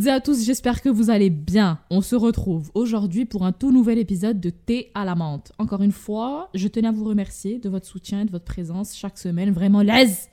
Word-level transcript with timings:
Toutes 0.00 0.06
et 0.06 0.12
à 0.12 0.20
tous, 0.22 0.46
j'espère 0.46 0.80
que 0.80 0.88
vous 0.88 1.10
allez 1.10 1.28
bien. 1.28 1.78
On 1.90 2.00
se 2.00 2.16
retrouve 2.16 2.70
aujourd'hui 2.72 3.26
pour 3.26 3.44
un 3.44 3.52
tout 3.52 3.70
nouvel 3.70 3.98
épisode 3.98 4.40
de 4.40 4.48
Thé 4.48 4.90
à 4.94 5.04
la 5.04 5.14
menthe. 5.14 5.52
Encore 5.58 5.82
une 5.82 5.92
fois, 5.92 6.48
je 6.54 6.68
tenais 6.68 6.88
à 6.88 6.90
vous 6.90 7.04
remercier 7.04 7.58
de 7.58 7.68
votre 7.68 7.84
soutien 7.86 8.22
et 8.22 8.24
de 8.24 8.30
votre 8.30 8.46
présence 8.46 8.96
chaque 8.96 9.18
semaine. 9.18 9.50
Vraiment, 9.50 9.82
l'aise 9.82 10.30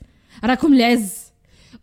comme 0.56 0.72
l'aise 0.72 1.34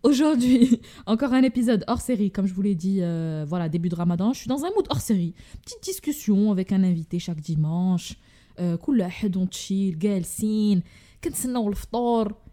Aujourd'hui, 0.01 0.81
encore 1.05 1.33
un 1.33 1.43
épisode 1.43 1.83
hors 1.85 2.01
série, 2.01 2.31
comme 2.31 2.47
je 2.47 2.55
vous 2.55 2.63
l'ai 2.63 2.73
dit, 2.73 3.01
euh, 3.03 3.45
voilà, 3.47 3.69
début 3.69 3.89
de 3.89 3.95
ramadan. 3.95 4.33
Je 4.33 4.39
suis 4.39 4.47
dans 4.47 4.65
un 4.65 4.71
mood 4.71 4.87
hors 4.89 4.99
série. 4.99 5.35
Petite 5.63 5.83
discussion 5.83 6.51
avec 6.51 6.71
un 6.71 6.83
invité 6.83 7.19
chaque 7.19 7.39
dimanche. 7.39 8.15
Euh, 8.59 8.77
chill, 9.51 9.99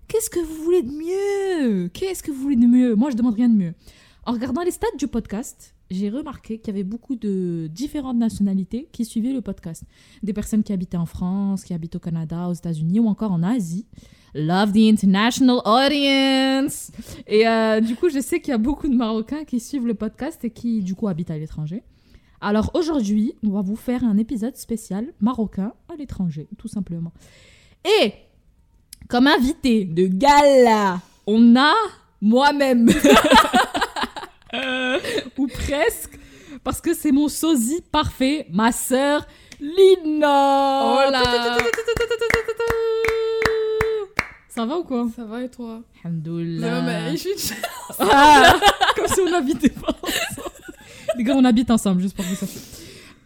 Qu'est-ce 0.08 0.28
que 0.28 0.40
vous 0.40 0.62
voulez 0.64 0.82
de 0.82 0.90
mieux? 0.90 1.88
Qu'est-ce 1.88 2.22
que 2.22 2.30
vous 2.30 2.42
voulez 2.42 2.56
de 2.56 2.66
mieux? 2.66 2.94
Moi, 2.94 3.08
je 3.10 3.16
demande 3.16 3.34
rien 3.34 3.48
de 3.48 3.56
mieux. 3.56 3.72
En 4.24 4.32
regardant 4.32 4.62
les 4.62 4.70
stats 4.70 4.86
du 4.98 5.08
podcast, 5.08 5.74
j'ai 5.90 6.08
remarqué 6.08 6.58
qu'il 6.58 6.68
y 6.68 6.76
avait 6.76 6.84
beaucoup 6.84 7.16
de 7.16 7.68
différentes 7.72 8.18
nationalités 8.18 8.88
qui 8.92 9.04
suivaient 9.04 9.32
le 9.32 9.40
podcast. 9.40 9.82
Des 10.22 10.32
personnes 10.32 10.62
qui 10.62 10.72
habitaient 10.72 10.96
en 10.96 11.06
France, 11.06 11.64
qui 11.64 11.74
habitent 11.74 11.96
au 11.96 11.98
Canada, 11.98 12.48
aux 12.48 12.52
États-Unis 12.52 13.00
ou 13.00 13.08
encore 13.08 13.32
en 13.32 13.42
Asie. 13.42 13.84
Love 14.34 14.72
the 14.72 14.92
international 14.92 15.60
audience. 15.64 16.92
Et 17.26 17.48
euh, 17.48 17.80
du 17.80 17.96
coup, 17.96 18.10
je 18.10 18.20
sais 18.20 18.40
qu'il 18.40 18.52
y 18.52 18.54
a 18.54 18.58
beaucoup 18.58 18.88
de 18.88 18.94
Marocains 18.94 19.44
qui 19.44 19.58
suivent 19.58 19.88
le 19.88 19.94
podcast 19.94 20.44
et 20.44 20.50
qui, 20.50 20.82
du 20.82 20.94
coup, 20.94 21.08
habitent 21.08 21.32
à 21.32 21.36
l'étranger. 21.36 21.82
Alors 22.40 22.70
aujourd'hui, 22.74 23.34
on 23.44 23.50
va 23.50 23.60
vous 23.60 23.76
faire 23.76 24.04
un 24.04 24.18
épisode 24.18 24.56
spécial 24.56 25.12
marocain 25.20 25.74
à 25.92 25.96
l'étranger, 25.96 26.48
tout 26.58 26.68
simplement. 26.68 27.12
Et 28.00 28.12
comme 29.08 29.26
invité 29.26 29.84
de 29.84 30.06
gala, 30.06 31.00
on 31.26 31.56
a 31.56 31.74
moi-même. 32.20 32.88
Ou 35.38 35.46
presque, 35.46 36.18
parce 36.62 36.80
que 36.80 36.94
c'est 36.94 37.12
mon 37.12 37.28
sosie 37.28 37.82
parfait, 37.90 38.46
ma 38.50 38.72
sœur 38.72 39.26
Lina. 39.60 40.84
Oh 40.84 41.10
là 41.10 41.58
ça 44.54 44.66
va 44.66 44.76
ou 44.76 44.84
quoi? 44.84 45.08
Ça 45.16 45.24
va 45.24 45.42
et 45.42 45.48
toi? 45.48 45.80
Alhamdoulilah. 46.04 46.82
mais 46.82 47.16
je 47.16 47.36
suis 47.38 47.54
ah, 47.98 48.60
Comme 48.94 49.06
si 49.06 49.20
on 49.20 49.32
habitait 49.32 49.70
pas 49.70 49.96
ensemble. 50.02 50.52
Les 51.16 51.24
gars, 51.24 51.34
on 51.34 51.44
habite 51.46 51.70
ensemble, 51.70 52.02
juste 52.02 52.14
pour 52.14 52.26
vous 52.26 52.34
sachiez. 52.34 52.60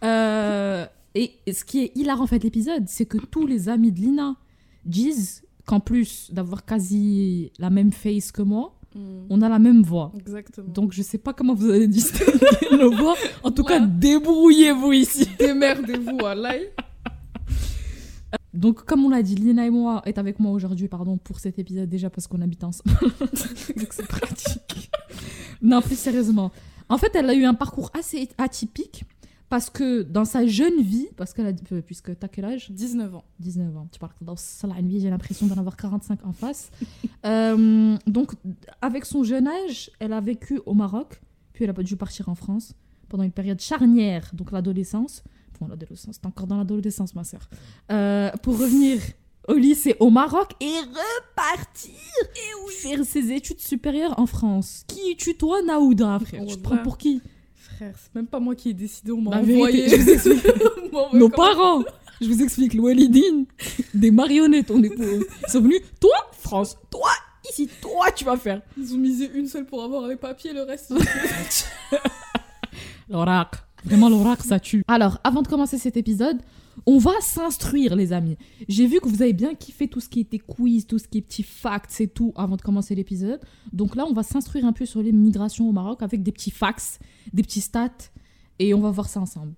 Euh, 0.05 0.85
et 1.15 1.33
ce 1.51 1.65
qui 1.65 1.83
est 1.83 1.91
hilarant 1.95 2.23
en 2.23 2.27
fait 2.27 2.41
l'épisode, 2.41 2.85
c'est 2.87 3.05
que 3.05 3.17
tous 3.17 3.45
les 3.45 3.67
amis 3.67 3.91
de 3.91 3.99
Lina 3.99 4.37
disent 4.85 5.43
qu'en 5.65 5.81
plus 5.81 6.31
d'avoir 6.31 6.63
quasi 6.63 7.51
la 7.59 7.69
même 7.69 7.91
face 7.91 8.31
que 8.31 8.41
moi, 8.41 8.76
hmm. 8.95 9.25
on 9.29 9.41
a 9.41 9.49
la 9.49 9.59
même 9.59 9.83
voix. 9.83 10.11
Exactement. 10.19 10.67
Donc 10.69 10.93
je 10.93 11.01
sais 11.01 11.17
pas 11.17 11.33
comment 11.33 11.53
vous 11.53 11.69
allez 11.69 11.87
distinguer 11.87 12.31
nos 12.71 12.91
voix. 12.95 13.15
En 13.43 13.51
tout 13.51 13.63
cas, 13.63 13.79
débrouillez-vous 13.79 14.93
ici. 14.93 15.27
Démerdez-vous, 15.39 16.25
Allah. 16.25 16.55
Donc, 18.53 18.85
comme 18.85 19.05
on 19.05 19.09
l'a 19.09 19.21
dit, 19.21 19.35
Lina 19.35 19.67
et 19.67 19.69
moi 19.69 20.01
est 20.05 20.17
avec 20.17 20.39
moi 20.39 20.51
aujourd'hui, 20.51 20.87
pardon, 20.87 21.17
pour 21.17 21.39
cet 21.39 21.59
épisode 21.59 21.87
déjà 21.87 22.09
parce 22.09 22.25
qu'on 22.25 22.41
habite 22.41 22.63
ensemble. 22.63 22.97
Donc, 23.77 23.87
c'est 23.91 24.07
pratique. 24.07 24.89
non, 25.61 25.81
plus 25.81 25.97
sérieusement. 25.97 26.51
En 26.89 26.97
fait, 26.97 27.11
elle 27.15 27.29
a 27.29 27.35
eu 27.35 27.45
un 27.45 27.53
parcours 27.53 27.91
assez 27.93 28.29
atypique 28.39 29.03
parce 29.49 29.69
que 29.69 30.01
dans 30.01 30.25
sa 30.25 30.45
jeune 30.45 30.81
vie, 30.81 31.07
parce 31.15 31.33
qu'elle 31.33 31.47
a 31.47 31.53
euh, 31.71 31.81
puisque 31.81 32.17
t'as 32.17 32.27
quel 32.27 32.45
âge? 32.45 32.71
19 32.71 33.15
ans. 33.15 33.25
19 33.39 33.77
ans. 33.77 33.87
Tu 33.91 33.99
parles 33.99 34.13
dans 34.21 34.35
sa 34.35 34.67
vie, 34.67 34.99
j'ai 34.99 35.09
l'impression 35.09 35.47
d'en 35.47 35.57
avoir 35.57 35.77
45 35.77 36.25
en 36.25 36.33
face. 36.33 36.71
Euh, 37.25 37.97
donc, 38.07 38.31
avec 38.81 39.03
son 39.03 39.23
jeune 39.23 39.47
âge, 39.49 39.91
elle 39.99 40.13
a 40.13 40.21
vécu 40.21 40.61
au 40.65 40.73
Maroc, 40.73 41.19
puis 41.51 41.65
elle 41.65 41.71
a 41.71 41.73
dû 41.73 41.97
partir 41.97 42.29
en 42.29 42.35
France 42.35 42.73
pendant 43.09 43.23
une 43.23 43.33
période 43.33 43.59
charnière, 43.59 44.29
donc 44.33 44.51
l'adolescence 44.53 45.23
l'adolescence, 45.65 46.21
t'es 46.21 46.27
encore 46.27 46.47
dans 46.47 46.57
l'adolescence, 46.57 47.15
ma 47.15 47.23
soeur. 47.23 47.49
Euh, 47.91 48.29
pour 48.43 48.59
revenir 48.59 49.01
au 49.47 49.55
lycée 49.55 49.95
au 49.99 50.09
Maroc 50.09 50.51
et 50.59 50.77
repartir 50.79 51.93
et 52.35 52.71
faire 52.71 53.03
ses 53.05 53.31
études 53.31 53.61
supérieures 53.61 54.19
en 54.19 54.25
France. 54.25 54.83
Qui 54.87 55.15
tutoie 55.15 55.61
Naouda, 55.63 56.19
frère? 56.19 56.45
Tu 56.45 56.57
te 56.57 56.61
prends 56.61 56.77
pour 56.77 56.97
qui? 56.97 57.21
Frère, 57.77 57.93
c'est 57.95 58.15
même 58.15 58.25
pas 58.25 58.39
moi 58.39 58.55
qui 58.55 58.71
ai 58.71 58.73
décidé, 58.73 59.11
on 59.11 59.21
m'a 59.21 59.37
envoyé. 59.37 59.87
je 59.87 59.95
vous 59.97 60.09
explique. 60.09 60.47
Nos 61.13 61.29
parents 61.29 61.83
je 62.19 62.27
vous 62.27 62.41
explique, 62.41 62.73
le 62.73 63.45
des 63.93 64.09
marionnettes, 64.09 64.71
on 64.71 64.81
est. 64.81 64.91
Ils 64.97 65.51
sont 65.51 65.61
venus, 65.61 65.81
toi, 65.99 66.15
France, 66.31 66.75
toi, 66.89 67.11
ici, 67.47 67.69
toi, 67.79 68.11
tu 68.11 68.25
vas 68.25 68.37
faire. 68.37 68.63
Ils 68.75 68.95
ont 68.95 68.97
misé 68.97 69.29
une 69.35 69.45
seule 69.45 69.67
pour 69.67 69.83
avoir 69.83 70.07
les 70.07 70.15
papiers, 70.15 70.51
le 70.51 70.63
reste. 70.63 70.95
L'oracle. 73.09 73.59
Vraiment, 73.83 74.09
l'oracle, 74.09 74.43
ça 74.43 74.59
tue. 74.59 74.83
Alors, 74.87 75.19
avant 75.23 75.41
de 75.41 75.47
commencer 75.47 75.77
cet 75.77 75.97
épisode, 75.97 76.37
on 76.85 76.97
va 76.97 77.11
s'instruire, 77.21 77.95
les 77.95 78.13
amis. 78.13 78.37
J'ai 78.67 78.87
vu 78.87 78.99
que 78.99 79.07
vous 79.07 79.21
avez 79.21 79.33
bien 79.33 79.55
kiffé 79.55 79.87
tout 79.87 79.99
ce 79.99 80.09
qui 80.09 80.19
était 80.19 80.39
quiz, 80.39 80.85
tout 80.85 80.99
ce 80.99 81.07
qui 81.07 81.19
est 81.19 81.21
petits 81.21 81.43
facts 81.43 81.99
et 82.01 82.07
tout 82.07 82.33
avant 82.35 82.55
de 82.55 82.61
commencer 82.61 82.95
l'épisode. 82.95 83.39
Donc 83.73 83.95
là, 83.95 84.05
on 84.07 84.13
va 84.13 84.23
s'instruire 84.23 84.65
un 84.65 84.73
peu 84.73 84.85
sur 84.85 85.01
les 85.01 85.11
migrations 85.11 85.67
au 85.67 85.71
Maroc 85.71 86.03
avec 86.03 86.23
des 86.23 86.31
petits 86.31 86.51
facts, 86.51 86.99
des 87.33 87.43
petits 87.43 87.61
stats, 87.61 88.11
et 88.59 88.73
on 88.73 88.81
va 88.81 88.91
voir 88.91 89.09
ça 89.09 89.19
ensemble. 89.19 89.53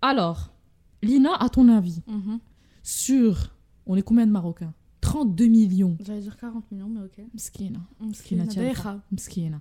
Alors, 0.00 0.52
Lina, 1.02 1.34
à 1.38 1.48
ton 1.48 1.68
avis, 1.68 2.00
mhm. 2.06 2.38
sur. 2.82 3.54
On 3.86 3.96
est 3.96 4.02
combien 4.02 4.26
de 4.26 4.30
Marocains? 4.30 4.72
32 5.00 5.46
millions. 5.46 5.96
J'allais 6.04 6.20
dire 6.20 6.36
40 6.36 6.70
millions, 6.70 6.88
mais 6.88 7.00
ok. 7.00 7.26
Mskina. 7.34 7.80
Mskina, 8.00 8.44
Mskina. 9.10 9.60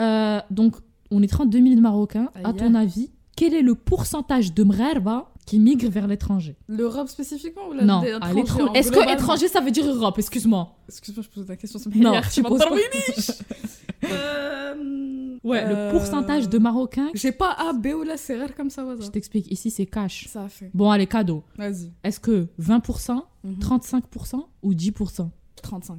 Euh, 0.00 0.40
donc, 0.50 0.76
on 1.12 1.22
est 1.22 1.28
32 1.28 1.60
millions 1.60 1.76
de 1.76 1.80
Marocains. 1.80 2.30
À 2.42 2.52
ton 2.52 2.74
avis, 2.74 3.10
quel 3.40 3.54
est 3.54 3.62
le 3.62 3.74
pourcentage 3.74 4.52
de 4.52 4.64
Mrerba 4.64 5.32
qui 5.46 5.58
migrent 5.60 5.88
vers 5.88 6.06
l'étranger 6.06 6.58
L'Europe 6.68 7.08
spécifiquement 7.08 7.68
ou 7.70 7.72
la 7.72 7.84
Non, 7.86 8.02
à 8.20 8.34
l'étranger. 8.34 8.70
Est-ce 8.74 8.92
que 8.92 9.14
étranger 9.14 9.48
ça 9.48 9.62
veut 9.62 9.70
dire 9.70 9.86
Europe 9.86 10.18
Excuse-moi. 10.18 10.76
Excuse-moi, 10.86 11.24
je 11.24 11.34
pose 11.34 11.48
la 11.48 11.56
question. 11.56 11.80
Non, 11.94 12.20
tu 12.30 12.42
poses 12.42 12.58
pas. 12.58 12.68
euh... 14.04 15.38
Ouais, 15.42 15.66
le 15.66 15.74
euh, 15.74 15.90
pourcentage 15.90 16.50
de 16.50 16.58
Marocains. 16.58 17.08
J'ai 17.14 17.32
pas 17.32 17.52
A, 17.52 17.72
B 17.72 17.86
ou 17.98 18.02
la 18.02 18.18
c'est 18.18 18.38
rare 18.38 18.54
comme 18.54 18.68
ça. 18.68 18.84
Je 19.00 19.08
t'explique. 19.08 19.50
Ici, 19.50 19.70
c'est 19.70 19.86
cash. 19.86 20.28
Ça 20.28 20.42
a 20.42 20.48
fait. 20.50 20.70
Bon, 20.74 20.90
allez, 20.90 21.06
cadeau. 21.06 21.42
Vas-y. 21.56 21.92
Est-ce 22.04 22.20
que 22.20 22.46
20%, 22.60 23.22
35% 23.58 24.36
mhm. 24.36 24.42
ou 24.62 24.74
10% 24.74 25.30
35. 25.62 25.98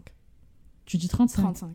Tu 0.86 0.98
dis 0.98 1.08
35 1.08 1.42
35. 1.42 1.70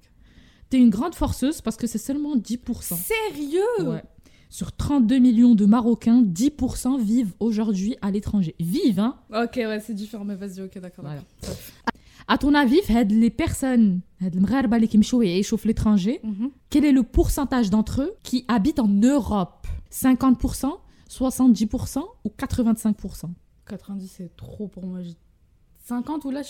T'es 0.70 0.78
une 0.78 0.90
grande 0.90 1.16
forceuse 1.16 1.60
parce 1.60 1.76
que 1.76 1.88
c'est 1.88 1.98
seulement 1.98 2.36
10%. 2.36 2.94
Sérieux? 2.94 3.60
Ouais. 3.80 4.04
Sur 4.48 4.72
32 4.72 5.18
millions 5.18 5.54
de 5.54 5.66
Marocains, 5.66 6.22
10% 6.22 7.00
vivent 7.00 7.34
aujourd'hui 7.40 7.96
à 8.02 8.10
l'étranger. 8.10 8.54
Vivent, 8.60 9.00
hein 9.00 9.16
Ok, 9.30 9.56
ouais, 9.56 9.80
c'est 9.80 9.94
différent, 9.94 10.24
mais 10.24 10.36
vas-y, 10.36 10.62
ok, 10.62 10.78
d'accord. 10.78 11.04
À 12.28 12.38
ton 12.38 12.54
avis, 12.54 12.80
les 12.88 13.30
personnes, 13.30 14.00
les 14.20 14.88
qui 14.88 14.98
l'étranger, 15.64 16.20
mhm. 16.24 16.50
quel 16.70 16.84
est 16.84 16.92
le 16.92 17.02
pourcentage 17.02 17.70
d'entre 17.70 18.02
eux 18.02 18.14
qui 18.22 18.44
habitent 18.48 18.80
en 18.80 18.88
Europe? 18.88 19.66
50%, 19.92 20.72
70% 21.08 22.02
ou 22.24 22.32
85% 22.36 23.30
90, 23.66 24.08
c'est 24.08 24.36
trop 24.36 24.68
pour 24.68 24.86
moi. 24.86 25.00
50 25.84 26.24
ou 26.24 26.30
là, 26.30 26.42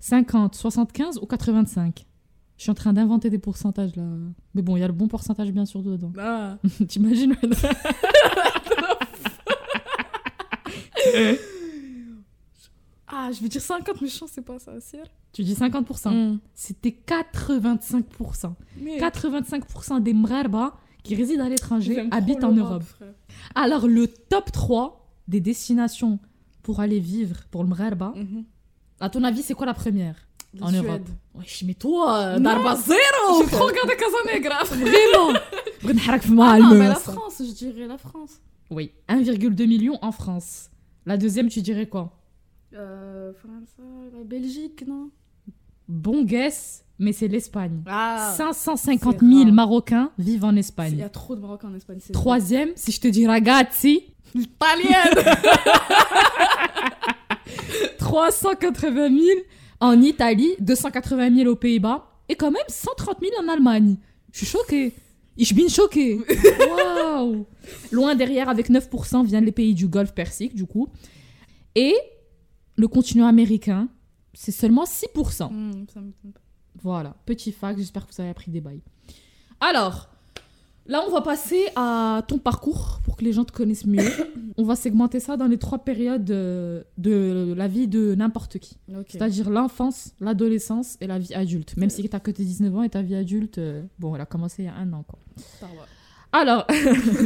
50, 0.00 0.54
75 0.54 1.18
ou 1.18 1.26
85 1.26 2.06
je 2.62 2.66
suis 2.66 2.70
en 2.70 2.74
train 2.74 2.92
d'inventer 2.92 3.28
des 3.28 3.40
pourcentages 3.40 3.96
là. 3.96 4.04
Mais 4.54 4.62
bon, 4.62 4.76
il 4.76 4.80
y 4.80 4.84
a 4.84 4.86
le 4.86 4.92
bon 4.92 5.08
pourcentage 5.08 5.50
bien 5.50 5.66
sûr 5.66 5.82
dedans. 5.82 6.12
Ah. 6.16 6.58
T'imagines 6.88 7.34
Ah, 13.08 13.30
je 13.32 13.42
vais 13.42 13.48
dire 13.48 13.60
50, 13.60 14.00
mais 14.00 14.06
je 14.06 14.16
pense 14.16 14.30
c'est 14.30 14.42
pas 14.42 14.60
ça, 14.60 14.74
c'est 14.78 15.02
Tu 15.32 15.42
dis 15.42 15.54
50%. 15.54 16.34
Mm. 16.34 16.38
C'était 16.54 16.96
85%. 17.04 18.52
85% 18.80 20.00
des 20.00 20.14
Mrarba 20.14 20.76
qui 21.02 21.16
résident 21.16 21.46
à 21.46 21.48
l'étranger 21.48 22.08
habitent 22.12 22.44
en 22.44 22.52
Europe. 22.52 22.84
Alors, 23.56 23.88
le 23.88 24.06
top 24.06 24.52
3 24.52 25.04
des 25.26 25.40
destinations 25.40 26.20
pour 26.62 26.78
aller 26.78 27.00
vivre 27.00 27.38
pour 27.50 27.64
le 27.64 27.70
Mrarba, 27.70 28.12
mhm. 28.14 28.44
à 29.00 29.10
ton 29.10 29.24
avis, 29.24 29.42
c'est 29.42 29.54
quoi 29.54 29.66
la 29.66 29.74
première? 29.74 30.14
En 30.60 30.72
Europe. 30.72 31.08
Wesh, 31.34 31.64
mais 31.66 31.74
toi, 31.74 32.38
Darba 32.38 32.76
Zero 32.76 33.42
J'ai 33.42 33.50
trop 33.50 33.66
regardé 33.66 33.94
Casanegra 33.96 34.64
Vraiment 35.82 36.42
ah 36.42 36.58
non, 36.58 36.74
mais 36.74 36.88
la 36.88 36.94
France, 36.94 37.40
je 37.44 37.52
dirais 37.52 37.86
la 37.86 37.98
France. 37.98 38.40
Oui, 38.70 38.92
1,2 39.08 39.66
million 39.66 39.98
en 40.02 40.12
France. 40.12 40.70
La 41.04 41.16
deuxième, 41.16 41.48
tu 41.48 41.60
dirais 41.60 41.86
quoi? 41.86 42.18
Euh, 42.74 43.32
France, 43.34 43.68
la 44.16 44.24
Belgique, 44.24 44.84
non? 44.86 45.10
Bon 45.88 46.22
guess, 46.22 46.84
mais 46.98 47.12
c'est 47.12 47.28
l'Espagne. 47.28 47.82
Ah, 47.86 48.32
550 48.36 49.20
000 49.20 49.50
Marocains 49.50 50.10
vivent 50.16 50.44
en 50.44 50.56
Espagne. 50.56 50.92
Il 50.92 50.98
y 51.00 51.02
a 51.02 51.08
trop 51.08 51.34
de 51.34 51.40
Marocains 51.40 51.68
en 51.68 51.74
Espagne. 51.74 51.98
Troisième, 52.12 52.70
si 52.76 52.92
je 52.92 53.00
te 53.00 53.08
dis 53.08 53.26
ragazzi, 53.26 54.04
italienne 54.34 55.12
380 57.98 59.08
000 59.08 59.40
en 59.82 60.00
Italie, 60.00 60.54
280 60.60 61.36
000 61.38 61.50
aux 61.50 61.56
Pays-Bas 61.56 62.06
et 62.28 62.36
quand 62.36 62.52
même 62.52 62.62
130 62.68 63.18
000 63.20 63.32
en 63.42 63.52
Allemagne. 63.52 63.96
Je 64.30 64.38
suis 64.38 64.46
choquée. 64.46 64.92
Ich 65.36 65.54
bin 65.54 65.68
choqué. 65.68 66.20
Waouh. 66.70 67.46
Loin 67.90 68.14
derrière, 68.14 68.48
avec 68.48 68.70
9%, 68.70 69.26
viennent 69.26 69.44
les 69.44 69.52
pays 69.52 69.74
du 69.74 69.88
Golfe 69.88 70.14
Persique, 70.14 70.54
du 70.54 70.66
coup. 70.66 70.88
Et 71.74 71.96
le 72.76 72.86
continent 72.86 73.26
américain, 73.26 73.88
c'est 74.34 74.52
seulement 74.52 74.84
6%. 74.84 75.52
Hmm, 75.52 75.84
ça 75.92 76.00
pas. 76.32 76.40
Voilà, 76.80 77.16
petit 77.26 77.50
fact, 77.50 77.78
j'espère 77.78 78.06
que 78.06 78.14
vous 78.14 78.20
avez 78.20 78.30
appris 78.30 78.52
des 78.52 78.60
bails. 78.60 78.82
Alors, 79.60 80.10
là, 80.86 81.02
on 81.06 81.10
va 81.10 81.20
passer 81.20 81.68
à 81.76 82.22
ton 82.26 82.38
parcours 82.38 83.00
pour 83.04 83.16
que 83.16 83.24
les 83.24 83.32
gens 83.32 83.44
te 83.44 83.52
connaissent 83.52 83.86
mieux. 83.86 84.10
on 84.56 84.64
va 84.64 84.76
segmenter 84.76 85.20
ça 85.20 85.36
dans 85.36 85.46
les 85.46 85.58
trois 85.58 85.78
périodes 85.78 86.24
de 86.24 87.54
la 87.56 87.68
vie 87.68 87.88
de 87.88 88.14
n'importe 88.14 88.58
qui. 88.58 88.78
C'est-à-dire 89.08 89.50
l'enfance, 89.50 90.14
l'adolescence 90.20 90.96
et 91.00 91.06
la 91.06 91.18
vie 91.18 91.34
adulte. 91.34 91.76
Même 91.76 91.90
si 91.90 92.08
tu 92.08 92.20
que 92.20 92.30
tes 92.30 92.44
19 92.44 92.76
ans 92.76 92.82
et 92.82 92.90
ta 92.90 93.02
vie 93.02 93.14
adulte, 93.14 93.58
euh, 93.58 93.82
bon, 93.98 94.14
elle 94.14 94.20
a 94.20 94.26
commencé 94.26 94.62
il 94.62 94.66
y 94.66 94.68
a 94.68 94.74
un 94.74 94.92
an, 94.92 95.04
quoi. 95.06 95.18
Alors, 96.32 96.66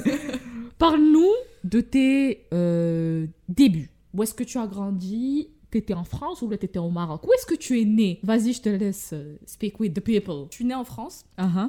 parle-nous 0.78 1.32
de 1.64 1.80
tes 1.80 2.46
euh, 2.52 3.26
débuts. 3.48 3.90
Où 4.14 4.22
est-ce 4.22 4.34
que 4.34 4.44
tu 4.44 4.58
as 4.58 4.66
grandi? 4.66 5.48
T'étais 5.70 5.94
en 5.94 6.04
France 6.04 6.42
ou 6.42 6.48
t'étais 6.48 6.78
au 6.78 6.90
Maroc? 6.90 7.26
Où 7.26 7.32
est-ce 7.32 7.46
que 7.46 7.54
tu 7.54 7.80
es 7.80 7.84
né? 7.84 8.20
Vas-y, 8.22 8.52
je 8.52 8.62
te 8.62 8.68
laisse 8.68 9.10
euh, 9.12 9.36
speak 9.46 9.78
with 9.80 9.94
the 9.94 10.00
people. 10.00 10.46
Je 10.50 10.56
suis 10.56 10.64
née 10.64 10.74
en 10.74 10.84
France 10.84 11.24
Uh-huh. 11.38 11.68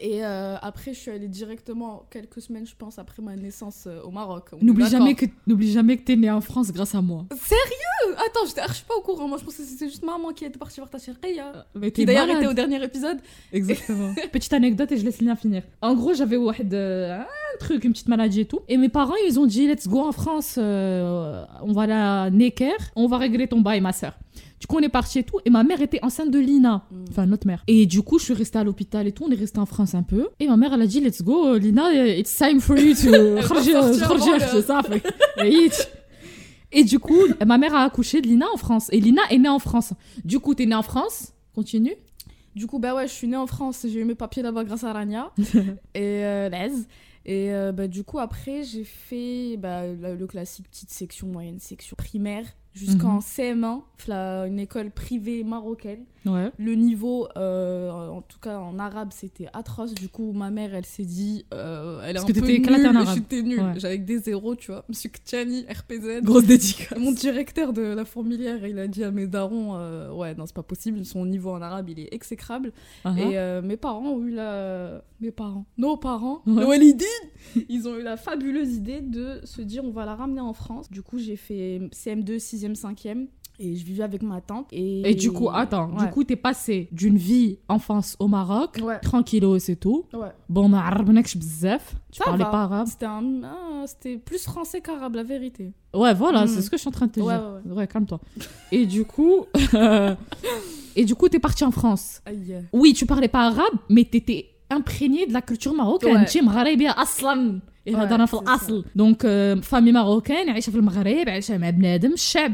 Et 0.00 0.24
euh, 0.24 0.56
après, 0.60 0.92
je 0.92 0.98
suis 0.98 1.10
allée 1.10 1.28
directement, 1.28 2.06
quelques 2.10 2.42
semaines, 2.42 2.66
je 2.66 2.74
pense, 2.76 2.98
après 2.98 3.22
ma 3.22 3.36
naissance 3.36 3.84
euh, 3.86 4.02
au 4.02 4.10
Maroc. 4.10 4.50
N'oublie 4.60 4.88
jamais 4.88 5.14
que 5.14 5.26
que 5.26 6.02
t'es 6.02 6.16
née 6.16 6.30
en 6.30 6.40
France 6.40 6.72
grâce 6.72 6.94
à 6.94 7.00
moi. 7.00 7.24
Sérieux? 7.30 8.16
Attends, 8.16 8.46
j'étais 8.46 8.60
ah, 8.62 8.72
suis 8.72 8.84
pas 8.84 8.94
au 8.94 9.00
courant. 9.00 9.26
Moi, 9.28 9.38
je 9.38 9.44
pensais 9.44 9.62
que 9.62 9.68
c'était 9.68 9.88
juste 9.88 10.04
maman 10.04 10.32
qui 10.32 10.44
était 10.44 10.58
partie 10.58 10.80
voir 10.80 10.90
ta 10.90 10.98
chirqia. 10.98 11.48
Hein. 11.48 11.52
Euh, 11.56 11.62
mais 11.80 11.90
qui 11.90 12.04
d'ailleurs 12.04 12.28
était 12.28 12.46
au 12.46 12.52
dernier 12.52 12.82
épisode. 12.82 13.18
Exactement. 13.52 14.14
petite 14.32 14.52
anecdote 14.52 14.92
et 14.92 14.98
je 14.98 15.04
laisse 15.04 15.18
Lina 15.18 15.36
finir. 15.36 15.62
En 15.80 15.94
gros, 15.94 16.12
j'avais 16.12 16.36
euh, 16.36 17.18
un 17.20 17.58
truc, 17.58 17.84
une 17.84 17.92
petite 17.92 18.08
maladie 18.08 18.40
et 18.40 18.46
tout. 18.46 18.60
Et 18.68 18.76
mes 18.76 18.90
parents, 18.90 19.14
ils 19.26 19.40
ont 19.40 19.46
dit, 19.46 19.66
let's 19.66 19.88
go 19.88 20.00
en 20.00 20.12
France, 20.12 20.58
on 20.58 21.72
va 21.72 21.86
la 21.86 22.30
Necker, 22.30 22.76
on 22.96 23.06
va 23.06 23.18
régler 23.18 23.48
ton 23.48 23.60
bail, 23.60 23.80
ma 23.80 23.92
soeur. 23.92 24.12
Du 24.60 24.66
coup, 24.66 24.76
on 24.76 24.80
est 24.80 24.88
parti 24.88 25.18
et 25.18 25.22
tout. 25.22 25.38
Et 25.44 25.50
ma 25.50 25.64
mère 25.64 25.82
était 25.82 26.02
enceinte 26.02 26.30
de 26.30 26.38
Lina, 26.38 26.86
mm. 26.90 27.04
enfin 27.10 27.26
notre 27.26 27.46
mère. 27.46 27.62
Et 27.66 27.86
du 27.86 28.02
coup, 28.02 28.18
je 28.18 28.24
suis 28.24 28.34
restée 28.34 28.58
à 28.58 28.64
l'hôpital 28.64 29.06
et 29.06 29.12
tout. 29.12 29.24
On 29.26 29.30
est 29.30 29.36
resté 29.36 29.58
en 29.58 29.66
France 29.66 29.94
un 29.94 30.02
peu. 30.02 30.28
Et 30.40 30.48
ma 30.48 30.56
mère, 30.56 30.72
elle 30.72 30.82
a 30.82 30.86
dit, 30.86 31.00
let's 31.00 31.22
go, 31.22 31.46
euh, 31.46 31.58
Lina, 31.58 31.88
euh, 31.88 32.16
it's 32.16 32.34
time 32.36 32.60
for 32.60 32.78
you 32.78 32.94
to. 32.94 33.10
Et 36.72 36.84
du 36.84 36.98
coup, 36.98 37.20
ma 37.46 37.58
mère 37.58 37.74
a 37.74 37.84
accouché 37.84 38.20
de 38.20 38.26
Lina 38.26 38.46
en 38.52 38.56
France. 38.56 38.88
Et 38.92 39.00
Lina 39.00 39.22
est 39.30 39.38
née 39.38 39.48
en 39.48 39.58
France. 39.58 39.92
Du 40.24 40.40
coup, 40.40 40.54
t'es 40.54 40.66
née 40.66 40.74
en 40.74 40.82
France? 40.82 41.32
Continue. 41.54 41.94
Du 42.54 42.66
coup, 42.66 42.78
bah 42.78 42.94
ouais, 42.94 43.06
je 43.06 43.12
suis 43.12 43.28
née 43.28 43.36
en 43.36 43.46
France. 43.46 43.86
J'ai 43.88 44.00
eu 44.00 44.04
mes 44.04 44.14
papiers 44.14 44.42
là-bas 44.42 44.64
grâce 44.64 44.84
à 44.84 44.92
Rania 44.92 45.32
et 45.94 46.24
euh, 46.24 46.50
Et 47.24 47.54
euh, 47.54 47.72
bah, 47.72 47.86
du 47.86 48.02
coup, 48.02 48.18
après, 48.18 48.62
j'ai 48.62 48.84
fait 48.84 49.56
bah, 49.58 49.86
le 49.86 50.26
classique 50.26 50.68
petite 50.68 50.90
section, 50.90 51.28
moyenne 51.28 51.60
section, 51.60 51.96
primaire 51.96 52.46
jusqu'en 52.76 53.14
Mhm. 53.14 53.20
CM1, 53.22 53.82
la- 54.06 54.46
une 54.46 54.58
école 54.60 54.90
privée 54.90 55.42
marocaine. 55.44 56.04
Ouais. 56.26 56.50
Le 56.58 56.74
niveau, 56.74 57.28
euh, 57.36 58.08
en 58.08 58.20
tout 58.20 58.40
cas 58.40 58.58
en 58.58 58.78
arabe, 58.80 59.10
c'était 59.12 59.46
atroce. 59.52 59.94
Du 59.94 60.08
coup, 60.08 60.32
ma 60.32 60.50
mère, 60.50 60.74
elle 60.74 60.84
s'est 60.84 61.04
dit, 61.04 61.46
euh, 61.54 62.00
elle 62.02 62.10
est 62.10 62.12
Parce 62.14 62.24
un 62.24 62.26
que 62.26 62.40
peu 62.40 62.46
nulle. 62.46 63.06
J'étais 63.14 63.42
nulle. 63.42 63.60
Ouais. 63.60 63.72
J'avais 63.78 63.98
des 63.98 64.18
zéros, 64.18 64.56
tu 64.56 64.72
vois. 64.72 64.84
Monsieur 64.88 65.08
Ktiani, 65.08 65.64
RPZ. 65.70 66.22
Grosse 66.24 66.44
dédicace. 66.44 66.98
Mon 66.98 67.12
directeur 67.12 67.72
de 67.72 67.82
la 67.82 68.04
fourmilière, 68.04 68.66
il 68.66 68.78
a 68.80 68.88
dit 68.88 69.04
à 69.04 69.12
mes 69.12 69.28
darons, 69.28 69.76
euh, 69.76 70.10
ouais, 70.12 70.34
non, 70.34 70.46
c'est 70.46 70.54
pas 70.56 70.64
possible. 70.64 71.04
Son 71.04 71.24
niveau 71.24 71.50
en 71.52 71.62
arabe, 71.62 71.88
il 71.90 72.00
est 72.00 72.12
exécrable. 72.12 72.72
Uh-huh. 73.04 73.18
Et 73.18 73.38
euh, 73.38 73.62
mes 73.62 73.76
parents 73.76 74.04
ont 74.10 74.24
eu 74.24 74.30
la. 74.32 75.02
Mes 75.20 75.30
parents. 75.30 75.64
Nos 75.78 75.96
parents. 75.96 76.42
Ouais. 76.46 76.64
Walidines, 76.64 77.06
Ils 77.70 77.88
ont 77.88 77.96
eu 77.96 78.02
la 78.02 78.16
fabuleuse 78.18 78.74
idée 78.74 79.00
de 79.00 79.40
se 79.44 79.62
dire 79.62 79.82
on 79.84 79.90
va 79.90 80.04
la 80.04 80.14
ramener 80.14 80.40
en 80.40 80.52
France. 80.52 80.90
Du 80.90 81.02
coup, 81.02 81.18
j'ai 81.18 81.36
fait 81.36 81.80
CM2, 81.92 82.38
deuxième, 82.68 82.74
cinquième. 82.74 83.28
Et 83.58 83.74
je 83.74 83.86
vivais 83.86 84.02
avec 84.02 84.22
ma 84.22 84.42
tante. 84.42 84.66
Et, 84.70 85.10
et 85.10 85.14
du 85.14 85.32
coup, 85.32 85.48
attends, 85.48 85.88
du 85.88 86.06
coup, 86.10 86.24
t'es 86.24 86.36
passé 86.36 86.88
d'une 86.92 87.16
vie 87.16 87.58
enfance 87.68 88.14
au 88.18 88.28
Maroc, 88.28 88.78
ouais. 88.82 88.98
tranquillo, 89.00 89.58
c'est 89.58 89.76
tout. 89.76 90.04
Ouais. 90.12 90.28
Bon, 90.50 90.68
ma 90.68 90.90
bzef, 90.90 91.94
tu 92.12 92.22
parlais 92.22 92.44
pas 92.44 92.64
arabe. 92.64 92.86
C'était 92.86 93.06
un... 93.06 93.24
ah, 93.44 93.84
plus 94.26 94.44
français 94.44 94.82
qu'arabe, 94.82 95.14
la 95.14 95.22
vérité. 95.22 95.72
Ouais, 95.94 96.12
voilà, 96.12 96.46
c'est 96.46 96.58
mm. 96.58 96.62
ce 96.62 96.70
que 96.70 96.76
je 96.76 96.80
suis 96.82 96.88
en 96.88 96.92
train 96.92 97.06
de 97.06 97.12
te 97.12 97.20
dire. 97.20 97.62
Ouais, 97.64 97.86
calme-toi. 97.86 98.20
et 98.72 98.84
du 98.84 99.06
coup, 99.06 99.46
et 100.96 101.04
du 101.06 101.14
coup, 101.14 101.30
t'es 101.30 101.38
parti 101.40 101.64
en 101.64 101.70
France. 101.70 102.20
Oui, 102.74 102.92
tu 102.92 103.06
parlais 103.06 103.28
pas 103.28 103.46
arabe, 103.46 103.78
mais 103.88 104.04
t'étais 104.04 104.50
امبريني 104.72 105.24
دو 105.24 105.32
لا 105.32 105.40
كولتور 105.40 105.74
ماروكان 105.74 106.16
انت 106.16 106.38
مغربيه 106.38 106.90
أصلا 106.90 107.60
الهضره 107.88 108.24
في 108.24 108.34
الاصل 108.34 108.84
دونك 108.94 109.22
فامي 109.62 109.92
ماروكان 109.92 110.50
عايشه 110.50 110.70
في 110.70 110.76
المغرب 110.76 111.28
عايشه 111.28 111.58
مع 111.58 111.70
بنادم 111.70 112.12
الشعب 112.12 112.52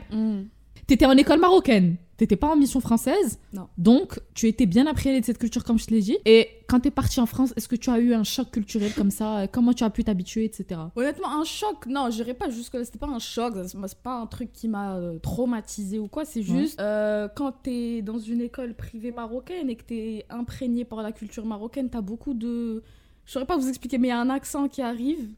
تيتي 0.89 1.07
اون 1.07 1.19
ايكول 1.19 1.41
ماروكان 1.41 1.95
T'étais 2.23 2.37
pas 2.37 2.53
en 2.53 2.55
mission 2.55 2.79
française. 2.79 3.41
Non. 3.53 3.67
Donc, 3.79 4.21
tu 4.33 4.47
étais 4.47 4.65
bien 4.65 4.87
imprégné 4.87 5.19
de 5.19 5.27
cette 5.27 5.39
culture, 5.39 5.65
comme 5.65 5.77
je 5.77 5.87
te 5.87 5.91
l'ai 5.91 6.03
dit. 6.03 6.19
Et 6.25 6.49
quand 6.69 6.79
t'es 6.79 6.93
parti 6.93 7.19
en 7.19 7.27
France, 7.27 7.53
est-ce 7.57 7.67
que 7.67 7.75
tu 7.75 7.91
as 7.91 7.99
eu 7.99 8.15
un 8.15 8.23
choc 8.23 8.53
culturel 8.53 8.95
comme 8.95 9.11
ça? 9.11 9.49
Comment 9.51 9.73
tu 9.73 9.83
as 9.83 9.91
pu 9.91 10.05
t'habituer, 10.05 10.45
etc. 10.45 10.83
Honnêtement, 10.95 11.37
un 11.37 11.43
choc, 11.43 11.85
non, 11.87 12.11
je 12.11 12.15
dirais 12.23 12.35
pas 12.35 12.49
jusque-là, 12.49 12.85
c'était 12.85 13.01
pas 13.01 13.09
un 13.09 13.19
choc, 13.19 13.55
c'est 13.67 13.99
pas 13.99 14.21
un 14.21 14.27
truc 14.27 14.53
qui 14.53 14.69
m'a 14.69 14.99
euh, 14.99 15.19
traumatisé 15.19 15.99
ou 15.99 16.07
quoi, 16.07 16.25
c'est 16.25 16.45
juste 16.45 16.79
euh, 16.79 17.27
quand 17.35 17.51
t'es 17.65 18.03
dans 18.03 18.21
une 18.21 18.41
école 18.41 18.75
privée 18.75 19.11
marocaine 19.11 19.69
et 19.69 19.75
que 19.75 19.83
t'es 19.83 20.25
imprégné 20.31 20.85
par 20.85 21.03
la 21.03 21.11
culture 21.11 21.45
marocaine, 21.45 21.91
t'as 21.91 22.03
beaucoup 22.03 22.35
de. 22.35 22.85
Je 23.27 23.33
saurais 23.33 23.47
pas 23.47 23.57
vous 23.57 23.69
expliquer, 23.69 23.99
mais 23.99 24.07
il 24.07 24.11
y 24.13 24.15
a 24.15 24.21
un 24.21 24.31
accent 24.31 24.69
qui 24.69 24.81
arrive, 24.81 25.29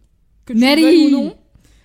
que 0.44 0.52
tu 0.52 0.58
Mary 0.58 1.06
ou 1.06 1.08
non. 1.08 1.34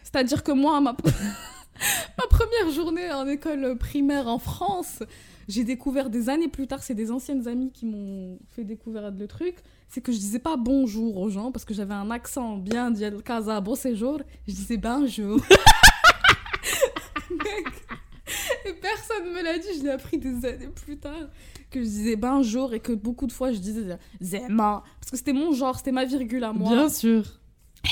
C'est-à-dire 0.03 0.43
que 0.43 0.51
moi, 0.51 0.81
ma, 0.81 0.93
ma 2.17 2.27
première 2.27 2.69
journée 2.71 3.11
en 3.11 3.27
école 3.27 3.77
primaire 3.77 4.27
en 4.27 4.39
France, 4.39 5.03
j'ai 5.47 5.63
découvert 5.63 6.09
des 6.09 6.29
années 6.29 6.47
plus 6.47 6.67
tard, 6.67 6.83
c'est 6.83 6.95
des 6.95 7.11
anciennes 7.11 7.47
amies 7.47 7.71
qui 7.71 7.85
m'ont 7.85 8.39
fait 8.49 8.63
découvrir 8.63 9.11
le 9.11 9.27
truc, 9.27 9.55
c'est 9.87 10.01
que 10.01 10.11
je 10.11 10.17
disais 10.17 10.39
pas 10.39 10.57
bonjour 10.57 11.17
aux 11.17 11.29
gens 11.29 11.51
parce 11.51 11.65
que 11.65 11.73
j'avais 11.73 11.93
un 11.93 12.11
accent 12.11 12.57
bien 12.57 12.91
dial 12.91 13.21
casa 13.23 13.59
beau 13.61 13.75
séjour, 13.75 14.21
je 14.47 14.53
disais 14.53 14.77
bonjour. 14.77 15.39
Mec, 17.29 17.67
et 18.65 18.73
personne 18.73 19.31
me 19.33 19.43
l'a 19.43 19.57
dit, 19.57 19.67
je 19.77 19.83
l'ai 19.83 19.91
appris 19.91 20.17
des 20.17 20.45
années 20.45 20.67
plus 20.67 20.97
tard 20.97 21.29
que 21.71 21.79
je 21.79 21.85
disais 21.85 22.15
bonjour 22.15 22.73
et 22.73 22.79
que 22.79 22.91
beaucoup 22.91 23.27
de 23.27 23.31
fois 23.31 23.51
je 23.51 23.59
disais 23.59 23.97
zema 24.21 24.83
parce 24.99 25.11
que 25.11 25.17
c'était 25.17 25.33
mon 25.33 25.53
genre, 25.53 25.77
c'était 25.77 25.91
ma 25.91 26.05
virgule 26.05 26.43
à 26.43 26.51
moi. 26.51 26.71
Bien 26.71 26.89
sûr. 26.89 27.23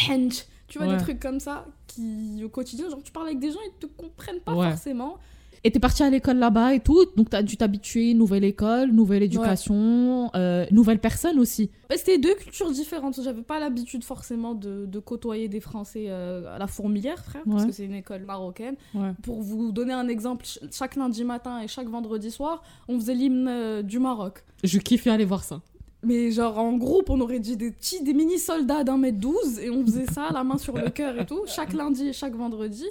Hench. 0.09 0.45
Tu 0.67 0.77
vois, 0.79 0.87
Ouais. 0.87 0.97
des 0.97 1.01
trucs 1.03 1.19
comme 1.19 1.39
ça 1.39 1.65
qui, 1.87 2.41
au 2.43 2.49
quotidien, 2.49 2.89
genre, 2.89 3.01
tu 3.03 3.11
parles 3.11 3.27
avec 3.27 3.39
des 3.39 3.51
gens, 3.51 3.59
ils 3.65 3.79
te 3.79 3.85
comprennent 3.85 4.41
pas 4.41 4.53
Ouais. 4.55 4.69
forcément. 4.69 5.17
Et 5.63 5.71
t'es 5.71 5.79
parti 5.79 6.03
à 6.03 6.09
l'école 6.09 6.37
là-bas 6.37 6.75
et 6.75 6.79
tout. 6.79 7.03
Donc, 7.17 7.29
t'as 7.31 7.41
dû 7.41 7.57
t'habituer. 7.57 8.13
Nouvelle 8.13 8.43
école, 8.43 8.91
nouvelle 8.91 9.23
éducation, 9.23 10.29
euh, 10.35 10.65
nouvelle 10.71 10.99
personne 10.99 11.39
aussi. 11.39 11.71
Ouais, 11.89 11.97
C'était 11.97 12.19
deux 12.19 12.35
cultures 12.35 12.71
différentes. 12.71 13.19
J'avais 13.21 13.41
pas 13.41 13.59
l'habitude 13.59 14.03
forcément 14.03 14.53
de, 14.53 14.85
de 14.85 14.99
côtoyer 14.99 15.47
des 15.49 15.59
Français 15.59 16.05
euh, 16.07 16.53
à 16.55 16.59
la 16.59 16.67
fourmilière, 16.67 17.23
frère, 17.23 17.41
parce 17.49 17.65
que 17.65 17.71
c'est 17.71 17.85
une 17.85 17.95
école 17.95 18.23
marocaine. 18.23 18.75
Ouais. 18.93 19.11
Pour 19.23 19.41
vous 19.41 19.71
donner 19.71 19.93
un 19.93 20.07
exemple, 20.07 20.45
ch- 20.45 20.69
chaque 20.71 20.95
lundi 20.95 21.23
matin 21.23 21.59
et 21.61 21.67
chaque 21.67 21.87
vendredi 21.89 22.29
soir, 22.29 22.61
on 22.87 22.99
faisait 22.99 23.15
l'hymne 23.15 23.47
euh, 23.49 23.81
du 23.81 23.99
Maroc. 23.99 24.43
Je 24.63 24.77
kiffe 24.79 25.07
aller 25.07 25.25
voir 25.25 25.43
ça. 25.43 25.61
Mais 26.03 26.31
genre 26.31 26.59
en 26.59 26.73
groupe, 26.77 27.09
on 27.09 27.19
aurait 27.21 27.39
dit 27.39 27.57
des 27.57 27.71
petits, 27.71 28.03
des 28.03 28.13
mini 28.13 28.37
soldats 28.37 28.83
d'un 28.83 28.97
mètre 28.97 29.17
douze 29.17 29.59
et 29.59 29.69
on 29.69 29.83
faisait 29.85 30.05
ça, 30.05 30.29
la 30.31 30.43
main 30.43 30.57
sur 30.57 30.77
le 30.77 30.89
cœur 30.91 31.19
et 31.19 31.25
tout, 31.25 31.41
chaque 31.47 31.73
lundi 31.73 32.09
et 32.09 32.13
chaque 32.13 32.35
vendredi. 32.35 32.85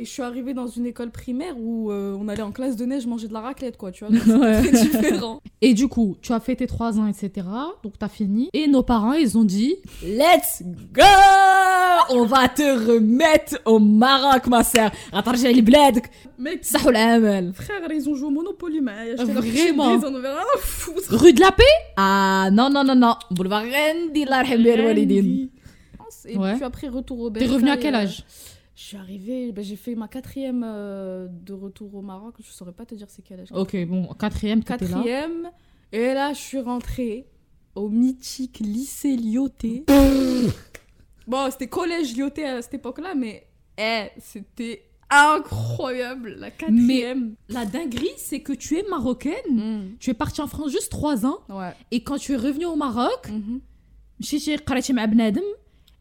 Et 0.00 0.06
je 0.06 0.10
suis 0.10 0.22
arrivée 0.22 0.54
dans 0.54 0.66
une 0.66 0.86
école 0.86 1.10
primaire 1.10 1.58
où 1.58 1.90
euh, 1.90 2.16
on 2.18 2.26
allait 2.28 2.40
en 2.40 2.52
classe 2.52 2.74
de 2.74 2.86
neige 2.86 3.06
manger 3.06 3.28
de 3.28 3.34
la 3.34 3.42
raclette, 3.42 3.76
quoi, 3.76 3.92
tu 3.92 4.06
vois. 4.06 4.18
C'est 4.62 4.72
différent. 4.72 5.42
Et 5.60 5.74
du 5.74 5.88
coup, 5.88 6.16
tu 6.22 6.32
as 6.32 6.40
fait 6.40 6.56
tes 6.56 6.66
3 6.66 6.98
ans, 6.98 7.06
etc. 7.06 7.46
Donc, 7.82 7.98
t'as 7.98 8.08
fini. 8.08 8.48
Et 8.54 8.66
nos 8.66 8.82
parents, 8.82 9.12
ils 9.12 9.36
ont 9.36 9.44
dit 9.44 9.76
Let's 10.02 10.62
go 10.94 11.02
On 12.08 12.24
va 12.24 12.48
te 12.48 12.62
remettre 12.62 13.60
au 13.66 13.78
Maroc, 13.78 14.46
ma 14.46 14.64
sœur. 14.64 14.90
Attarja 15.12 15.52
les 15.52 15.60
bled. 15.60 16.00
Mec, 16.38 16.64
ça 16.64 16.78
hein, 16.78 17.52
Frère, 17.52 17.82
ils 17.92 18.08
ont 18.08 18.14
joué 18.14 18.28
au 18.28 18.30
Monopoly, 18.30 18.80
mais 18.80 19.14
vraiment. 19.16 19.98
Ils. 19.98 20.02
Ah, 20.24 20.44
Rue 21.10 21.34
de 21.34 21.40
la 21.40 21.52
paix? 21.52 21.64
Ah, 21.98 22.48
non, 22.50 22.70
non, 22.70 22.84
non, 22.84 22.94
non. 22.94 23.16
Boulevard 23.30 23.64
Rendi, 23.64 24.24
la 24.24 24.44
Walidine. 24.44 25.50
Ah, 25.98 26.04
et 26.26 26.38
ouais. 26.38 26.54
puis 26.54 26.64
après, 26.64 26.88
retour 26.88 27.20
au 27.20 27.28
T'es 27.28 27.44
revenu 27.44 27.68
à 27.68 27.76
quel 27.76 27.94
euh, 27.94 27.98
âge? 27.98 28.24
Je 28.80 28.86
suis 28.86 28.96
arrivée, 28.96 29.52
ben 29.52 29.62
j'ai 29.62 29.76
fait 29.76 29.94
ma 29.94 30.08
quatrième 30.08 30.64
euh, 30.66 31.28
de 31.28 31.52
retour 31.52 31.94
au 31.94 32.00
Maroc. 32.00 32.36
Je 32.40 32.48
ne 32.48 32.52
saurais 32.52 32.72
pas 32.72 32.86
te 32.86 32.94
dire 32.94 33.08
c'est 33.10 33.20
quel 33.20 33.40
âge. 33.40 33.48
Ok, 33.52 33.76
bon, 33.84 34.06
quatrième, 34.14 34.64
Quatrième. 34.64 35.50
Et 35.92 36.14
là, 36.14 36.32
je 36.32 36.38
suis 36.38 36.60
rentrée 36.60 37.26
au 37.74 37.90
mythique 37.90 38.58
lycée 38.60 39.16
Lyoté. 39.16 39.84
bon, 41.26 41.50
c'était 41.50 41.66
collège 41.68 42.16
Lyoté 42.16 42.46
à 42.46 42.62
cette 42.62 42.72
époque-là, 42.72 43.14
mais 43.14 43.46
eh, 43.76 44.06
c'était 44.18 44.84
incroyable, 45.10 46.36
la 46.38 46.50
quatrième. 46.50 47.36
Mais 47.48 47.54
la 47.54 47.66
dinguerie, 47.66 48.08
c'est 48.16 48.40
que 48.40 48.54
tu 48.54 48.78
es 48.78 48.84
marocaine, 48.88 49.34
hmm. 49.50 49.96
tu 49.98 50.08
es 50.08 50.14
partie 50.14 50.40
en 50.40 50.46
France 50.46 50.72
juste 50.72 50.90
trois 50.90 51.26
ans, 51.26 51.40
et 51.90 52.02
quand 52.02 52.16
tu 52.16 52.32
es 52.32 52.36
revenue 52.36 52.64
au 52.64 52.76
Maroc, 52.76 53.28
je 54.20 54.26
suis 54.26 54.38
mm 54.38 54.56
-hmm 54.56 55.42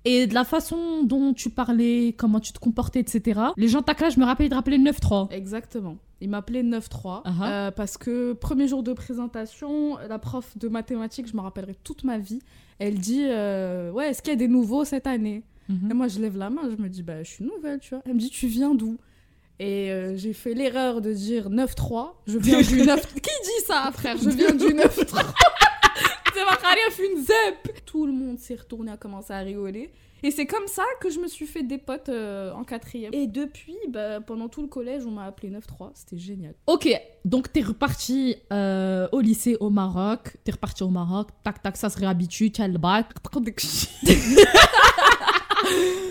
et 0.05 0.27
de 0.27 0.33
la 0.33 0.45
façon 0.45 1.03
dont 1.03 1.33
tu 1.33 1.49
parlais, 1.49 2.13
comment 2.17 2.39
tu 2.39 2.53
te 2.53 2.59
comportais, 2.59 2.99
etc. 2.99 3.39
Les 3.57 3.67
gens 3.67 3.81
classe, 3.81 4.15
je 4.15 4.19
me 4.19 4.25
rappelle, 4.25 4.47
ils 4.47 4.49
te 4.49 4.55
rappelaient 4.55 4.77
9-3. 4.77 5.31
Exactement. 5.31 5.97
Il 6.21 6.29
m'appelait 6.29 6.63
9-3 6.63 7.21
Ah 7.23 7.31
ah. 7.41 7.51
euh, 7.51 7.71
parce 7.71 7.97
que 7.97 8.33
premier 8.33 8.67
jour 8.67 8.83
de 8.83 8.93
présentation, 8.93 9.97
la 9.97 10.19
prof 10.19 10.57
de 10.57 10.67
mathématiques, 10.67 11.27
je 11.27 11.35
me 11.35 11.41
rappellerai 11.41 11.75
toute 11.83 12.03
ma 12.03 12.17
vie, 12.17 12.39
elle 12.79 12.97
dit 12.99 13.25
euh, 13.27 13.91
Ouais, 13.91 14.09
est-ce 14.09 14.21
qu'il 14.21 14.31
y 14.31 14.35
a 14.35 14.37
des 14.37 14.47
nouveaux 14.47 14.85
cette 14.85 15.07
année? 15.07 15.43
Mhm. 15.69 15.91
Et 15.91 15.93
moi, 15.93 16.07
je 16.07 16.19
lève 16.19 16.37
la 16.37 16.49
main, 16.49 16.63
je 16.69 16.81
me 16.81 16.89
dis 16.89 17.03
Bah, 17.03 17.23
je 17.23 17.29
suis 17.29 17.45
nouvelle, 17.45 17.79
tu 17.79 17.89
vois. 17.89 18.01
Elle 18.05 18.15
me 18.15 18.19
dit 18.19 18.29
Tu 18.29 18.47
viens 18.47 18.73
d'où? 18.73 18.97
Et 19.59 19.91
euh, 19.91 20.15
j'ai 20.15 20.31
fait 20.31 20.53
l'erreur 20.53 21.01
de 21.01 21.11
dire 21.11 21.49
9-3. 21.49 22.11
Je 22.27 22.37
viens 22.37 22.61
du 22.61 22.81
9. 22.85 23.13
Qui 23.15 23.21
dit 23.21 23.65
ça, 23.65 23.89
frère? 23.93 24.17
Je 24.17 24.29
viens 24.29 24.53
du 24.53 24.73
9-3. 24.73 25.25
C'est 26.33 26.45
ma 26.45 26.57
une 27.05 27.21
zep. 27.21 27.68
Tout 27.89 28.05
le 28.05 28.11
monde 28.11 28.37
s'est 28.37 28.53
retourné, 28.53 28.91
a 28.91 28.97
commencé 28.97 29.33
à 29.33 29.39
rigoler. 29.39 29.89
Et 30.21 30.29
c'est 30.29 30.45
comme 30.45 30.67
ça 30.67 30.83
que 31.01 31.09
je 31.09 31.19
me 31.19 31.27
suis 31.27 31.47
fait 31.47 31.63
des 31.63 31.79
potes 31.79 32.09
euh, 32.09 32.53
en 32.53 32.63
quatrième. 32.63 33.11
Et 33.15 33.25
depuis, 33.25 33.77
bah, 33.89 34.21
pendant 34.21 34.47
tout 34.47 34.61
le 34.61 34.67
collège, 34.67 35.07
on 35.07 35.11
m'a 35.11 35.25
appelé 35.25 35.49
9-3. 35.49 35.89
C'était 35.95 36.19
génial. 36.19 36.53
Ok, 36.67 36.87
donc 37.25 37.51
t'es 37.51 37.61
reparti 37.61 38.35
euh, 38.53 39.07
au 39.11 39.21
lycée 39.21 39.57
au 39.59 39.71
Maroc, 39.71 40.37
t'es 40.43 40.51
reparti 40.51 40.83
au 40.83 40.89
Maroc, 40.89 41.29
tac 41.43 41.63
tac, 41.63 41.77
ça 41.77 41.89
se 41.89 41.97
réhabitue, 41.97 42.51
tu 42.51 42.61
as 42.61 42.67
le 42.67 42.77
bac. 42.77 43.07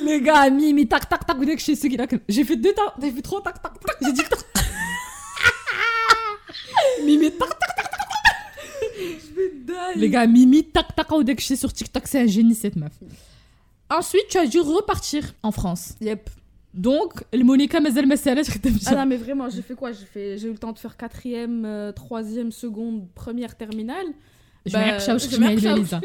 Les 0.02 0.20
gars, 0.20 0.50
Mimi, 0.50 0.88
tac 0.88 1.08
tac 1.08 1.24
tac. 1.26 1.36
J'ai 2.28 2.44
fait 2.44 2.56
deux 2.56 2.74
tac, 2.74 2.92
j'ai 3.00 3.12
fait 3.12 3.22
trois 3.22 3.40
tac 3.40 3.62
tac 3.62 3.78
tac, 3.78 3.96
j'ai 4.02 4.12
dit 4.14 4.24
tac. 4.28 4.40
Mimi, 7.04 7.30
tac 7.30 7.50
tac. 7.50 7.68
Les 9.96 10.10
gars, 10.10 10.26
Mimi, 10.26 10.64
tac 10.64 10.94
tac, 10.94 11.08
dès 11.22 11.34
que 11.34 11.42
je 11.42 11.46
sais 11.46 11.56
sur 11.56 11.72
TikTok, 11.72 12.06
c'est 12.06 12.20
un 12.20 12.26
génie 12.26 12.54
cette 12.54 12.76
meuf. 12.76 12.92
Ensuite, 13.90 14.26
tu 14.28 14.38
as 14.38 14.46
dû 14.46 14.60
repartir 14.60 15.34
en 15.42 15.50
France. 15.50 15.94
Yep. 16.00 16.30
Donc, 16.74 17.24
le 17.32 17.42
Monica 17.44 17.80
Mazel 17.80 18.06
Masala, 18.06 18.42
je 18.42 18.50
Ah 18.86 18.94
non, 18.94 19.06
mais 19.06 19.16
vraiment, 19.16 19.48
j'ai 19.48 19.62
fait 19.62 19.74
quoi? 19.74 19.92
J'ai 19.92 20.04
fait... 20.04 20.38
j'ai 20.38 20.48
eu 20.48 20.52
le 20.52 20.58
temps 20.58 20.72
de 20.72 20.78
faire 20.78 20.96
quatrième, 20.96 21.64
euh, 21.64 21.92
troisième, 21.92 22.52
seconde, 22.52 23.08
première 23.14 23.56
terminale. 23.56 24.06
Je 24.66 24.72
Bah, 24.72 24.84
vais. 24.84 25.00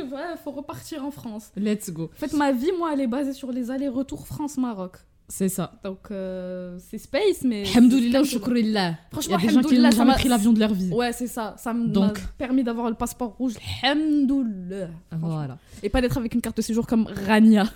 Ouais, 0.03 0.37
faut 0.41 0.51
repartir 0.51 1.03
en 1.03 1.11
France. 1.11 1.51
Let's 1.57 1.89
go. 1.89 2.09
En 2.15 2.17
fait, 2.17 2.33
ma 2.33 2.53
vie, 2.53 2.71
moi, 2.77 2.91
elle 2.93 3.01
est 3.01 3.07
basée 3.07 3.33
sur 3.33 3.51
les 3.51 3.71
allers-retours 3.71 4.25
France-Maroc. 4.25 4.97
C'est 5.27 5.49
ça. 5.49 5.71
Donc, 5.83 5.99
euh, 6.11 6.77
c'est 6.89 6.97
space, 6.97 7.43
mais. 7.43 7.63
Alhamdoulilah 7.73 8.23
shukrillah. 8.23 8.89
Il 8.89 8.91
y 8.91 8.95
Franchement, 9.11 9.35
a 9.35 9.39
des 9.41 9.49
gens 9.49 9.61
qui 9.61 9.79
n'ont 9.79 9.91
jamais 9.91 10.05
m'a- 10.11 10.13
pris 10.15 10.27
l'avion 10.29 10.53
de 10.53 10.59
leur 10.59 10.73
vie. 10.73 10.91
Ouais, 10.91 11.11
c'est 11.13 11.27
ça. 11.27 11.55
Ça 11.57 11.73
m'a 11.73 11.87
Donc. 11.87 12.19
permis 12.37 12.63
d'avoir 12.63 12.89
le 12.89 12.95
passeport 12.95 13.29
rouge. 13.37 13.53
Alhamdoulilah. 13.81 14.89
Voilà. 15.17 15.57
Et 15.81 15.89
pas 15.89 16.01
d'être 16.01 16.17
avec 16.17 16.33
une 16.35 16.41
carte 16.41 16.57
de 16.57 16.61
séjour 16.61 16.85
comme 16.85 17.07
Rania. 17.27 17.65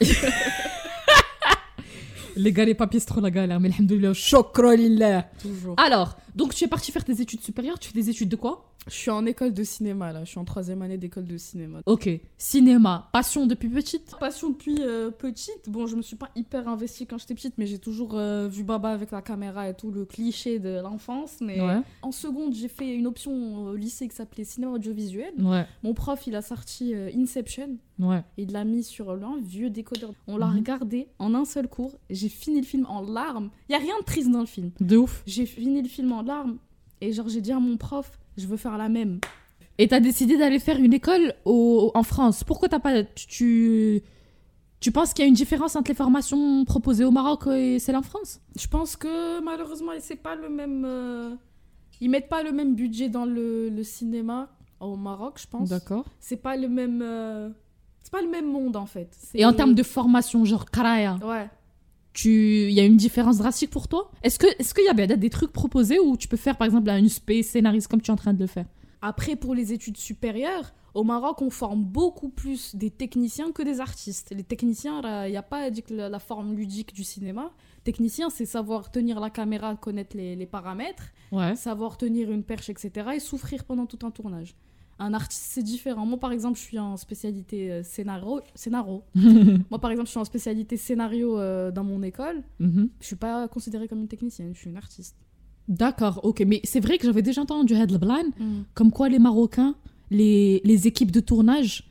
Les 2.35 2.53
gars, 2.53 2.65
les 2.65 2.75
papiers, 2.75 2.99
c'est 2.99 3.07
trop 3.07 3.19
la 3.19 3.31
galère. 3.31 3.59
Mais 3.59 3.69
alhamdoulilah, 3.73 4.13
shukrillah. 4.13 5.23
Toujours. 5.41 5.73
Alors, 5.77 6.17
donc 6.35 6.53
tu 6.53 6.63
es 6.65 6.67
parti 6.67 6.91
faire 6.91 7.03
tes 7.03 7.19
études 7.19 7.41
supérieures. 7.41 7.79
Tu 7.79 7.89
fais 7.89 7.95
des 7.99 8.11
études 8.11 8.29
de 8.29 8.35
quoi? 8.35 8.66
Je 8.87 8.93
suis 8.93 9.11
en 9.11 9.25
école 9.25 9.53
de 9.53 9.63
cinéma, 9.63 10.13
là. 10.13 10.23
Je 10.23 10.29
suis 10.29 10.39
en 10.39 10.45
troisième 10.45 10.81
année 10.81 10.97
d'école 10.97 11.25
de 11.25 11.37
cinéma. 11.37 11.79
Ok. 11.85 12.09
Cinéma. 12.37 13.09
Passion 13.11 13.45
depuis 13.45 13.67
petite? 13.69 14.15
Passion 14.19 14.49
depuis 14.51 14.77
euh, 14.81 15.11
petite. 15.11 15.67
Bon, 15.69 15.87
je 15.87 15.95
me 15.95 16.01
suis 16.01 16.15
pas 16.15 16.29
hyper 16.35 16.67
investie 16.69 17.05
quand 17.05 17.17
j'étais 17.17 17.35
petite, 17.35 17.55
mais 17.57 17.67
j'ai 17.67 17.79
toujours 17.79 18.11
euh, 18.17 18.47
vu 18.47 18.63
Baba 18.63 18.89
avec 18.91 19.11
la 19.11 19.21
caméra 19.21 19.67
et 19.69 19.73
tout, 19.73 19.91
le 19.91 20.05
cliché 20.05 20.59
de 20.59 20.79
l'enfance. 20.81 21.37
Mais 21.41 21.59
Ouais. 21.59 21.81
en 22.01 22.11
seconde, 22.13 22.53
j'ai 22.53 22.69
fait 22.69 22.93
une 22.95 23.07
option 23.07 23.57
au 23.65 23.75
lycée 23.75 24.07
qui 24.07 24.15
s'appelait 24.15 24.45
cinéma 24.45 24.71
audiovisuel. 24.73 25.33
Ouais. 25.39 25.65
Mon 25.83 25.93
prof, 25.93 26.25
il 26.27 26.35
a 26.35 26.41
sorti 26.41 26.93
euh, 26.93 27.09
Inception. 27.15 27.77
Ouais. 27.99 28.23
et 28.37 28.43
Il 28.43 28.51
l'a 28.53 28.63
mis 28.63 28.83
sur 28.83 29.11
un 29.11 29.37
vieux 29.41 29.69
décodeur. 29.69 30.11
On 30.27 30.37
l'a 30.37 30.47
Mhm. 30.47 30.55
regardé 30.57 31.07
en 31.19 31.33
un 31.33 31.43
seul 31.45 31.67
cours. 31.67 31.97
J'ai 32.09 32.29
fini 32.29 32.61
le 32.61 32.65
film 32.65 32.85
en 32.87 33.01
larmes. 33.01 33.49
Il 33.67 33.73
y 33.73 33.75
a 33.75 33.79
rien 33.79 33.95
de 33.99 34.05
triste 34.05 34.29
dans 34.31 34.39
le 34.39 34.45
film. 34.45 34.71
De 34.79 34.95
ouf. 34.97 35.23
J'ai 35.25 35.45
fini 35.45 35.81
le 35.81 35.87
film 35.89 36.11
en 36.13 36.21
larmes. 36.21 36.57
Et 37.01 37.11
genre, 37.11 37.27
j'ai 37.27 37.41
dit 37.41 37.51
à 37.51 37.59
mon 37.59 37.75
prof, 37.77 38.17
je 38.37 38.47
veux 38.47 38.57
faire 38.57 38.77
la 38.77 38.89
même. 38.89 39.19
Et 39.79 39.87
t'as 39.87 39.99
décidé 39.99 40.37
d'aller 40.37 40.59
faire 40.59 40.77
une 40.79 40.93
école 40.93 41.33
au- 41.45 41.91
en 41.93 42.03
France. 42.03 42.43
Pourquoi 42.43 42.67
t'as 42.69 42.79
pas. 42.79 43.03
Tu, 43.03 43.27
tu, 43.27 44.01
tu 44.79 44.91
penses 44.91 45.13
qu'il 45.13 45.23
y 45.23 45.25
a 45.25 45.29
une 45.29 45.35
différence 45.35 45.75
entre 45.75 45.89
les 45.91 45.95
formations 45.95 46.65
proposées 46.65 47.03
au 47.05 47.11
Maroc 47.11 47.47
et 47.47 47.77
celles 47.79 47.95
en 47.95 48.01
France? 48.01 48.39
Je 48.59 48.67
pense 48.67 48.95
que 48.95 49.39
malheureusement, 49.43 49.91
c'est 49.99 50.15
pas 50.15 50.35
le 50.35 50.49
même. 50.49 50.83
euh, 50.85 51.35
Ils 52.01 52.09
mettent 52.09 52.29
pas 52.29 52.41
le 52.43 52.51
même 52.51 52.73
budget 52.75 53.09
dans 53.09 53.25
le, 53.25 53.69
le 53.69 53.83
cinéma 53.83 54.49
au 54.79 54.95
Maroc, 54.95 55.39
je 55.41 55.47
pense. 55.47 55.69
D'accord. 55.69 56.05
C'est 56.19 56.37
pas 56.41 56.55
le 56.57 56.67
même. 56.69 57.01
euh, 57.03 57.49
C'est 58.01 58.11
pas 58.11 58.21
le 58.21 58.29
même 58.29 58.51
monde 58.51 58.75
en 58.77 58.85
fait. 58.85 59.15
Et 59.35 59.45
en 59.45 59.53
termes 59.53 59.73
de 59.75 59.83
formation, 59.83 60.43
genre 60.45 60.65
Karaya, 60.69 61.17
Ouais. 61.23 61.49
Tu 62.17 62.65
il 62.67 62.71
y 62.73 62.79
a 62.79 62.83
une 62.85 62.97
différence 62.97 63.37
drastique 63.37 63.69
pour 63.69 63.87
toi? 63.87 64.11
Est-ce 64.23 64.39
que 64.39 64.47
est-ce 64.59 64.73
qu'il 64.73 64.85
y 64.85 64.89
a 64.89 64.93
ben, 64.93 65.07
des 65.07 65.29
trucs 65.29 65.53
proposés 65.53 65.99
où 65.99 66.17
tu 66.17 66.27
peux 66.27 66.37
faire 66.37 66.57
par 66.57 66.65
exemple 66.65 66.89
une 66.89 67.09
spé 67.09 67.43
scénariste 67.43 67.87
comme 67.87 68.01
tu 68.01 68.09
es 68.09 68.13
en 68.13 68.17
train 68.17 68.33
de 68.33 68.39
le 68.39 68.47
faire? 68.47 68.65
Après, 69.01 69.35
pour 69.35 69.53
les 69.53 69.71
études 69.73 69.97
supérieures, 69.97 70.73
au 70.95 71.03
Maroc, 71.03 71.43
on 71.43 71.51
forme 71.51 71.83
beaucoup 71.83 72.29
plus 72.29 72.75
des 72.75 72.89
techniciens 72.89 73.51
que 73.51 73.61
des 73.61 73.79
artistes. 73.79 74.33
Les 74.35 74.43
techniciens, 74.43 75.25
il 75.27 75.31
n'y 75.31 75.37
a 75.37 75.43
pas 75.43 75.69
la, 75.91 76.09
la 76.09 76.19
forme 76.19 76.55
ludique 76.55 76.91
du 76.95 77.03
cinéma. 77.03 77.51
Technicien, 77.83 78.31
c'est 78.31 78.47
savoir 78.47 78.89
tenir 78.89 79.19
la 79.19 79.29
caméra, 79.29 79.75
connaître 79.75 80.17
les, 80.17 80.35
les 80.35 80.45
paramètres, 80.47 81.03
Ouais. 81.31 81.55
savoir 81.55 81.97
tenir 81.97 82.31
une 82.31 82.41
perche, 82.43 82.69
etc. 82.69 83.09
et 83.13 83.19
souffrir 83.19 83.63
pendant 83.65 83.85
tout 83.85 83.99
un 84.05 84.11
tournage. 84.11 84.55
Un 84.99 85.13
artiste, 85.13 85.43
c'est 85.49 85.61
différent. 85.63 86.05
Moi, 86.07 86.19
par 86.19 86.31
exemple, 86.31 86.57
je 86.57 86.63
suis 86.63 86.79
en 86.79 86.97
spécialité 86.97 87.71
euh, 87.71 87.83
scénario. 87.83 88.41
scénario. 88.55 89.03
Moi, 89.15 89.79
par 89.79 89.91
exemple, 89.91 90.07
je 90.07 90.11
suis 90.11 90.19
en 90.19 90.25
spécialité 90.25 90.75
scénario 90.77 91.37
euh, 91.39 91.69
dans 91.71 91.83
mon 91.83 92.01
école. 92.01 92.41
Mhm. 92.59 92.89
Je 92.99 93.05
suis 93.05 93.15
pas 93.15 93.47
considérée 93.47 93.87
comme 93.87 93.99
une 93.99 94.07
technicienne, 94.07 94.51
je 94.55 94.59
suis 94.59 94.69
une 94.69 94.77
artiste. 94.77 95.15
D'accord, 95.67 96.21
ok. 96.23 96.43
Mais 96.47 96.61
c'est 96.63 96.79
vrai 96.79 96.97
que 96.97 97.05
j'avais 97.05 97.21
déjà 97.21 97.41
entendu 97.41 97.73
Headline, 97.75 98.31
comme 98.73 98.91
quoi 98.91 99.09
les 99.09 99.19
Marocains, 99.19 99.75
les, 100.09 100.61
les 100.63 100.87
équipes 100.87 101.11
de 101.11 101.19
tournage, 101.19 101.83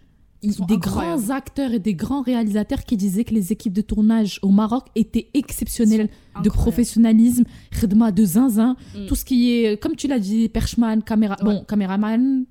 Ils 0.43 0.55
sont 0.55 0.65
des 0.67 0.75
incroyables. 0.75 1.21
grands 1.23 1.31
acteurs 1.35 1.73
et 1.75 1.79
des 1.79 1.95
grands 1.95 2.23
réalisateurs 2.23 2.85
qui 2.85 2.97
disaient 2.97 3.25
que 3.25 3.35
les 3.35 3.53
équipes 3.53 3.75
de 3.75 3.83
tournage 3.83 4.39
au 4.43 4.49
Maroc 4.49 4.87
étaient 4.95 5.29
exceptionnelles 5.35 6.09
de 6.43 6.49
professionnalisme, 6.49 7.45
khidma, 7.71 8.11
de 8.13 8.25
zinzin, 8.25 8.77
Mm. 8.97 9.07
tout 9.07 9.15
ce 9.15 9.25
qui 9.25 9.53
est, 9.53 9.81
comme 9.81 9.95
tu 9.95 10.09
l'as 10.09 10.19
dit, 10.19 10.49
perchman, 10.49 11.03
caméra, 11.03 11.37
bon, 11.43 11.63
caméraman. 11.65 12.47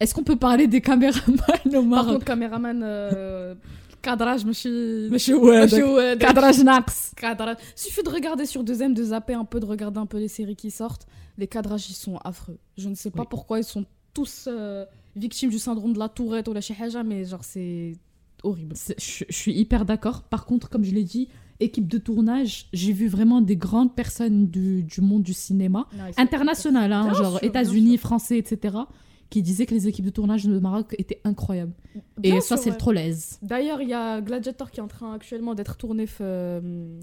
Est-ce 0.00 0.14
qu'on 0.14 0.22
peut 0.22 0.36
parler 0.36 0.66
des 0.66 0.80
caméramans 0.80 1.34
au 1.66 1.70
Par 1.70 1.82
Maroc? 1.82 2.12
contre, 2.14 2.24
caméraman, 2.24 2.80
euh, 2.84 3.54
cadrage. 4.00 4.44
Monsieur 4.44 5.08
Monsieur 5.10 5.36
Oued. 5.38 6.18
cadrage 6.18 6.62
nax. 6.62 7.12
Cadrage. 7.16 7.56
Suffit 7.74 8.02
de 8.02 8.08
regarder 8.10 8.46
sur 8.46 8.62
2M, 8.64 8.94
de 8.94 9.02
zapper 9.02 9.34
un 9.34 9.44
peu, 9.44 9.58
de 9.60 9.66
regarder 9.66 9.98
un 9.98 10.06
peu 10.06 10.18
les 10.18 10.28
séries 10.28 10.56
qui 10.56 10.70
sortent. 10.70 11.06
Les 11.36 11.46
cadrages, 11.46 11.88
ils 11.90 11.94
sont 11.94 12.16
affreux. 12.24 12.58
Je 12.76 12.88
ne 12.88 12.94
sais 12.94 13.10
pas 13.10 13.22
Oui. 13.22 13.26
pourquoi 13.30 13.58
ils 13.58 13.64
sont 13.64 13.84
tous 14.14 14.48
euh, 14.48 14.84
victimes 15.16 15.50
du 15.50 15.58
syndrome 15.58 15.92
de 15.92 15.98
la 15.98 16.08
tourette 16.08 16.48
ou 16.48 16.52
la 16.52 16.60
chihaja, 16.60 17.02
mais 17.02 17.24
genre, 17.24 17.44
c'est 17.44 17.92
horrible. 18.42 18.74
Je, 18.76 19.24
je 19.28 19.34
suis 19.34 19.52
hyper 19.52 19.84
d'accord. 19.84 20.22
Par 20.22 20.46
contre, 20.46 20.68
comme 20.68 20.84
je 20.84 20.92
l'ai 20.92 21.04
dit, 21.04 21.28
équipe 21.60 21.88
de 21.88 21.98
tournage, 21.98 22.66
j'ai 22.72 22.92
vu 22.92 23.08
vraiment 23.08 23.40
des 23.40 23.56
grandes 23.56 23.94
personnes 23.96 24.46
du, 24.48 24.82
du 24.84 25.00
monde 25.00 25.22
du 25.24 25.32
cinéma, 25.34 25.86
international, 26.16 26.92
hein, 26.92 27.12
genre 27.14 27.38
États-Unis. 27.42 27.98
Français, 27.98 28.38
etc., 28.38 28.76
qui 29.30 29.42
disaient 29.42 29.66
que 29.66 29.74
les 29.74 29.86
équipes 29.88 30.06
de 30.06 30.10
tournage 30.10 30.44
de 30.46 30.58
Maroc 30.58 30.94
étaient 30.98 31.20
incroyables. 31.24 31.72
Bien 32.16 32.36
Et 32.36 32.40
ça, 32.40 32.56
c'est 32.56 32.70
ouais. 32.70 32.76
le. 32.76 33.38
D'ailleurs, 33.42 33.82
il 33.82 33.88
y 33.90 33.92
a 33.94 34.20
Gladiator 34.22 34.70
qui 34.70 34.80
est 34.80 34.82
en 34.82 34.88
train 34.88 35.12
actuellement 35.12 35.54
d'être 35.54 35.76
tourné 35.76 36.06
euh. 36.22 36.98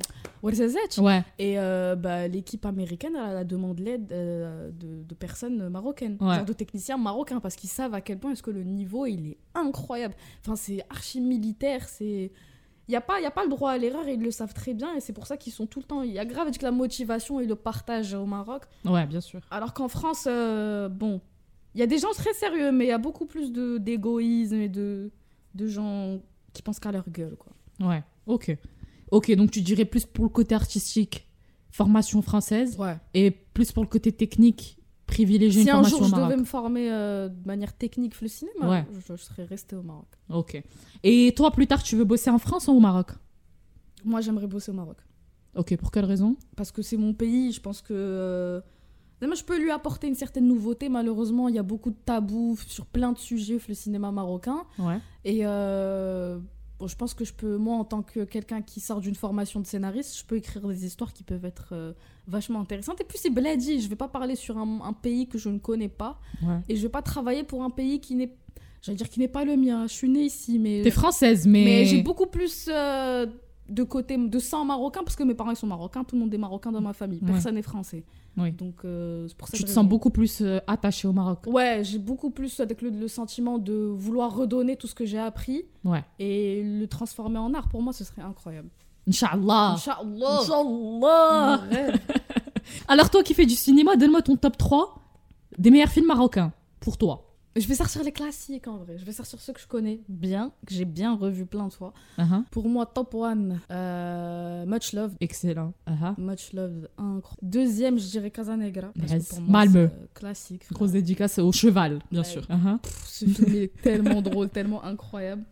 Ouais, 0.99 1.23
Et 1.39 1.59
euh, 1.59 1.95
bah, 1.95 2.27
l'équipe 2.27 2.65
américaine, 2.65 3.13
elle 3.15 3.37
a 3.37 3.43
demandé 3.43 3.83
l'aide 3.83 4.11
euh, 4.11 4.71
de, 4.71 5.03
de 5.03 5.13
personnes 5.15 5.69
marocaines, 5.69 6.17
Ouais. 6.19 6.35
genre 6.37 6.45
de 6.45 6.53
techniciens 6.53 6.97
marocains, 6.97 7.39
parce 7.39 7.55
qu'ils 7.55 7.69
savent 7.69 7.93
à 7.93 8.01
quel 8.01 8.17
point 8.19 8.31
est-ce 8.31 8.43
que 8.43 8.51
le 8.51 8.63
niveau, 8.63 9.05
il 9.05 9.27
est 9.31 9.37
incroyable. 9.53 10.15
Enfin, 10.41 10.55
c'est 10.55 10.83
archi 10.89 11.21
militaire, 11.21 11.87
c'est... 11.87 12.31
Il 12.87 12.91
n'y 12.91 12.95
a, 12.95 13.01
pas- 13.01 13.19
y 13.19 13.25
a 13.25 13.31
pas 13.31 13.43
le 13.43 13.49
droit 13.49 13.71
à 13.71 13.77
l'erreur, 13.79 14.07
ils 14.07 14.21
le 14.21 14.29
savent 14.29 14.53
très 14.53 14.75
bien, 14.75 14.93
et 14.95 14.99
c'est 14.99 15.13
pour 15.13 15.25
ça 15.25 15.37
qu'ils 15.37 15.53
sont 15.53 15.65
tout 15.65 15.79
le 15.79 15.85
temps... 15.85 16.01
Il 16.03 16.11
y 16.11 16.19
a 16.19 16.25
grave 16.25 16.47
avec 16.47 16.61
la 16.61 16.69
motivation 16.71 17.39
et 17.39 17.45
le 17.47 17.55
partage 17.55 18.13
au 18.13 18.25
Maroc. 18.27 18.63
ouais, 18.85 19.05
bien 19.07 19.21
sûr. 19.21 19.41
Alors 19.49 19.73
qu'en 19.73 19.87
France, 19.87 20.25
euh, 20.27 20.87
bon, 20.89 21.19
il 21.75 21.79
y 21.79 21.83
a 21.83 21.87
des 21.87 21.99
gens 21.99 22.11
très 22.13 22.33
sérieux, 22.33 22.71
mais 22.71 22.85
il 22.85 22.87
y 22.87 22.91
a 22.91 22.97
beaucoup 22.97 23.25
plus 23.25 23.51
d'égoïsme 23.51 24.55
et 24.55 24.69
de, 24.69 25.11
de 25.53 25.67
gens 25.67 26.19
qui 26.53 26.61
pensent 26.61 26.79
qu'à 26.79 26.91
leur 26.91 27.07
gueule, 27.09 27.35
quoi. 27.37 27.51
Ouais, 27.87 28.03
ok. 28.25 28.57
Ok, 29.11 29.31
donc 29.35 29.51
tu 29.51 29.61
dirais 29.61 29.85
plus 29.85 30.05
pour 30.05 30.23
le 30.25 30.29
côté 30.29 30.55
artistique, 30.55 31.27
formation 31.69 32.21
française, 32.21 32.77
Ouais. 32.79 32.97
et 33.13 33.29
plus 33.29 33.71
pour 33.71 33.83
le 33.83 33.89
côté 33.89 34.11
technique, 34.11 34.79
privilégier 35.05 35.61
Si 35.63 35.67
une 35.67 35.75
un 35.75 35.83
formation 35.83 35.97
jour 35.97 36.05
au 36.05 36.09
je 36.09 36.15
Maroc. 36.15 36.29
devais 36.29 36.39
me 36.41 36.45
former 36.45 36.91
euh, 36.91 37.29
de 37.29 37.45
manière 37.47 37.73
technique 37.73 38.19
le 38.21 38.27
cinéma, 38.27 38.69
Ouais. 38.69 38.85
je, 38.93 39.15
je 39.15 39.21
serais 39.21 39.43
restée 39.43 39.75
au 39.75 39.83
Maroc. 39.83 40.07
Ok. 40.29 40.63
Et 41.03 41.33
toi, 41.35 41.51
plus 41.51 41.67
tard, 41.67 41.83
tu 41.83 41.95
veux 41.95 42.05
bosser 42.05 42.29
en 42.31 42.39
France 42.39 42.67
ou 42.67 42.71
au 42.71 42.79
Maroc? 42.79 43.11
Moi, 44.03 44.21
j'aimerais 44.21 44.47
bosser 44.47 44.71
au 44.71 44.75
Maroc. 44.75 44.97
Ok, 45.55 45.75
pour 45.77 45.91
quelle 45.91 46.05
raison? 46.05 46.35
Parce 46.55 46.71
que 46.71 46.81
c'est 46.81 46.97
mon 46.97 47.13
pays, 47.13 47.51
je 47.51 47.61
pense 47.61 47.81
que 47.81 47.93
euh, 47.93 48.61
je 49.21 49.43
peux 49.43 49.59
lui 49.59 49.71
apporter 49.71 50.07
une 50.07 50.15
certaine 50.15 50.47
nouveauté. 50.47 50.89
Malheureusement, 50.89 51.47
il 51.49 51.55
y 51.55 51.59
a 51.59 51.63
beaucoup 51.63 51.89
de 51.91 51.97
tabous 52.05 52.57
sur 52.67 52.85
plein 52.85 53.11
de 53.11 53.17
sujets 53.17 53.57
le 53.67 53.73
cinéma 53.73 54.11
marocain. 54.11 54.63
Ouais. 54.77 54.99
Et 55.23 55.39
euh, 55.43 56.37
bon, 56.79 56.87
je 56.87 56.95
pense 56.95 57.13
que 57.13 57.25
je 57.25 57.33
peux, 57.33 57.57
moi, 57.57 57.75
en 57.77 57.85
tant 57.85 58.01
que 58.01 58.23
quelqu'un 58.23 58.61
qui 58.61 58.79
sort 58.79 59.01
d'une 59.01 59.15
formation 59.15 59.59
de 59.59 59.65
scénariste, 59.65 60.17
je 60.17 60.25
peux 60.25 60.35
écrire 60.37 60.67
des 60.67 60.85
histoires 60.85 61.13
qui 61.13 61.23
peuvent 61.23 61.45
être 61.45 61.69
euh, 61.71 61.93
vachement 62.27 62.59
intéressantes. 62.59 63.01
Et 63.01 63.03
puis, 63.03 63.17
c'est 63.17 63.29
bladi. 63.29 63.81
Je 63.81 63.89
vais 63.89 63.95
pas 63.95 64.07
parler 64.07 64.35
sur 64.35 64.57
un, 64.57 64.81
un 64.83 64.93
pays 64.93 65.27
que 65.27 65.37
je 65.37 65.49
ne 65.49 65.59
connais 65.59 65.89
pas. 65.89 66.19
ouais. 66.43 66.59
Et 66.69 66.75
je 66.75 66.81
vais 66.83 66.89
pas 66.89 67.01
travailler 67.01 67.43
pour 67.43 67.63
un 67.63 67.69
pays 67.69 67.99
qui 67.99 68.15
n'est. 68.15 68.35
J'allais 68.81 68.97
dire 68.97 69.09
qui 69.09 69.19
n'est 69.19 69.27
pas 69.27 69.45
le 69.45 69.57
mien. 69.57 69.87
Je 69.87 69.93
suis 69.93 70.09
née 70.09 70.25
ici, 70.25 70.59
mais. 70.59 70.81
T'es 70.83 70.91
française, 70.91 71.47
mais. 71.47 71.63
Mais 71.65 71.85
j'ai 71.85 72.03
beaucoup 72.03 72.27
plus 72.27 72.69
euh, 72.71 73.25
de 73.69 73.83
côté 73.83 74.17
de 74.17 74.39
sang 74.39 74.63
marocain 74.65 75.01
parce 75.03 75.15
que 75.15 75.23
mes 75.23 75.33
parents 75.33 75.51
ils 75.51 75.55
sont 75.55 75.67
marocains, 75.67 76.03
tout 76.03 76.15
le 76.15 76.21
monde 76.21 76.33
est 76.33 76.37
marocain 76.37 76.71
dans 76.71 76.81
ma 76.81 76.93
famille, 76.93 77.19
personne 77.19 77.55
n'est 77.55 77.61
français. 77.61 78.03
Oui. 78.37 78.51
Donc 78.51 78.75
euh, 78.83 79.27
pour 79.37 79.47
ça 79.47 79.57
Tu 79.57 79.63
te 79.63 79.69
sens 79.69 79.85
beaucoup 79.87 80.09
plus 80.09 80.41
euh, 80.41 80.59
attachée 80.67 81.07
au 81.07 81.13
Maroc. 81.13 81.39
Ouais, 81.47 81.81
j'ai 81.83 81.99
beaucoup 81.99 82.29
plus 82.31 82.59
avec 82.59 82.81
le, 82.81 82.89
le 82.89 83.07
sentiment 83.07 83.57
de 83.57 83.73
vouloir 83.73 84.35
redonner 84.35 84.75
tout 84.75 84.87
ce 84.87 84.93
que 84.95 85.05
j'ai 85.05 85.17
appris 85.19 85.63
Ouais. 85.85 86.03
et 86.19 86.61
le 86.63 86.85
transformer 86.87 87.37
en 87.39 87.53
art. 87.53 87.69
Pour 87.69 87.81
moi, 87.81 87.93
ce 87.93 88.03
serait 88.03 88.21
incroyable. 88.23 88.67
Inch'Allah. 89.07 89.75
Inch'Allah. 89.75 90.39
Inch'Allah. 90.41 91.61
Alors, 92.87 93.09
toi 93.09 93.23
qui 93.23 93.33
fais 93.33 93.45
du 93.45 93.53
cinéma, 93.55 93.95
donne-moi 93.95 94.21
ton 94.21 94.35
top 94.35 94.57
3 94.57 94.95
des 95.57 95.71
meilleurs 95.71 95.89
films 95.89 96.07
marocains 96.07 96.51
pour 96.79 96.97
toi. 96.97 97.23
Je 97.57 97.65
vais 97.67 97.75
sortir 97.75 98.03
les 98.03 98.11
classiques 98.11 98.67
en 98.67 98.77
vrai. 98.79 98.97
Je 98.97 99.05
vais 99.05 99.13
sortir 99.13 99.39
ceux 99.39 99.53
que 99.53 99.61
je 99.61 99.67
connais 99.67 100.01
bien, 100.09 100.51
que 100.67 100.73
j'ai 100.73 100.83
bien 100.83 101.15
revu 101.15 101.45
plein 101.45 101.67
de 101.67 101.71
fois. 101.73 101.93
Uh-huh. 102.17 102.43
Pour 102.51 102.67
moi, 102.67 102.85
top 102.85 103.13
one, 103.13 103.61
euh, 103.71 104.65
Much 104.65 104.91
Love. 104.91 105.13
Excellent. 105.21 105.73
Uh-huh. 105.87 106.15
Much 106.19 106.51
Love, 106.51 106.89
incroyable. 106.97 107.37
Deuxième, 107.41 107.97
je 107.97 108.07
dirais 108.09 108.29
Casanegra. 108.29 108.91
Parce 108.99 109.11
Yes. 109.13 109.29
que 109.29 109.35
pour 109.35 109.41
moi, 109.43 109.51
Malmö. 109.65 109.87
c'est, 109.87 109.95
euh, 110.03 110.07
classique. 110.13 110.63
Grosse 110.73 110.91
dédicace 110.91 111.39
au 111.39 111.51
cheval, 111.53 111.99
bien 112.11 112.23
Ouais. 112.23 112.27
sûr. 112.27 112.45
Pff, 112.45 113.05
Ce 113.07 113.25
film 113.25 113.55
est 113.55 113.81
tellement 113.81 114.21
drôle, 114.21 114.49
tellement 114.49 114.83
incroyable. 114.83 115.43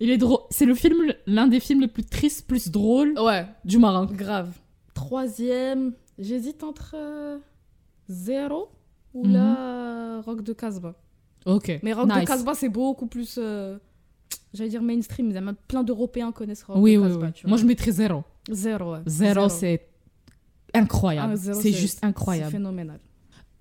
Il 0.00 0.10
est 0.10 0.18
drôle. 0.18 0.40
C'est 0.50 0.66
le 0.66 0.74
film, 0.74 0.96
l'un 1.26 1.46
des 1.46 1.60
films 1.60 1.82
les 1.82 1.88
plus 1.88 2.04
tristes, 2.04 2.48
plus 2.48 2.68
drôles 2.68 3.16
Ouais, 3.16 3.46
du 3.64 3.78
Maroc. 3.78 4.12
grave. 4.12 4.58
Troisième, 4.92 5.92
j'hésite 6.18 6.64
entre 6.64 6.96
euh, 6.96 7.38
Zéro 8.08 8.70
ou 9.14 9.24
Mhm. 9.24 9.32
là 9.34 10.20
Rock 10.22 10.42
de 10.42 10.52
Casbah. 10.52 10.96
Ok. 11.48 11.80
Mais 11.82 11.92
Rock 11.92 12.08
nice. 12.08 12.20
de 12.20 12.24
Casbah, 12.26 12.54
c'est 12.54 12.68
beaucoup 12.68 13.06
plus, 13.06 13.36
euh, 13.38 13.78
j'allais 14.54 14.70
dire 14.70 14.82
mainstream. 14.82 15.32
mais 15.32 15.52
Plein 15.66 15.82
d'Européens 15.82 16.30
connaissent 16.32 16.62
Rock 16.62 16.76
Oui, 16.78 16.94
de 16.94 16.98
oui, 17.00 17.08
Casbah. 17.08 17.26
oui. 17.26 17.32
tu 17.32 17.42
vois. 17.42 17.48
Moi, 17.48 17.58
je 17.58 17.64
mettrais 17.64 17.90
zéro. 17.92 18.22
Zéro, 18.50 18.92
ouais. 18.92 19.00
Zéro, 19.06 19.48
c'est 19.48 19.88
incroyable. 20.74 21.34
Ah, 21.36 21.54
c'est 21.54 21.72
juste 21.72 21.98
C'est 22.00 22.06
incroyable. 22.06 22.52
phénoménal. 22.52 23.00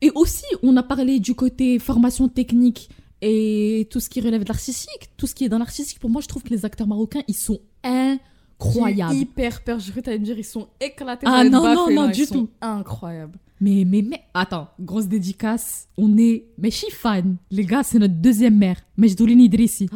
Et 0.02 0.12
aussi, 0.14 0.46
on 0.62 0.76
a 0.78 0.84
parlé 0.84 1.20
du 1.20 1.34
côté 1.34 1.80
formation 1.80 2.28
technique 2.30 2.90
et 3.22 3.88
tout 3.90 4.00
ce 4.00 4.10
qui 4.10 4.22
relève 4.22 4.44
de 4.44 4.48
l'artistique. 4.50 5.10
Tout 5.18 5.26
ce 5.26 5.34
qui 5.34 5.46
est 5.46 5.50
dans 5.50 5.58
l'artistique, 5.58 6.00
pour 6.00 6.10
moi, 6.10 6.22
je 6.22 6.28
trouve 6.28 6.44
que 6.44 6.50
les 6.50 6.66
acteurs 6.66 6.88
marocains, 6.88 7.24
ils 7.28 7.34
sont 7.36 7.60
incroyables. 7.84 8.22
J'ai 8.60 9.16
hyper 9.16 9.64
peur. 9.64 9.80
Je 9.80 9.92
vais 9.92 10.18
me 10.18 10.24
dire, 10.24 10.38
ils 10.38 10.44
sont 10.44 10.68
éclatés. 10.80 11.28
Ah 11.30 11.44
non, 11.44 11.64
non, 11.64 11.92
non, 11.92 12.10
ils 12.10 12.14
du 12.14 12.26
sont 12.26 12.34
tout. 12.34 12.50
Incroyable. 12.62 13.38
Mais, 13.60 13.86
mais, 13.86 14.04
mais, 14.04 14.22
attends, 14.34 14.68
grosse 14.80 15.08
dédicace. 15.08 15.88
On 15.98 16.18
est, 16.18 16.46
mais 16.58 16.70
je 16.70 16.78
suis 16.78 16.92
fan. 16.92 17.38
Les 17.50 17.66
gars, 17.66 17.84
c'est 17.84 18.00
notre 18.00 18.14
deuxième 18.14 18.56
mère. 18.56 18.78
Majdoulin 18.98 19.40
Idrissi. 19.40 19.90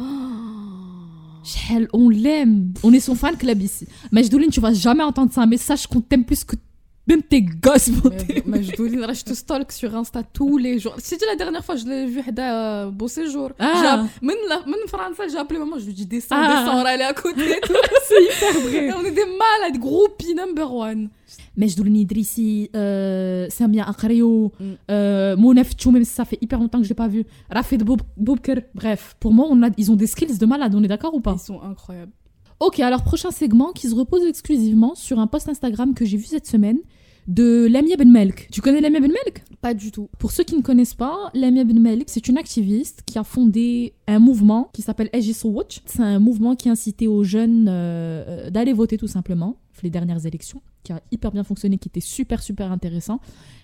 Chel, 1.44 1.88
on 1.92 2.08
l'aime. 2.08 2.72
On 2.82 2.92
est 2.92 3.00
son 3.00 3.14
fan 3.14 3.36
club 3.36 3.60
ici. 3.62 3.86
Majdoulin, 4.10 4.48
tu 4.48 4.60
vas 4.60 4.72
jamais 4.72 5.02
entendre 5.04 5.32
ça, 5.32 5.46
mais 5.46 5.56
sache 5.56 5.86
qu'on 5.86 6.00
t'aime 6.00 6.24
plus 6.24 6.44
que 6.44 6.56
même 7.06 7.22
tes 7.22 7.42
gosses. 7.42 7.88
vont. 7.90 8.10
Mais 8.46 8.62
je 8.62 9.24
te 9.24 9.34
stalk 9.34 9.72
sur 9.72 9.94
Insta 9.96 10.22
tous 10.22 10.56
les 10.58 10.78
jours. 10.78 10.94
C'était 10.98 11.26
la 11.26 11.36
dernière 11.36 11.64
fois, 11.64 11.76
je 11.76 11.84
l'ai 11.86 12.06
vu 12.06 12.22
à 12.38 12.86
beau 12.86 13.08
séjour. 13.08 13.50
Ah. 13.58 14.04
Même, 14.20 14.36
France, 14.86 15.30
j'ai 15.30 15.38
appelé 15.38 15.58
maman, 15.58 15.78
je 15.78 15.86
lui 15.86 15.92
dis 15.94 16.06
descends, 16.06 16.36
Ah. 16.38 16.62
descends, 16.64 16.82
va 16.82 16.90
aller 16.90 17.02
à 17.04 17.12
côté. 17.12 17.40
c'est 18.08 18.22
hyper 18.24 18.60
vrai. 18.60 18.86
Et 18.86 18.92
on 18.92 19.04
est 19.04 19.10
des 19.10 19.24
malades, 19.24 19.78
groupie 19.80 20.34
number 20.34 20.72
one. 20.72 21.08
Majdoulin 21.56 21.94
Idrissi, 21.94 22.70
euh, 22.76 23.46
Samia 23.50 23.84
Mm. 23.90 24.72
euh, 24.90 25.36
Mounef 25.36 25.72
Tchou, 25.74 25.90
même 25.90 26.04
si 26.04 26.12
ça 26.12 26.24
fait 26.24 26.38
hyper 26.40 26.58
longtemps 26.58 26.78
que 26.78 26.84
je 26.84 26.88
l'ai 26.88 26.94
pas 26.94 27.08
vu. 27.08 27.24
Rafid 27.50 27.82
Boub- 27.84 28.02
Boubker. 28.16 28.62
Bref, 28.74 29.16
pour 29.20 29.32
moi, 29.32 29.46
on 29.50 29.62
a, 29.62 29.68
ils 29.76 29.90
ont 29.90 29.96
des 29.96 30.06
skills 30.06 30.38
de 30.38 30.46
malade. 30.46 30.74
On 30.74 30.82
est 30.82 30.88
d'accord 30.88 31.14
ou 31.14 31.20
pas? 31.20 31.34
Ils 31.36 31.44
sont 31.44 31.60
incroyables. 31.62 32.12
Ok, 32.64 32.78
alors 32.78 33.02
prochain 33.02 33.32
segment 33.32 33.72
qui 33.72 33.88
se 33.88 33.94
repose 33.96 34.24
exclusivement 34.24 34.94
sur 34.94 35.18
un 35.18 35.26
post 35.26 35.48
Instagram 35.48 35.94
que 35.94 36.04
j'ai 36.04 36.16
vu 36.16 36.26
cette 36.26 36.46
semaine 36.46 36.78
de 37.26 37.66
Lamia 37.68 37.96
Ben 37.96 38.08
Melk. 38.08 38.46
Tu 38.52 38.60
connais 38.60 38.80
Lamia 38.80 39.00
Ben 39.00 39.10
Melk 39.10 39.42
Pas 39.60 39.74
du 39.74 39.90
tout. 39.90 40.08
Pour 40.20 40.30
ceux 40.30 40.44
qui 40.44 40.54
ne 40.54 40.62
connaissent 40.62 40.94
pas, 40.94 41.32
Lamia 41.34 41.64
Ben 41.64 41.80
Melk, 41.80 42.04
c'est 42.06 42.28
une 42.28 42.38
activiste 42.38 43.02
qui 43.04 43.18
a 43.18 43.24
fondé 43.24 43.94
un 44.06 44.20
mouvement 44.20 44.70
qui 44.72 44.82
s'appelle 44.82 45.10
SG 45.12 45.34
Watch. 45.42 45.80
C'est 45.86 46.02
un 46.02 46.20
mouvement 46.20 46.54
qui 46.54 46.68
incitait 46.68 47.08
aux 47.08 47.24
jeunes 47.24 47.66
euh, 47.68 48.24
euh, 48.28 48.50
d'aller 48.50 48.72
voter 48.72 48.96
tout 48.96 49.08
simplement, 49.08 49.56
les 49.82 49.90
dernières 49.90 50.24
élections, 50.24 50.62
qui 50.84 50.92
a 50.92 51.02
hyper 51.10 51.32
bien 51.32 51.42
fonctionné, 51.42 51.78
qui 51.78 51.88
était 51.88 51.98
super 51.98 52.44
super 52.44 52.70
intéressant, 52.70 53.18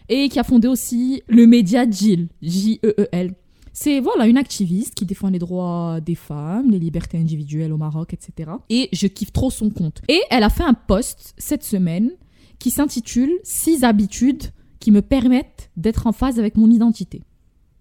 et 0.08 0.28
qui 0.28 0.40
a 0.40 0.42
fondé 0.42 0.66
aussi 0.66 1.22
le 1.28 1.46
média 1.46 1.88
JIL, 1.88 2.30
J-E-E-L. 2.42 3.36
C'est 3.80 4.00
voilà 4.00 4.26
une 4.26 4.38
activiste 4.38 4.96
qui 4.96 5.06
défend 5.06 5.30
les 5.30 5.38
droits 5.38 6.00
des 6.00 6.16
femmes, 6.16 6.72
les 6.72 6.80
libertés 6.80 7.16
individuelles 7.16 7.72
au 7.72 7.76
Maroc, 7.76 8.12
etc. 8.12 8.50
Et 8.70 8.88
je 8.92 9.06
kiffe 9.06 9.30
trop 9.30 9.52
son 9.52 9.70
compte. 9.70 10.02
Et 10.08 10.20
elle 10.30 10.42
a 10.42 10.50
fait 10.50 10.64
un 10.64 10.74
post 10.74 11.32
cette 11.38 11.62
semaine 11.62 12.10
qui 12.58 12.72
s'intitule 12.72 13.30
Six 13.44 13.84
habitudes 13.84 14.42
qui 14.80 14.90
me 14.90 15.00
permettent 15.00 15.70
d'être 15.76 16.08
en 16.08 16.12
phase 16.12 16.40
avec 16.40 16.56
mon 16.56 16.68
identité. 16.68 17.22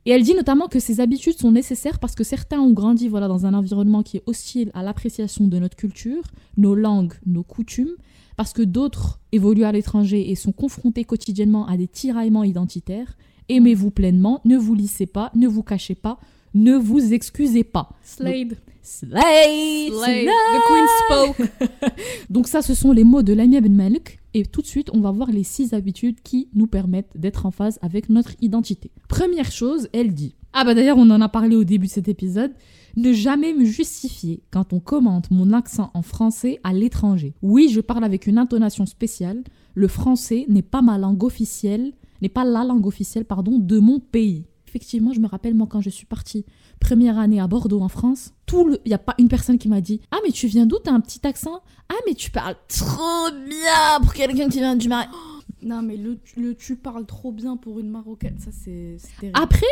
Et 0.05 0.11
elle 0.11 0.21
dit 0.21 0.35
notamment 0.35 0.67
que 0.67 0.79
ces 0.79 0.99
habitudes 0.99 1.39
sont 1.39 1.51
nécessaires 1.51 1.97
parce 1.97 2.13
que 2.13 2.23
certains 2.23 2.59
ont 2.59 2.73
grandi 2.73 3.07
voilà, 3.07 3.27
dans 3.27 3.47
un 3.47 3.55
environnement 3.55 4.03
qui 4.03 4.17
est 4.17 4.23
hostile 4.27 4.69
à 4.75 4.83
l'appréciation 4.83 5.47
de 5.47 5.57
notre 5.57 5.77
culture, 5.77 6.21
nos 6.57 6.75
langues, 6.75 7.15
nos 7.25 7.41
coutumes, 7.43 7.95
parce 8.35 8.53
que 8.53 8.61
d'autres 8.61 9.19
évoluent 9.31 9.63
à 9.63 9.71
l'étranger 9.71 10.29
et 10.29 10.35
sont 10.35 10.51
confrontés 10.51 11.05
quotidiennement 11.05 11.65
à 11.65 11.75
des 11.75 11.87
tiraillements 11.87 12.43
identitaires. 12.43 13.17
Aimez-vous 13.49 13.91
pleinement, 13.91 14.41
ne 14.45 14.57
vous 14.57 14.75
lissez 14.75 15.05
pas, 15.05 15.31
ne 15.35 15.47
vous 15.47 15.63
cachez 15.63 15.95
pas, 15.95 16.19
ne 16.53 16.75
vous 16.75 17.13
excusez 17.13 17.63
pas. 17.63 17.89
Slade. 18.03 18.57
Slay, 18.81 19.89
Slade. 19.89 20.27
The 20.27 20.59
Queen 20.67 20.85
spoke. 21.03 21.91
Donc 22.29 22.47
ça, 22.47 22.61
ce 22.61 22.73
sont 22.73 22.93
les 22.93 23.03
mots 23.03 23.21
de 23.21 23.33
Lamia 23.33 23.59
Ben 23.59 23.75
Malik. 23.75 24.19
Et 24.33 24.45
tout 24.45 24.61
de 24.61 24.67
suite, 24.67 24.89
on 24.93 25.01
va 25.01 25.11
voir 25.11 25.29
les 25.29 25.43
six 25.43 25.73
habitudes 25.73 26.21
qui 26.23 26.47
nous 26.53 26.67
permettent 26.67 27.11
d'être 27.15 27.45
en 27.45 27.51
phase 27.51 27.79
avec 27.81 28.09
notre 28.09 28.31
identité. 28.39 28.91
Première 29.09 29.51
chose, 29.51 29.89
elle 29.91 30.13
dit. 30.13 30.35
Ah 30.53 30.63
bah 30.63 30.73
d'ailleurs, 30.73 30.97
on 30.97 31.09
en 31.09 31.21
a 31.21 31.27
parlé 31.27 31.55
au 31.55 31.63
début 31.63 31.87
de 31.87 31.91
cet 31.91 32.07
épisode. 32.07 32.53
Ne 32.95 33.11
jamais 33.11 33.53
me 33.53 33.65
justifier 33.65 34.41
quand 34.51 34.73
on 34.73 34.79
commente 34.79 35.31
mon 35.31 35.53
accent 35.53 35.91
en 35.93 36.01
français 36.01 36.59
à 36.63 36.71
l'étranger. 36.73 37.33
Oui, 37.41 37.69
je 37.69 37.81
parle 37.81 38.03
avec 38.03 38.25
une 38.25 38.37
intonation 38.37 38.85
spéciale. 38.85 39.43
Le 39.75 39.87
français 39.87 40.45
n'est 40.47 40.61
pas 40.61 40.81
ma 40.81 40.97
langue 40.97 41.23
officielle, 41.23 41.93
n'est 42.21 42.29
pas 42.29 42.43
la 42.45 42.63
langue 42.63 42.85
officielle, 42.85 43.25
pardon, 43.25 43.57
de 43.59 43.79
mon 43.79 43.99
pays. 43.99 44.45
Effectivement, 44.67 45.13
je 45.13 45.19
me 45.19 45.27
rappelle, 45.27 45.53
moi, 45.55 45.65
quand 45.69 45.79
je 45.81 45.89
suis 45.89 46.05
partie 46.05 46.45
première 46.79 47.17
année 47.17 47.39
à 47.39 47.47
Bordeaux 47.47 47.79
en 47.81 47.87
France, 47.87 48.33
il 48.53 48.77
y 48.85 48.93
a 48.93 48.97
pas 48.99 49.15
une 49.17 49.29
personne 49.29 49.57
qui 49.57 49.67
m'a 49.69 49.81
dit 49.81 50.01
"Ah 50.11 50.17
mais 50.25 50.31
tu 50.31 50.45
viens 50.47 50.65
d'où? 50.65 50.77
T'as 50.83 50.91
un 50.91 50.99
petit 50.99 51.25
accent 51.25 51.61
Ah 51.89 51.95
mais 52.05 52.13
tu 52.13 52.29
parles 52.31 52.55
trop 52.67 53.31
bien 53.47 53.99
pour 54.01 54.13
quelqu'un 54.13 54.49
qui 54.49 54.59
vient 54.59 54.75
du 54.75 54.87
Maroc." 54.89 55.09
Non, 55.63 55.81
mais 55.81 55.97
le, 55.97 56.19
le 56.37 56.53
tu 56.55 56.75
parles 56.75 57.05
trop 57.07 57.31
bien 57.31 57.57
pour 57.57 57.79
une 57.79 57.89
Marocaine, 57.89 58.37
ça 58.37 58.51
c'est. 58.51 58.97
Après, 59.33 59.65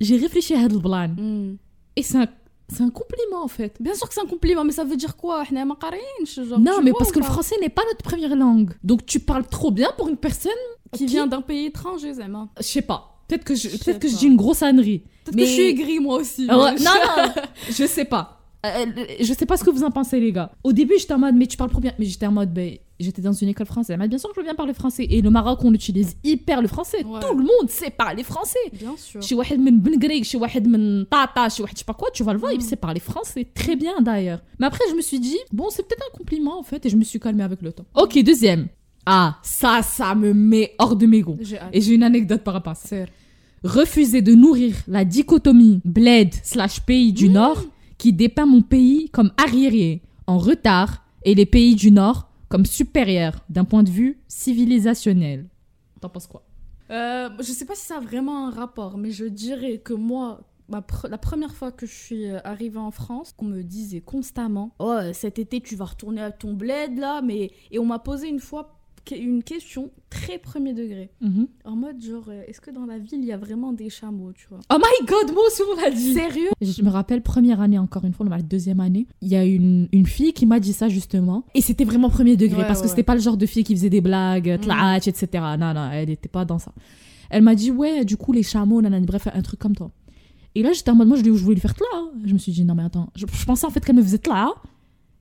j'ai 0.00 0.16
réfléchi 0.16 0.54
à 0.54 0.60
Hadl 0.60 0.78
Blan 0.78 1.08
Hmm. 1.08 1.56
et 1.96 2.02
c'est 2.04 2.18
un 2.18 2.28
c'est 2.70 2.82
un 2.82 2.90
compliment 2.90 3.42
en 3.42 3.48
fait. 3.48 3.76
Bien 3.80 3.94
sûr 3.94 4.08
que 4.08 4.14
c'est 4.14 4.20
un 4.20 4.26
compliment, 4.26 4.64
mais 4.64 4.72
ça 4.72 4.84
veut 4.84 4.96
dire 4.96 5.16
quoi? 5.16 5.44
Non, 5.50 6.80
mais 6.82 6.92
parce 6.96 7.12
que 7.12 7.18
le 7.18 7.24
français 7.24 7.56
n'est 7.60 7.68
pas 7.70 7.82
notre 7.86 8.02
première 8.02 8.36
langue. 8.36 8.72
Donc 8.84 9.06
tu 9.06 9.20
parles 9.20 9.46
trop 9.46 9.70
bien 9.70 9.90
pour 9.96 10.08
une 10.08 10.16
personne 10.16 10.52
qui, 10.92 11.06
vient 11.06 11.26
d'un 11.26 11.40
pays 11.40 11.66
étranger, 11.66 12.14
Zema. 12.14 12.48
Je 12.58 12.62
sais 12.62 12.82
pas. 12.82 13.22
Peut-être 13.26 13.44
que 13.44 13.54
je, 13.54 13.68
peut-être 13.68 13.98
que 13.98 14.08
je 14.08 14.16
dis 14.16 14.26
une 14.26 14.36
grosse 14.36 14.62
ânerie. 14.62 15.02
Peut-être 15.24 15.36
que 15.36 15.44
je 15.44 15.50
suis 15.50 15.68
aigrie 15.68 15.98
moi 15.98 16.16
aussi. 16.16 16.48
Alors. 16.48 16.70
Non, 16.80 16.90
non, 17.16 17.32
je 17.68 17.86
sais 17.86 18.04
pas. 18.04 18.40
Euh, 18.66 18.86
euh, 18.86 19.04
je 19.20 19.32
sais 19.32 19.46
pas 19.46 19.56
ce 19.56 19.64
que 19.64 19.70
vous 19.70 19.84
en 19.84 19.90
pensez 19.90 20.18
les 20.18 20.32
gars. 20.32 20.50
Au 20.64 20.72
début 20.72 20.94
j'étais 20.98 21.14
en 21.14 21.18
mode 21.18 21.36
mais 21.36 21.46
tu 21.46 21.56
parles 21.56 21.70
trop 21.70 21.80
bien, 21.80 21.92
mais 21.98 22.06
j'étais 22.06 22.26
en 22.26 22.32
mode 22.32 22.52
ben 22.52 22.76
j'étais 23.00 23.22
dans 23.22 23.32
une 23.32 23.48
école 23.48 23.66
française. 23.66 23.96
Mais 23.98 24.08
bien 24.08 24.18
sûr 24.18 24.28
que 24.30 24.34
je 24.36 24.40
veux 24.40 24.44
bien 24.44 24.54
parler 24.54 24.74
français. 24.74 25.06
Et 25.08 25.22
le 25.22 25.30
Maroc, 25.30 25.60
on 25.64 25.72
utilise 25.72 26.16
hyper 26.24 26.62
le 26.62 26.68
français. 26.68 27.02
Tout 27.02 27.36
le 27.36 27.44
monde 27.44 27.68
sait 27.68 27.90
parler 27.90 28.22
français. 28.22 28.58
Bien 28.72 28.96
sûr. 28.96 29.22
Chez 29.22 29.34
Wahed 29.34 29.60
men 29.60 29.78
Ben 29.80 30.24
chez 30.24 30.38
Wahed 30.38 30.66
men 30.68 31.06
Tata, 31.10 31.48
chez 31.48 31.62
Wahed 31.62 31.74
je 31.74 31.80
sais 31.80 31.84
pas 31.84 31.94
quoi, 31.94 32.08
tu 32.12 32.22
vas 32.22 32.32
le 32.32 32.38
voir, 32.38 32.52
il 32.52 32.58
mm. 32.58 32.62
sait 32.62 32.76
parler 32.76 33.00
français. 33.00 33.46
Très 33.54 33.76
bien 33.76 34.00
d'ailleurs. 34.00 34.40
Mais 34.58 34.66
après, 34.66 34.84
je 34.90 34.94
me 34.94 35.00
suis 35.00 35.20
dit, 35.20 35.38
bon, 35.52 35.66
c'est 35.70 35.86
peut-être 35.86 36.04
un 36.12 36.16
compliment 36.16 36.58
en 36.58 36.62
fait, 36.62 36.84
et 36.86 36.88
je 36.88 36.96
me 36.96 37.04
suis 37.04 37.20
calmée 37.20 37.44
avec 37.44 37.62
le 37.62 37.72
temps. 37.72 37.86
Ok, 37.94 38.22
deuxième. 38.22 38.68
Ah, 39.06 39.38
ça, 39.42 39.80
ça 39.82 40.14
me 40.14 40.34
met 40.34 40.74
hors 40.78 40.96
de 40.96 41.06
mes 41.06 41.22
gonds. 41.22 41.38
Et 41.72 41.80
j'ai 41.80 41.94
une 41.94 42.02
anecdote 42.02 42.42
par 42.42 42.54
rapport 42.54 42.72
à 42.72 42.74
ça. 42.74 42.96
Refuser 43.64 44.22
de 44.22 44.34
nourrir 44.34 44.76
la 44.86 45.04
dichotomie 45.04 45.80
bled 45.84 46.32
slash 46.42 46.80
pays 46.80 47.12
du. 47.12 47.28
Mm. 47.28 47.32
Nord 47.32 47.64
qui 47.98 48.12
dépeint 48.12 48.46
mon 48.46 48.62
pays 48.62 49.10
comme 49.10 49.32
arriéré, 49.36 50.00
en 50.26 50.38
retard, 50.38 51.04
et 51.24 51.34
les 51.34 51.46
pays 51.46 51.74
du 51.74 51.90
Nord 51.90 52.27
comme 52.48 52.66
supérieurs 52.66 53.44
d'un 53.48 53.64
point 53.64 53.82
de 53.82 53.90
vue 53.90 54.20
civilisationnel. 54.28 55.46
T'en 56.00 56.08
penses 56.08 56.26
quoi? 56.26 56.42
Euh, 56.90 57.28
je 57.38 57.52
sais 57.52 57.66
pas 57.66 57.74
si 57.74 57.84
ça 57.86 57.98
a 57.98 58.00
vraiment 58.00 58.48
un 58.48 58.50
rapport, 58.50 58.96
mais 58.96 59.10
je 59.10 59.26
dirais 59.26 59.78
que 59.78 59.92
moi, 59.92 60.40
la 60.68 61.18
première 61.18 61.54
fois 61.54 61.70
que 61.70 61.86
je 61.86 61.94
suis 61.94 62.26
euh, 62.26 62.38
arrivée 62.44 62.78
en 62.78 62.90
France, 62.90 63.34
on 63.38 63.44
me 63.44 63.62
disait 63.62 64.00
constamment 64.00 64.74
Oh, 64.78 64.98
cet 65.12 65.38
été, 65.38 65.60
tu 65.60 65.76
vas 65.76 65.86
retourner 65.86 66.22
à 66.22 66.30
ton 66.30 66.54
bled 66.54 66.98
là. 66.98 67.20
Mais... 67.22 67.50
Et 67.70 67.78
on 67.78 67.84
m'a 67.84 67.98
posé 67.98 68.28
une 68.28 68.40
fois 68.40 68.77
une 69.16 69.42
question 69.42 69.90
très 70.10 70.38
premier 70.38 70.72
degré. 70.72 71.10
Mhm. 71.20 71.46
En 71.64 71.76
mode, 71.76 72.00
genre, 72.02 72.24
euh, 72.28 72.42
est-ce 72.46 72.60
que 72.60 72.70
dans 72.70 72.86
la 72.86 72.98
ville, 72.98 73.20
il 73.20 73.26
y 73.26 73.32
a 73.32 73.36
vraiment 73.36 73.72
des 73.72 73.88
chameaux, 73.90 74.32
tu 74.32 74.46
vois? 74.48 74.60
Oh 74.72 74.76
my 74.78 75.06
god, 75.06 75.32
moi 75.32 75.42
aussi 75.46 75.62
on 75.70 75.80
l'a 75.80 75.90
dit. 75.90 76.12
Sérieux? 76.12 76.48
Je 76.60 76.82
me 76.82 76.90
rappelle, 76.90 77.22
première 77.22 77.60
année, 77.60 77.78
encore 77.78 78.04
une 78.04 78.12
fois, 78.12 78.26
la 78.28 78.42
deuxième 78.42 78.80
année, 78.80 79.06
il 79.22 79.28
y 79.28 79.36
a 79.36 79.44
une, 79.44 79.88
une 79.92 80.06
fille 80.06 80.32
qui 80.32 80.46
m'a 80.46 80.60
dit 80.60 80.72
ça 80.72 80.88
justement. 80.88 81.44
Et 81.54 81.60
c'était 81.60 81.84
vraiment 81.84 82.10
premier 82.10 82.36
degré, 82.36 82.62
Ouais, 82.62 82.66
parce 82.66 82.80
que 82.80 82.84
ouais, 82.84 82.90
c'était 82.90 83.02
pas 83.02 83.14
le 83.14 83.20
genre 83.20 83.36
de 83.36 83.46
fille 83.46 83.64
qui 83.64 83.74
faisait 83.74 83.90
des 83.90 84.00
blagues, 84.00 84.60
tlatch, 84.60 85.08
etc. 85.08 85.44
Non, 85.58 85.74
non, 85.74 85.90
elle 85.92 86.10
était 86.10 86.28
pas 86.28 86.44
dans 86.44 86.58
ça. 86.58 86.72
Elle 87.30 87.42
m'a 87.42 87.54
dit, 87.54 87.70
ouais, 87.70 88.04
du 88.04 88.16
coup, 88.16 88.32
les 88.32 88.42
chameaux, 88.42 88.80
nanani, 88.80 89.06
bref, 89.06 89.28
un 89.32 89.42
truc 89.42 89.60
comme 89.60 89.76
toi. 89.76 89.90
Et 90.54 90.62
là, 90.62 90.72
j'étais 90.72 90.90
en 90.90 90.94
mode, 90.94 91.08
moi, 91.08 91.16
je, 91.16 91.22
je 91.24 91.30
voulais 91.30 91.54
lui 91.54 91.60
faire 91.60 91.74
tla. 91.74 91.86
Je 92.24 92.32
me 92.32 92.38
suis 92.38 92.52
dit, 92.52 92.64
non, 92.64 92.74
mais 92.74 92.84
attends, 92.84 93.10
je, 93.14 93.26
je 93.30 93.44
pensais 93.44 93.66
en 93.66 93.70
fait 93.70 93.84
qu'elle 93.84 93.96
me 93.96 94.02
faisait 94.02 94.18
tla. 94.18 94.50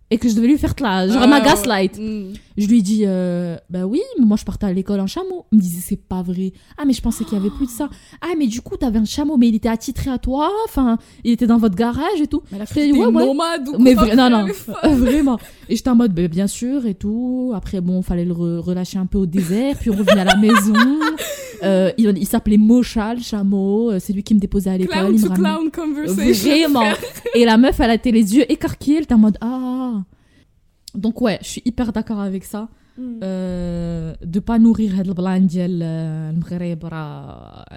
Et 0.10 0.18
que 0.18 0.30
je 0.30 0.36
devais 0.36 0.48
lui 0.48 0.58
faire 0.58 0.74
tla. 0.74 1.08
Genre, 1.08 1.28
m'a 1.28 1.42
gaslight. 1.42 2.00
Mm. 2.00 2.34
Je 2.58 2.66
lui 2.68 2.82
dit, 2.82 3.04
euh, 3.06 3.56
bah 3.70 3.86
oui, 3.86 4.02
mais 4.20 4.26
moi 4.26 4.36
je 4.36 4.44
partais 4.44 4.66
à 4.66 4.74
l'école 4.74 5.00
en 5.00 5.06
chameau. 5.08 5.46
Il 5.52 5.58
me 5.58 5.62
disait, 5.62 5.82
c'est 5.82 5.96
pas 6.02 6.24
vrai. 6.24 6.54
Ah, 6.78 6.86
mais 6.86 6.94
je 6.94 7.02
pensais 7.02 7.24
qu'il 7.24 7.38
y 7.38 7.40
avait 7.40 7.52
plus 7.52 7.68
de 7.68 7.72
ça. 7.72 7.88
Ah, 8.22 8.34
mais 8.38 8.48
du 8.48 8.62
coup, 8.62 8.76
t'avais 8.78 8.98
un 9.00 9.06
chameau, 9.06 9.38
mais 9.38 9.48
il 9.50 9.56
était 9.56 9.70
attitré 9.70 10.10
à 10.10 10.18
toi. 10.18 10.50
Enfin, 10.66 10.98
il 11.24 11.32
était 11.32 11.46
dans 11.48 11.60
votre 11.60 11.76
garage 11.76 12.20
et 12.22 12.28
tout. 12.28 12.42
Mais 12.52 12.58
la 12.58 12.66
fille 12.66 12.92
ouais, 12.94 13.06
ouais. 13.06 13.26
nomade 13.26 13.70
Mais 13.80 13.94
vra- 13.94 14.16
non, 14.16 14.30
non, 14.30 14.48
femmes 14.54 14.96
vraiment. 14.96 15.38
Et 15.70 15.76
j'étais 15.76 15.90
en 15.90 15.96
mode, 15.96 16.14
bah, 16.16 16.28
bien 16.28 16.48
sûr 16.48 16.86
et 16.88 16.96
tout. 16.96 17.52
Après, 17.56 17.80
bon, 17.80 18.02
fallait 18.02 18.26
le 18.26 18.34
re- 18.34 18.58
relâcher 18.60 18.98
un 18.98 19.06
peu 19.06 19.20
au 19.20 19.26
désert, 19.28 19.76
puis 19.80 19.92
on 19.92 19.96
revenait 19.96 20.22
à 20.22 20.26
la 20.26 20.36
maison. 20.38 20.74
Euh, 21.64 21.92
il 21.98 22.16
il 22.20 22.28
s'appelait 22.28 22.58
Mocha, 22.58 23.16
le 23.16 23.20
chameau. 23.22 23.90
Euh, 23.92 23.98
C'est 24.00 24.14
lui 24.14 24.22
qui 24.22 24.36
me 24.36 24.40
déposait 24.40 24.70
à 24.70 24.78
l'école. 24.78 24.96
Clown 25.18 25.20
to 25.20 25.30
clown 25.34 25.72
conversation. 25.72 26.50
Vraiment. 26.52 26.84
Et 27.34 27.46
la 27.46 27.58
meuf, 27.58 27.80
elle 27.80 27.90
a 27.90 27.96
été 27.96 28.12
les 28.12 28.36
yeux 28.36 28.46
écarquillés. 28.52 28.98
Elle 28.98 29.04
était 29.06 29.16
en 29.16 29.18
mode, 29.18 29.38
ah. 29.42 30.04
Donc 30.96 31.22
ouais, 31.22 31.40
je 31.42 31.48
suis 31.48 31.62
hyper 31.66 31.92
d'accord 31.94 32.20
avec 32.20 32.44
ça. 32.44 32.70
Mm. 32.98 33.20
Euh, 33.24 34.16
de 34.24 34.40
pas 34.40 34.58
nourrir 34.58 34.94
euh, 35.00 36.32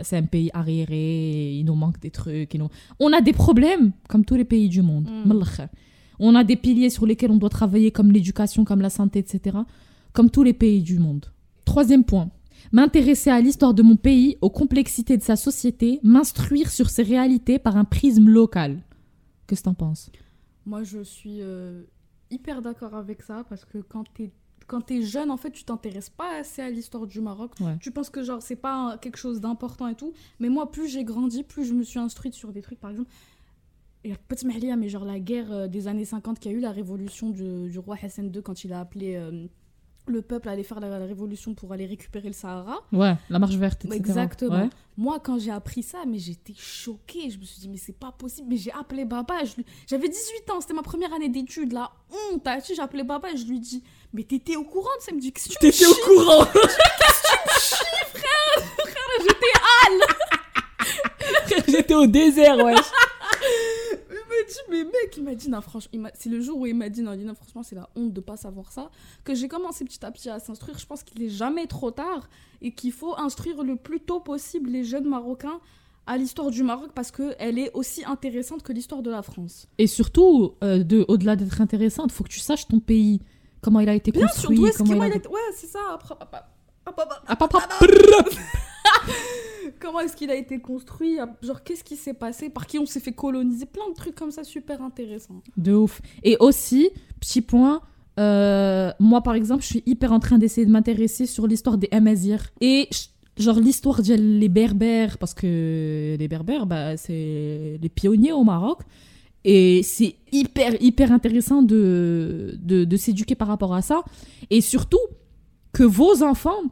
c'est 0.03 0.16
un 0.16 0.23
pays 0.23 0.51
arriéré, 0.55 1.53
il 1.53 1.64
nous 1.64 1.75
manque 1.75 2.01
des 2.01 2.11
trucs. 2.11 2.57
On 2.99 3.12
a 3.12 3.20
des 3.20 3.33
problèmes 3.33 3.92
comme 4.09 4.25
tous 4.25 4.37
les 4.37 4.44
pays 4.44 4.68
du 4.68 4.83
monde. 4.83 5.09
Mm. 5.11 5.33
On 6.18 6.35
a 6.35 6.44
des 6.44 6.57
piliers 6.57 6.90
sur 6.90 7.07
lesquels 7.07 7.31
on 7.31 7.37
doit 7.37 7.51
travailler 7.51 7.90
comme 7.90 8.12
l'éducation, 8.12 8.64
comme 8.64 8.81
la 8.81 8.90
santé, 8.90 9.18
etc. 9.18 9.59
Comme 10.12 10.31
tous 10.31 10.42
les 10.42 10.55
pays 10.55 10.83
du 10.83 10.99
monde. 10.99 11.27
Troisième 11.64 12.05
point, 12.05 12.31
m'intéresser 12.73 13.31
à 13.31 13.40
l'histoire 13.40 13.75
de 13.75 13.83
mon 13.83 13.96
pays, 13.96 14.37
aux 14.40 14.51
complexités 14.51 15.16
de 15.16 15.23
sa 15.23 15.37
société, 15.37 16.01
m'instruire 16.03 16.70
sur 16.70 16.90
ses 16.90 17.03
réalités 17.03 17.59
par 17.59 17.77
un 17.77 17.85
prisme 17.85 18.29
local. 18.29 18.83
Qu'est-ce 19.46 19.61
que 19.61 19.64
t'en 19.64 19.75
penses? 19.75 20.11
Moi 20.66 20.83
je 20.83 21.03
suis... 21.03 21.38
Euh, 21.40 21.83
hyper 22.31 22.62
d'accord 22.62 22.95
avec 22.95 23.23
ça 23.23 23.45
parce 23.49 23.64
que 23.64 23.79
quand 23.79 24.05
t'es 24.14 24.31
quand 24.71 25.03
jeune, 25.03 25.33
en 25.33 25.37
fait, 25.37 25.51
tu 25.51 25.64
t'intéresses 25.64 26.11
pas 26.11 26.38
assez 26.38 26.62
à 26.62 26.71
l'histoire 26.71 27.07
du 27.07 27.21
Maroc. 27.21 27.53
Ouais. 27.61 27.77
Tu 27.81 27.90
penses 27.90 28.09
que 28.09 28.23
genre 28.23 28.40
c'est 28.40 28.55
pas 28.55 28.99
quelque 28.99 29.16
chose 29.16 29.40
d'important 29.40 29.88
et 29.88 29.97
tout. 29.97 30.12
Mais 30.38 30.49
moi, 30.49 30.71
plus 30.71 30.87
j'ai 30.88 31.03
grandi, 31.03 31.43
plus 31.43 31.64
je 31.64 31.75
me 31.75 31.83
suis 31.83 31.99
instruite 31.99 32.35
sur 32.35 32.53
des 32.53 32.62
trucs, 32.62 32.79
par 32.79 32.93
exemple. 32.93 33.11
Et 34.05 34.11
peut-être 34.12 34.45
Mahlia, 34.45 34.77
mais 34.77 34.88
genre 34.88 35.05
la 35.05 35.19
guerre 35.19 35.53
euh, 35.53 35.66
des 35.66 35.88
années 35.88 36.05
50 36.05 36.38
qui 36.38 36.49
a 36.49 36.53
eu 36.53 36.61
la 36.61 36.71
révolution 36.71 37.31
du, 37.31 37.69
du 37.69 37.79
roi 37.79 37.97
Hassan 38.01 38.33
II 38.35 38.43
quand 38.43 38.64
il 38.64 38.73
a 38.73 38.81
appelé 38.81 39.16
euh, 39.16 39.47
le 40.11 40.23
peuple 40.23 40.49
aller 40.49 40.62
faire 40.64 40.81
la, 40.81 40.88
la 40.99 41.07
révolution 41.07 41.55
pour 41.55 41.73
aller 41.73 41.87
récupérer 41.87 42.29
le 42.29 42.35
Sahara. 42.35 42.79
ouais 42.92 43.14
la 43.29 43.38
marche 43.38 43.55
verte 43.57 43.85
etc 43.85 43.96
Exactement. 43.96 44.62
Ouais. 44.64 44.70
Moi, 44.96 45.18
quand 45.20 45.38
j'ai 45.38 45.51
appris 45.51 45.83
ça, 45.83 45.99
mais 46.07 46.18
j'étais 46.18 46.53
choquée. 46.59 47.31
Je 47.31 47.38
me 47.38 47.44
suis 47.44 47.61
dit, 47.61 47.68
mais 47.70 47.79
c'est 47.79 47.99
pas 47.99 48.12
possible. 48.12 48.49
Mais 48.51 48.57
j'ai 48.59 48.70
appelé 48.73 49.07
Baba. 49.07 49.37
J'avais 49.88 50.09
18 50.09 50.51
ans, 50.51 50.61
c'était 50.61 50.75
ma 50.75 50.83
première 50.83 51.12
année 51.14 51.31
d'études. 51.31 51.73
La 51.73 51.90
honte. 52.35 52.46
J'ai 52.66 52.79
appelé 52.83 53.03
Baba 53.03 53.31
et 53.33 53.37
je 53.38 53.46
lui 53.46 53.61
dis, 53.61 53.83
mais 54.12 54.25
t'étais 54.25 54.57
au 54.57 54.64
courant 54.64 54.90
de 54.99 55.03
ça? 55.03 55.11
Il 55.12 55.16
me 55.16 55.20
dit, 55.23 55.33
qu'est-ce 55.33 55.49
que 55.49 55.55
tu 55.59 55.66
me 55.66 55.70
T'étais 55.73 55.87
au 55.87 55.94
chies? 55.94 56.01
courant 56.05 56.46
J'étais 61.68 61.94
au 61.94 62.07
désert, 62.07 62.57
ouais. 62.59 62.75
Dit, 64.51 64.59
mais 64.71 64.85
mec, 64.85 65.17
il 65.17 65.23
m'a 65.23 65.35
dit, 65.35 65.49
non, 65.49 65.61
franchement, 65.61 66.09
c'est 66.15 66.29
le 66.29 66.41
jour 66.41 66.59
où 66.59 66.67
il 66.67 66.75
m'a 66.75 66.89
dit, 66.89 67.03
non, 67.03 67.13
Lina, 67.13 67.35
franchement, 67.35 67.63
c'est 67.63 67.77
la 67.77 67.89
honte 67.95 68.13
de 68.13 68.21
pas 68.21 68.37
savoir 68.37 68.73
ça, 68.73 68.91
que 69.25 69.35
j'ai 69.35 69.47
commencé 69.49 69.85
petit 69.85 70.05
à 70.05 70.11
petit 70.11 70.29
à 70.29 70.39
s'instruire. 70.41 70.79
Je 70.79 70.87
pense 70.87 71.03
qu'il 71.05 71.23
est 71.23 71.29
jamais 71.29 71.67
trop 71.67 71.91
tard 71.91 72.29
et 72.61 72.73
qu'il 72.73 72.93
faut 72.93 73.17
instruire 73.19 73.63
le 73.63 73.77
plus 73.77 74.01
tôt 74.01 74.19
possible 74.21 74.71
les 74.71 74.83
jeunes 74.85 75.09
Marocains 75.09 75.61
à 76.07 76.17
l'histoire 76.17 76.51
du 76.51 76.63
Maroc 76.65 76.91
parce 76.95 77.13
qu'elle 77.13 77.59
est 77.59 77.71
aussi 77.75 78.05
intéressante 78.05 78.63
que 78.65 78.73
l'histoire 78.73 79.03
de 79.03 79.11
la 79.11 79.23
France. 79.23 79.69
Et 79.79 79.87
surtout, 79.87 80.55
euh, 80.65 80.83
de, 80.83 81.05
au-delà 81.07 81.37
d'être 81.37 81.61
intéressante, 81.61 82.11
faut 82.11 82.25
que 82.25 82.31
tu 82.31 82.41
saches 82.41 82.67
ton 82.67 82.81
pays, 82.81 83.21
comment 83.61 83.79
il 83.81 83.89
a 83.89 83.95
été 83.95 84.11
Bien 84.11 84.27
sûr, 84.27 84.49
construit, 84.49 84.73
comment 84.77 85.05
qu'il 85.05 85.21
il 85.21 85.27
a... 85.27 85.31
Ouais, 85.31 85.41
c'est 85.55 85.69
ça. 85.69 85.79
après- 85.95 86.15
hop, 86.15 86.37
hop, 86.87 86.99
hop, 87.39 88.31
Comment 89.79 90.01
est-ce 90.01 90.17
qu'il 90.17 90.31
a 90.31 90.35
été 90.35 90.59
construit? 90.59 91.19
Genre, 91.43 91.63
qu'est-ce 91.63 91.85
qui 91.85 91.97
s'est 91.97 92.15
passé? 92.15 92.51
Par 92.51 92.67
qui 92.67 92.79
on 92.79 92.87
s'est 92.87 93.01
fait 93.01 93.13
coloniser? 93.13 93.67
Plein 93.67 93.89
de 93.89 93.95
trucs 93.95 94.15
comme 94.15 94.31
ça 94.31 94.45
super 94.45 94.83
intéressants. 94.83 95.43
De 95.57 95.73
ouf. 95.73 96.01
Et 96.23 96.37
aussi, 96.41 96.91
petit 97.21 97.43
point, 97.43 97.83
euh, 98.19 98.91
moi 98.99 99.23
par 99.23 99.35
exemple, 99.35 99.63
je 99.63 99.69
suis 99.69 99.83
hyper 99.87 100.13
en 100.13 100.21
train 100.21 100.39
d'essayer 100.39 100.67
de 100.67 100.71
m'intéresser 100.71 101.27
sur 101.27 101.47
l'histoire 101.47 101.79
des 101.79 101.89
Amazirs. 101.93 102.51
Et 102.61 102.89
genre 103.37 103.61
l'histoire 103.61 104.03
des 104.03 104.49
Berbères, 104.49 105.19
parce 105.19 105.35
que 105.35 106.17
les 106.19 106.29
Berbères, 106.29 106.67
bah, 106.67 106.97
c'est 106.97 107.79
les 107.81 107.89
pionniers 107.89 108.33
au 108.33 108.45
Maroc. 108.45 108.81
Et 109.45 109.83
c'est 109.83 110.17
hyper, 110.33 110.75
hyper 110.83 111.13
intéressant 111.13 111.63
de, 111.63 112.59
de 112.63 112.97
s'éduquer 112.97 113.35
par 113.35 113.49
rapport 113.49 113.75
à 113.75 113.81
ça. 113.81 114.03
Et 114.51 114.61
surtout, 114.61 114.99
que 115.73 115.85
vos 115.85 116.23
enfants 116.23 116.63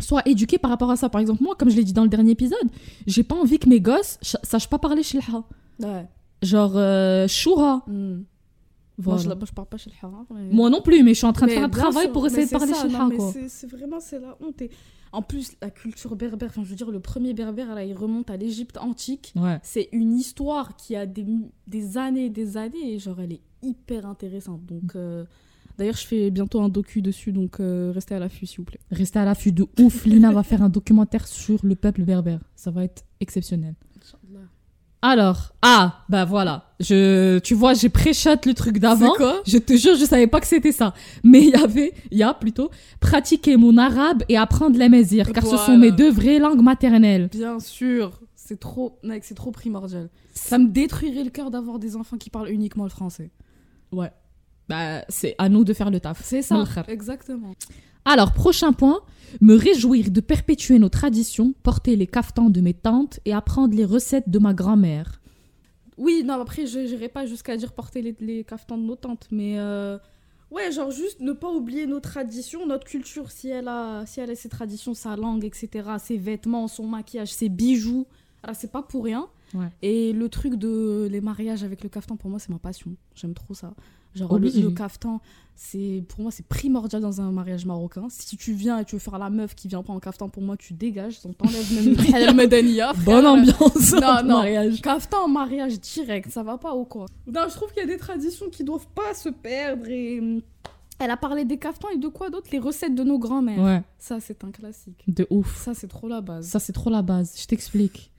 soient 0.00 0.22
éduqués 0.26 0.58
par 0.58 0.70
rapport 0.70 0.90
à 0.90 0.96
ça. 0.96 1.08
Par 1.08 1.20
exemple, 1.20 1.42
moi, 1.42 1.54
comme 1.56 1.70
je 1.70 1.76
l'ai 1.76 1.84
dit 1.84 1.92
dans 1.92 2.02
le 2.02 2.08
dernier 2.08 2.32
épisode, 2.32 2.58
j'ai 3.06 3.22
pas 3.22 3.34
envie 3.36 3.58
que 3.58 3.68
mes 3.68 3.80
gosses 3.80 4.18
ch- 4.22 4.36
sachent 4.42 4.68
pas 4.68 4.78
parler 4.78 5.02
shilha. 5.02 5.22
Ouais. 5.80 6.06
Genre, 6.42 6.72
euh, 6.76 7.28
choura. 7.28 7.84
Moi, 7.86 8.16
Voilà. 8.98 9.22
je, 9.22 9.28
moi, 9.28 9.36
je 9.46 9.52
parle 9.52 9.68
pas 9.68 9.76
chez 9.78 9.90
le 9.90 9.96
haram. 10.06 10.26
mais- 10.34 10.52
Moi 10.52 10.68
non 10.68 10.82
plus, 10.82 11.02
mais 11.02 11.14
je 11.14 11.18
suis 11.18 11.26
en 11.26 11.32
train 11.32 11.46
de 11.46 11.50
Mais 11.52 11.56
faire 11.56 11.64
un 11.64 11.70
travail 11.70 12.04
sûr, 12.04 12.12
pour 12.12 12.26
essayer 12.26 12.44
de 12.46 12.50
parler 12.50 12.74
ça, 12.74 12.86
mais 13.08 13.16
quoi. 13.16 13.32
c'est- 13.32 13.48
C'est 13.48 13.66
vraiment, 13.66 13.98
c'est 14.00 14.18
la 14.20 14.36
honte. 14.42 14.60
Et 14.60 14.70
en 15.12 15.22
plus, 15.22 15.52
la 15.62 15.70
culture 15.70 16.14
berbère, 16.16 16.50
enfin, 16.50 16.62
je 16.64 16.68
veux 16.68 16.76
dire, 16.76 16.90
le 16.90 17.00
premier 17.00 17.32
berbère, 17.32 17.74
là, 17.74 17.82
il 17.84 17.94
remonte 17.94 18.30
à 18.30 18.36
l'Égypte 18.36 18.76
antique. 18.76 19.32
Ouais. 19.36 19.58
C'est 19.62 19.88
une 19.92 20.14
histoire 20.16 20.76
qui 20.76 20.96
a 20.96 21.06
des, 21.06 21.24
des 21.66 21.96
années 21.96 22.26
et 22.26 22.30
des 22.30 22.56
années, 22.58 22.92
et 22.94 22.98
genre, 22.98 23.20
elle 23.20 23.32
est 23.32 23.40
hyper 23.62 24.04
intéressante. 24.06 24.64
Donc, 24.66 24.94
euh, 24.96 25.24
d'ailleurs, 25.80 25.96
je 25.96 26.06
fais 26.06 26.30
bientôt 26.30 26.60
un 26.60 26.68
docu 26.68 27.00
dessus, 27.00 27.32
donc 27.32 27.58
euh, 27.58 27.90
restez 27.94 28.14
à 28.14 28.18
l'affût, 28.18 28.44
s'il 28.44 28.58
vous 28.58 28.64
plaît. 28.64 28.80
Restez 28.92 29.18
à 29.18 29.24
l'affût 29.24 29.50
de 29.50 29.66
ouf. 29.80 30.04
Lina 30.06 30.30
va 30.30 30.42
faire 30.42 30.62
un 30.62 30.68
documentaire 30.68 31.26
sur 31.26 31.58
le 31.62 31.74
peuple 31.74 32.02
berbère. 32.02 32.40
Ça 32.54 32.70
va 32.70 32.84
être 32.84 33.02
exceptionnel. 33.20 33.74
Alors, 35.02 35.54
ah, 35.62 36.04
bah 36.10 36.26
voilà. 36.26 36.74
Je, 36.78 37.38
tu 37.38 37.54
vois, 37.54 37.72
j'ai 37.72 37.88
pré-shot 37.88 38.44
le 38.44 38.52
truc 38.52 38.78
d'avant. 38.78 39.14
C'est 39.14 39.16
quoi 39.16 39.40
Je 39.46 39.56
te 39.56 39.74
jure, 39.74 39.96
je 39.96 40.04
savais 40.04 40.26
pas 40.26 40.40
que 40.40 40.46
c'était 40.46 40.72
ça. 40.72 40.92
Mais 41.24 41.40
il 41.40 41.48
y 41.48 41.54
avait, 41.54 41.94
il 42.10 42.18
y 42.18 42.22
a 42.22 42.34
plutôt, 42.34 42.70
pratiquer 43.00 43.56
mon 43.56 43.78
arabe 43.78 44.22
et 44.28 44.36
apprendre 44.36 44.78
l'amazir, 44.78 45.32
car 45.32 45.46
ce 45.46 45.56
sont 45.56 45.78
mes 45.78 45.90
deux 45.90 46.10
vraies 46.10 46.38
langues 46.38 46.60
maternelles. 46.60 47.30
Bien 47.32 47.58
sûr, 47.60 48.20
c'est 48.36 48.60
trop, 48.60 48.98
mec, 49.02 49.24
c'est 49.24 49.34
trop 49.34 49.52
primordial. 49.52 50.10
Ça 50.34 50.58
me 50.58 50.68
détruirait 50.68 51.24
le 51.24 51.30
cœur 51.30 51.50
d'avoir 51.50 51.78
des 51.78 51.96
enfants 51.96 52.18
qui 52.18 52.28
parlent 52.28 52.50
uniquement 52.50 52.84
le 52.84 52.90
français. 52.90 53.30
Ouais. 53.92 54.10
Bah, 54.70 55.04
c'est 55.08 55.34
à 55.38 55.48
nous 55.48 55.64
de 55.64 55.72
faire 55.74 55.90
le 55.90 55.98
taf. 55.98 56.22
C'est 56.22 56.42
ça, 56.42 56.64
exactement. 56.86 57.54
Alors, 58.04 58.32
prochain 58.32 58.72
point, 58.72 59.00
me 59.40 59.54
réjouir 59.54 60.10
de 60.10 60.20
perpétuer 60.20 60.78
nos 60.78 60.88
traditions, 60.88 61.52
porter 61.64 61.96
les 61.96 62.06
caftans 62.06 62.50
de 62.50 62.60
mes 62.60 62.72
tantes 62.72 63.18
et 63.24 63.32
apprendre 63.32 63.74
les 63.74 63.84
recettes 63.84 64.28
de 64.28 64.38
ma 64.38 64.54
grand-mère. 64.54 65.20
Oui, 65.98 66.22
non, 66.24 66.40
après, 66.40 66.66
je 66.66 66.78
n'irai 66.78 67.08
pas 67.08 67.26
jusqu'à 67.26 67.56
dire 67.56 67.72
porter 67.72 68.00
les, 68.00 68.16
les 68.20 68.44
caftans 68.44 68.78
de 68.78 68.86
nos 68.86 68.96
tantes, 68.96 69.26
mais 69.32 69.58
euh, 69.58 69.98
ouais, 70.52 70.70
genre 70.70 70.92
juste 70.92 71.20
ne 71.20 71.32
pas 71.32 71.50
oublier 71.50 71.86
nos 71.86 72.00
traditions, 72.00 72.64
notre 72.64 72.86
culture, 72.86 73.30
si 73.32 73.48
elle 73.48 73.68
a, 73.68 74.06
si 74.06 74.20
elle 74.20 74.30
a 74.30 74.36
ses 74.36 74.48
traditions, 74.48 74.94
sa 74.94 75.16
langue, 75.16 75.44
etc., 75.44 75.90
ses 75.98 76.16
vêtements, 76.16 76.68
son 76.68 76.86
maquillage, 76.86 77.32
ses 77.32 77.48
bijoux. 77.48 78.06
Alors, 78.44 78.56
c'est 78.56 78.70
pas 78.70 78.82
pour 78.82 79.04
rien. 79.04 79.28
Ouais. 79.52 79.66
Et 79.82 80.12
le 80.12 80.28
truc 80.28 80.54
de 80.54 81.08
les 81.10 81.20
mariages 81.20 81.64
avec 81.64 81.82
le 81.82 81.88
caftan, 81.88 82.16
pour 82.16 82.30
moi, 82.30 82.38
c'est 82.38 82.50
ma 82.50 82.58
passion. 82.58 82.94
J'aime 83.16 83.34
trop 83.34 83.52
ça. 83.52 83.74
Genre 84.14 84.30
oh, 84.32 84.38
le, 84.38 84.48
le, 84.48 84.70
caftan, 84.70 85.20
c'est 85.54 86.04
pour 86.08 86.22
moi 86.22 86.30
c'est 86.30 86.46
primordial 86.46 87.00
dans 87.00 87.20
un 87.20 87.30
mariage 87.30 87.64
marocain. 87.64 88.08
Si 88.08 88.36
tu 88.36 88.52
viens 88.52 88.78
et 88.78 88.84
tu 88.84 88.96
veux 88.96 89.00
faire 89.00 89.18
la 89.18 89.30
meuf 89.30 89.54
qui 89.54 89.68
vient 89.68 89.82
pas 89.82 89.92
en 89.92 90.00
caftan, 90.00 90.28
pour 90.28 90.42
moi 90.42 90.56
tu 90.56 90.72
dégages, 90.72 91.18
on 91.24 91.32
t'enlève 91.32 91.72
même 91.74 91.96
El 92.14 92.34
Medania. 92.34 92.92
Bonne 93.04 93.26
ambiance. 93.26 93.92
non 93.92 94.22
non. 94.24 94.38
Mariage. 94.38 94.80
Caftan 94.80 95.24
en 95.24 95.28
mariage 95.28 95.80
direct, 95.80 96.30
ça 96.30 96.42
va 96.42 96.58
pas 96.58 96.74
ou 96.74 96.84
quoi? 96.84 97.06
Non, 97.26 97.42
je 97.48 97.54
trouve 97.54 97.72
qu'il 97.72 97.82
y 97.82 97.84
a 97.84 97.88
des 97.88 97.98
traditions 97.98 98.48
qui 98.50 98.64
doivent 98.64 98.88
pas 98.94 99.14
se 99.14 99.28
perdre 99.28 99.86
et 99.88 100.20
hmm, 100.20 100.40
elle 101.00 101.10
a 101.10 101.16
parlé 101.16 101.44
des 101.46 101.56
caftans 101.56 101.88
et 101.94 101.98
de 101.98 102.08
quoi 102.08 102.28
d'autre? 102.28 102.48
Les 102.52 102.58
recettes 102.58 102.94
de 102.94 103.02
nos 103.02 103.18
grands-mères. 103.18 103.62
Ouais. 103.62 103.82
Ça, 103.98 104.20
c'est 104.20 104.44
un 104.44 104.50
classique. 104.50 105.02
De 105.08 105.26
ouf. 105.30 105.56
Ça, 105.56 105.72
c'est 105.72 105.88
trop 105.88 106.08
la 106.08 106.20
base. 106.20 106.46
Ça, 106.46 106.58
c'est 106.58 106.74
trop 106.74 106.90
la 106.90 107.00
base. 107.00 107.34
Je 107.40 107.46
t'explique. 107.46 108.12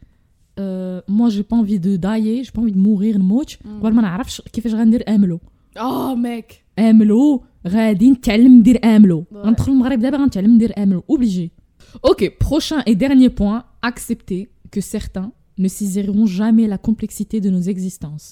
Euh, 0.60 1.02
moi, 1.08 1.30
j'ai 1.30 1.44
pas 1.44 1.56
envie 1.56 1.80
de 1.80 1.96
dailler, 1.96 2.44
j'ai 2.44 2.52
pas 2.52 2.62
envie 2.62 2.72
de 2.72 2.80
mourir, 2.80 3.20
de 3.20 3.24
mouche. 3.24 3.60
Mm. 3.64 3.80
قبل 5.77 6.21
ما 6.21 6.29
نعرفش 6.29 6.45
كيفاش 6.45 6.47
غندير 6.47 6.47
املو 6.47 6.47
Oh, 6.47 6.49
mec 6.49 6.55
املو 6.79 7.43
غادي 7.69 8.11
نتعلم 8.11 8.59
ندير 8.59 8.79
املو 8.85 9.25
Ouais. 9.33 9.37
غندخل 9.37 9.73
المغرب 9.73 9.99
دابا 10.01 10.17
غنتعلم 10.17 10.55
ندير 10.55 10.73
املو 10.83 11.03
obligé 11.13 11.49
ok 12.11 12.37
prochain 12.45 12.81
et 12.87 12.95
dernier 12.95 13.31
point 13.31 13.65
accepter 13.87 14.49
que 14.75 14.81
certains 14.81 15.33
ne 15.59 15.69
saisiront 15.69 16.27
jamais 16.27 16.67
la 16.67 16.79
complexité 16.79 17.41
de 17.41 17.51
nos 17.51 17.61
existences 17.73 18.27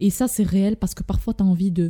et 0.00 0.10
ça 0.10 0.26
c'est 0.28 0.42
réel 0.54 0.76
parce 0.76 0.94
que 0.94 1.02
parfois 1.02 1.34
t'as 1.34 1.44
envie 1.44 1.70
de 1.80 1.86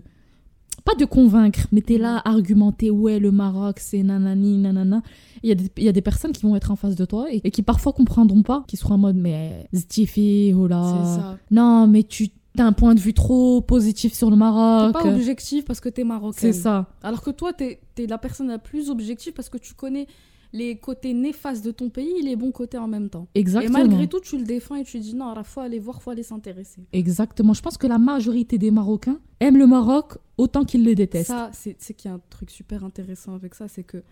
pas 0.85 0.95
de 1.03 1.05
convaincre 1.05 1.63
mais 1.73 1.83
t'es 1.89 1.99
là 2.07 2.13
à 2.19 2.31
argumenter 2.37 2.91
ouais 3.03 3.19
le 3.27 3.31
Maroc 3.43 3.77
c'est 3.89 4.03
nanani 4.11 4.53
nanana 4.65 4.99
il 5.43 5.49
y, 5.51 5.53
a 5.53 5.57
des- 5.61 5.71
il 5.83 5.85
y 5.85 5.89
a 5.89 5.93
des 5.99 6.07
personnes 6.11 6.33
qui 6.37 6.43
vont 6.47 6.57
être 6.61 6.71
en 6.75 6.79
face 6.83 6.97
de 7.03 7.05
toi 7.13 7.23
et, 7.33 7.41
et 7.47 7.51
qui 7.55 7.63
parfois 7.63 7.93
comprendront 8.01 8.43
pas 8.43 8.61
qui 8.69 8.77
seront 8.81 8.95
en 8.99 9.03
mode 9.07 9.17
mais 9.27 9.41
ztifi 9.81 10.53
oh 10.61 10.67
là 10.73 10.83
C'est 10.93 11.11
ça. 11.17 11.39
non 11.59 11.87
mais 11.93 12.03
tu 12.15 12.25
as 12.58 12.66
un 12.66 12.74
point 12.74 12.96
de 12.96 13.00
vue 13.00 13.14
trop 13.14 13.62
positif 13.62 14.14
sur 14.14 14.30
le 14.30 14.36
T'es 14.36 14.40
Maroc 14.40 14.94
pas 14.94 15.06
objectif 15.06 15.66
parce 15.66 15.80
que 15.80 15.90
t'es 15.90 16.04
marocain. 16.04 16.38
c'est 16.40 16.54
ça 16.54 16.88
Alors 17.04 17.22
que 17.22 17.32
toi, 17.32 17.54
t'es 17.54 17.80
es 17.98 18.08
la 18.08 18.18
personne 18.18 18.48
la 18.48 18.60
plus 18.60 18.90
objective 18.90 19.34
parce 19.34 19.50
que 19.50 19.58
tu 19.58 19.74
connais 19.74 20.08
les 20.52 20.78
côtés 20.78 21.14
néfastes 21.14 21.64
de 21.64 21.72
ton 21.72 21.90
pays 21.90 22.12
et 22.20 22.22
les 22.24 22.36
bons 22.36 22.52
côtés 22.52 22.78
en 22.78 22.88
même 22.88 23.10
temps. 23.10 23.28
exactement 23.36 23.78
Et 23.78 23.88
malgré 23.88 24.08
tout, 24.08 24.20
tu 24.20 24.38
le 24.38 24.44
défends 24.46 24.76
et 24.76 24.84
tu 24.84 25.00
dis 25.00 25.14
non, 25.16 25.34
il 25.38 25.44
faut 25.44 25.60
aller 25.60 25.80
voir, 25.80 26.02
faut 26.02 26.10
aller 26.10 26.24
s'intéresser. 26.24 26.82
Exactement. 26.92 27.54
Je 27.54 27.62
pense 27.62 27.78
que 27.78 27.86
la 27.88 28.00
majorité 28.00 28.58
des 28.58 28.72
Marocains 28.72 29.20
aiment 29.40 29.58
le 29.58 29.68
Maroc 29.68 30.18
autant 30.38 30.66
qu'ils 30.66 30.84
le 30.84 30.96
détestent. 30.96 31.28
Ça, 31.28 31.52
c'est 31.54 31.76
c'est 31.80 31.94
qu'il 31.94 32.10
y 32.10 32.12
a 32.12 32.16
un 32.16 32.22
truc 32.32 32.50
super 32.50 32.84
intéressant 32.84 33.36
avec 33.36 33.54
ça, 33.54 33.68
c'est 33.68 33.84
que 33.84 34.04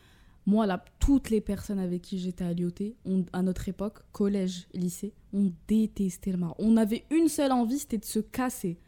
moi, 0.48 0.66
là, 0.66 0.84
toutes 1.00 1.30
les 1.30 1.42
personnes 1.42 1.78
avec 1.78 2.02
qui 2.02 2.18
j'étais 2.18 2.44
à 2.46 2.54
l'IOT, 2.54 2.72
on- 3.06 3.26
à 3.34 3.42
notre 3.44 3.68
époque, 3.70 4.00
collège, 4.14 4.68
lycée, 4.74 5.14
on 5.34 5.52
détestait 5.68 6.32
le 6.32 6.38
Maroc. 6.38 6.56
On 6.58 6.78
avait 6.78 7.04
une 7.12 7.28
seule 7.28 7.52
envie, 7.52 7.78
c'était 7.78 7.98
de 8.00 8.06
se 8.06 8.20
casser. 8.20 8.80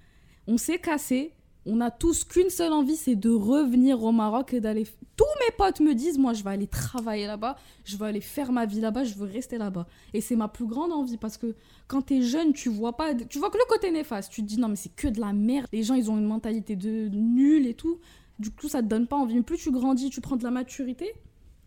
On 0.47 0.57
s'est 0.57 0.79
cassé. 0.79 1.33
On 1.65 1.81
a 1.81 1.91
tous 1.91 2.23
qu'une 2.23 2.49
seule 2.49 2.71
envie, 2.71 2.95
c'est 2.95 3.17
de 3.17 3.29
revenir 3.29 4.01
au 4.01 4.13
Maroc 4.13 4.53
et 4.53 4.61
d'aller. 4.61 4.85
Tous 5.17 5.25
mes 5.41 5.53
potes 5.57 5.81
me 5.81 5.93
disent, 5.93 6.17
moi, 6.17 6.31
je 6.33 6.41
vais 6.41 6.49
aller 6.51 6.65
travailler 6.67 7.27
là-bas, 7.27 7.57
je 7.83 7.97
veux 7.97 8.05
aller 8.05 8.21
faire 8.21 8.53
ma 8.53 8.65
vie 8.65 8.79
là-bas, 8.79 9.03
je 9.03 9.13
veux 9.15 9.27
rester 9.27 9.57
là-bas. 9.57 9.85
Et 10.13 10.21
c'est 10.21 10.37
ma 10.37 10.47
plus 10.47 10.65
grande 10.65 10.93
envie 10.93 11.17
parce 11.17 11.37
que 11.37 11.53
quand 11.87 12.01
t'es 12.03 12.21
jeune, 12.21 12.53
tu 12.53 12.69
vois 12.69 12.95
pas, 12.95 13.13
tu 13.13 13.37
vois 13.37 13.49
que 13.51 13.57
le 13.57 13.65
côté 13.67 13.91
néfaste. 13.91 14.31
Tu 14.31 14.41
te 14.41 14.47
dis 14.47 14.57
non 14.57 14.69
mais 14.69 14.77
c'est 14.77 14.95
que 14.95 15.09
de 15.09 15.19
la 15.19 15.33
merde. 15.33 15.67
Les 15.73 15.83
gens 15.83 15.95
ils 15.95 16.09
ont 16.09 16.17
une 16.17 16.25
mentalité 16.25 16.77
de 16.77 17.09
nul 17.09 17.67
et 17.67 17.73
tout. 17.73 17.99
Du 18.39 18.49
coup 18.49 18.69
ça 18.69 18.81
te 18.81 18.87
donne 18.87 19.05
pas 19.05 19.17
envie. 19.17 19.35
Mais 19.35 19.41
plus 19.43 19.57
tu 19.57 19.69
grandis, 19.71 20.09
tu 20.09 20.21
prends 20.21 20.37
de 20.37 20.43
la 20.45 20.51
maturité, 20.51 21.13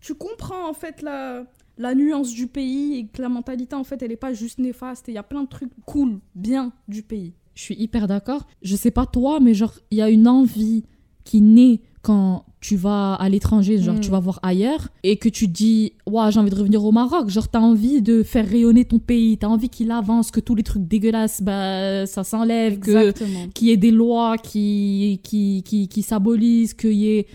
tu 0.02 0.14
comprends 0.14 0.68
en 0.68 0.74
fait 0.74 1.00
la 1.02 1.44
la 1.78 1.94
nuance 1.94 2.32
du 2.34 2.46
pays 2.48 2.98
et 2.98 3.06
que 3.06 3.22
la 3.22 3.30
mentalité 3.30 3.74
en 3.74 3.82
fait 3.84 4.02
elle 4.02 4.12
est 4.12 4.16
pas 4.16 4.34
juste 4.34 4.58
néfaste. 4.58 5.06
Il 5.08 5.14
y 5.14 5.18
a 5.18 5.22
plein 5.22 5.42
de 5.44 5.48
trucs 5.48 5.70
cool, 5.86 6.18
bien 6.34 6.72
du 6.86 7.02
pays. 7.02 7.32
Je 7.54 7.62
suis 7.62 7.74
hyper 7.76 8.06
d'accord. 8.06 8.46
Je 8.62 8.76
sais 8.76 8.90
pas 8.90 9.06
toi, 9.06 9.40
mais 9.40 9.54
genre, 9.54 9.74
il 9.90 9.98
y 9.98 10.02
a 10.02 10.10
une 10.10 10.28
envie 10.28 10.84
qui 11.24 11.40
naît 11.40 11.80
quand 12.02 12.44
tu 12.60 12.76
vas 12.76 13.14
à 13.14 13.28
l'étranger, 13.28 13.78
genre 13.78 13.96
Mm. 13.96 14.00
tu 14.00 14.10
vas 14.10 14.20
voir 14.20 14.38
ailleurs, 14.42 14.88
et 15.02 15.16
que 15.16 15.28
tu 15.28 15.46
dis, 15.48 15.92
ouais, 16.06 16.30
j'ai 16.30 16.40
envie 16.40 16.50
de 16.50 16.56
revenir 16.56 16.84
au 16.84 16.92
Maroc. 16.92 17.28
Genre, 17.28 17.46
t'as 17.48 17.60
envie 17.60 18.02
de 18.02 18.22
faire 18.22 18.46
rayonner 18.48 18.84
ton 18.84 18.98
pays, 18.98 19.36
t'as 19.38 19.48
envie 19.48 19.68
qu'il 19.68 19.90
avance, 19.92 20.30
que 20.30 20.40
tous 20.40 20.54
les 20.54 20.62
trucs 20.62 20.86
dégueulasses, 20.88 21.42
bah, 21.42 22.06
ça 22.06 22.24
s'enlève, 22.24 22.80
qu'il 22.80 23.68
y 23.68 23.70
ait 23.70 23.76
des 23.76 23.90
lois 23.92 24.36
qui, 24.38 25.20
qui, 25.22 25.62
qui, 25.64 25.88
qui 25.88 26.02
s'abolissent, 26.02 26.74
qu'il 26.74 26.92
y 26.94 27.08
ait 27.18 27.26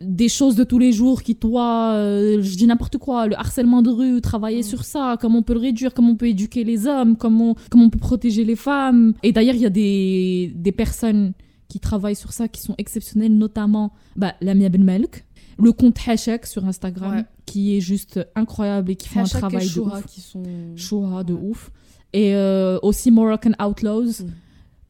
des 0.00 0.28
choses 0.28 0.54
de 0.54 0.62
tous 0.64 0.78
les 0.78 0.92
jours 0.92 1.22
qui, 1.22 1.34
toi, 1.34 1.92
euh, 1.94 2.40
je 2.40 2.56
dis 2.56 2.66
n'importe 2.66 2.98
quoi, 2.98 3.26
le 3.26 3.36
harcèlement 3.36 3.82
de 3.82 3.90
rue, 3.90 4.20
travailler 4.20 4.60
Mm. 4.60 4.62
sur 4.64 4.84
ça, 4.84 5.16
comment 5.20 5.38
on 5.40 5.42
peut 5.42 5.54
le 5.54 5.60
réduire, 5.60 5.92
comment 5.92 6.10
on 6.12 6.16
peut 6.16 6.28
éduquer 6.28 6.62
les 6.64 6.86
hommes, 6.86 7.16
comment, 7.16 7.56
comment 7.70 7.84
on 7.86 7.90
peut 7.90 7.98
protéger 7.98 8.44
les 8.44 8.54
femmes. 8.56 9.14
Et 9.24 9.32
d'ailleurs, 9.32 9.56
il 9.56 9.60
y 9.62 9.66
a 9.66 9.70
des, 9.70 10.52
des 10.54 10.72
personnes 10.72 11.32
qui 11.68 11.80
travaillent 11.80 12.14
sur 12.16 12.32
ça 12.32 12.46
qui 12.48 12.60
sont 12.62 12.74
exceptionnelles, 12.78 13.36
notamment 13.36 13.92
bah, 14.16 14.34
Lamia 14.40 14.68
Ben 14.68 14.84
Malk, 14.84 15.24
le 15.58 15.72
compte 15.72 15.96
Hashek 16.06 16.46
sur 16.46 16.64
Instagram, 16.64 17.16
Ouais. 17.16 17.24
qui 17.44 17.76
est 17.76 17.80
juste 17.80 18.20
incroyable 18.36 18.92
et 18.92 18.96
qui 18.96 19.08
fait 19.08 19.18
un 19.18 19.24
Hachak 19.24 19.36
et 19.36 19.40
travail 19.40 19.68
de 19.68 19.80
ouf. 19.80 20.06
qui 20.06 20.20
sont. 20.20 20.42
Shoah 20.76 21.24
de 21.24 21.34
Ouais. 21.34 21.40
ouf. 21.42 21.70
Et 22.12 22.34
euh, 22.36 22.78
aussi 22.82 23.10
Moroccan 23.10 23.50
Outlaws, 23.60 24.22
Mm. 24.22 24.30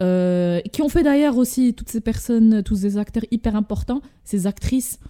Euh, 0.02 0.60
qui 0.72 0.82
ont 0.82 0.88
fait 0.88 1.02
d'ailleurs 1.02 1.36
aussi 1.36 1.74
toutes 1.74 1.88
ces 1.88 2.00
personnes, 2.00 2.62
tous 2.62 2.76
ces 2.76 2.98
acteurs 2.98 3.24
hyper 3.30 3.56
importants, 3.56 4.00
ces 4.24 4.46
actrices 4.46 5.00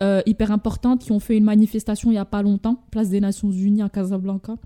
euh, 0.00 0.22
hyper 0.26 0.52
importantes 0.52 1.00
qui 1.00 1.10
ont 1.10 1.18
fait 1.18 1.36
une 1.36 1.44
manifestation 1.44 2.10
il 2.10 2.14
n'y 2.14 2.18
a 2.18 2.24
pas 2.24 2.42
longtemps, 2.42 2.84
place 2.92 3.08
des 3.08 3.20
Nations 3.20 3.50
Unies 3.50 3.82
à 3.82 3.88
Casablanca. 3.88 4.56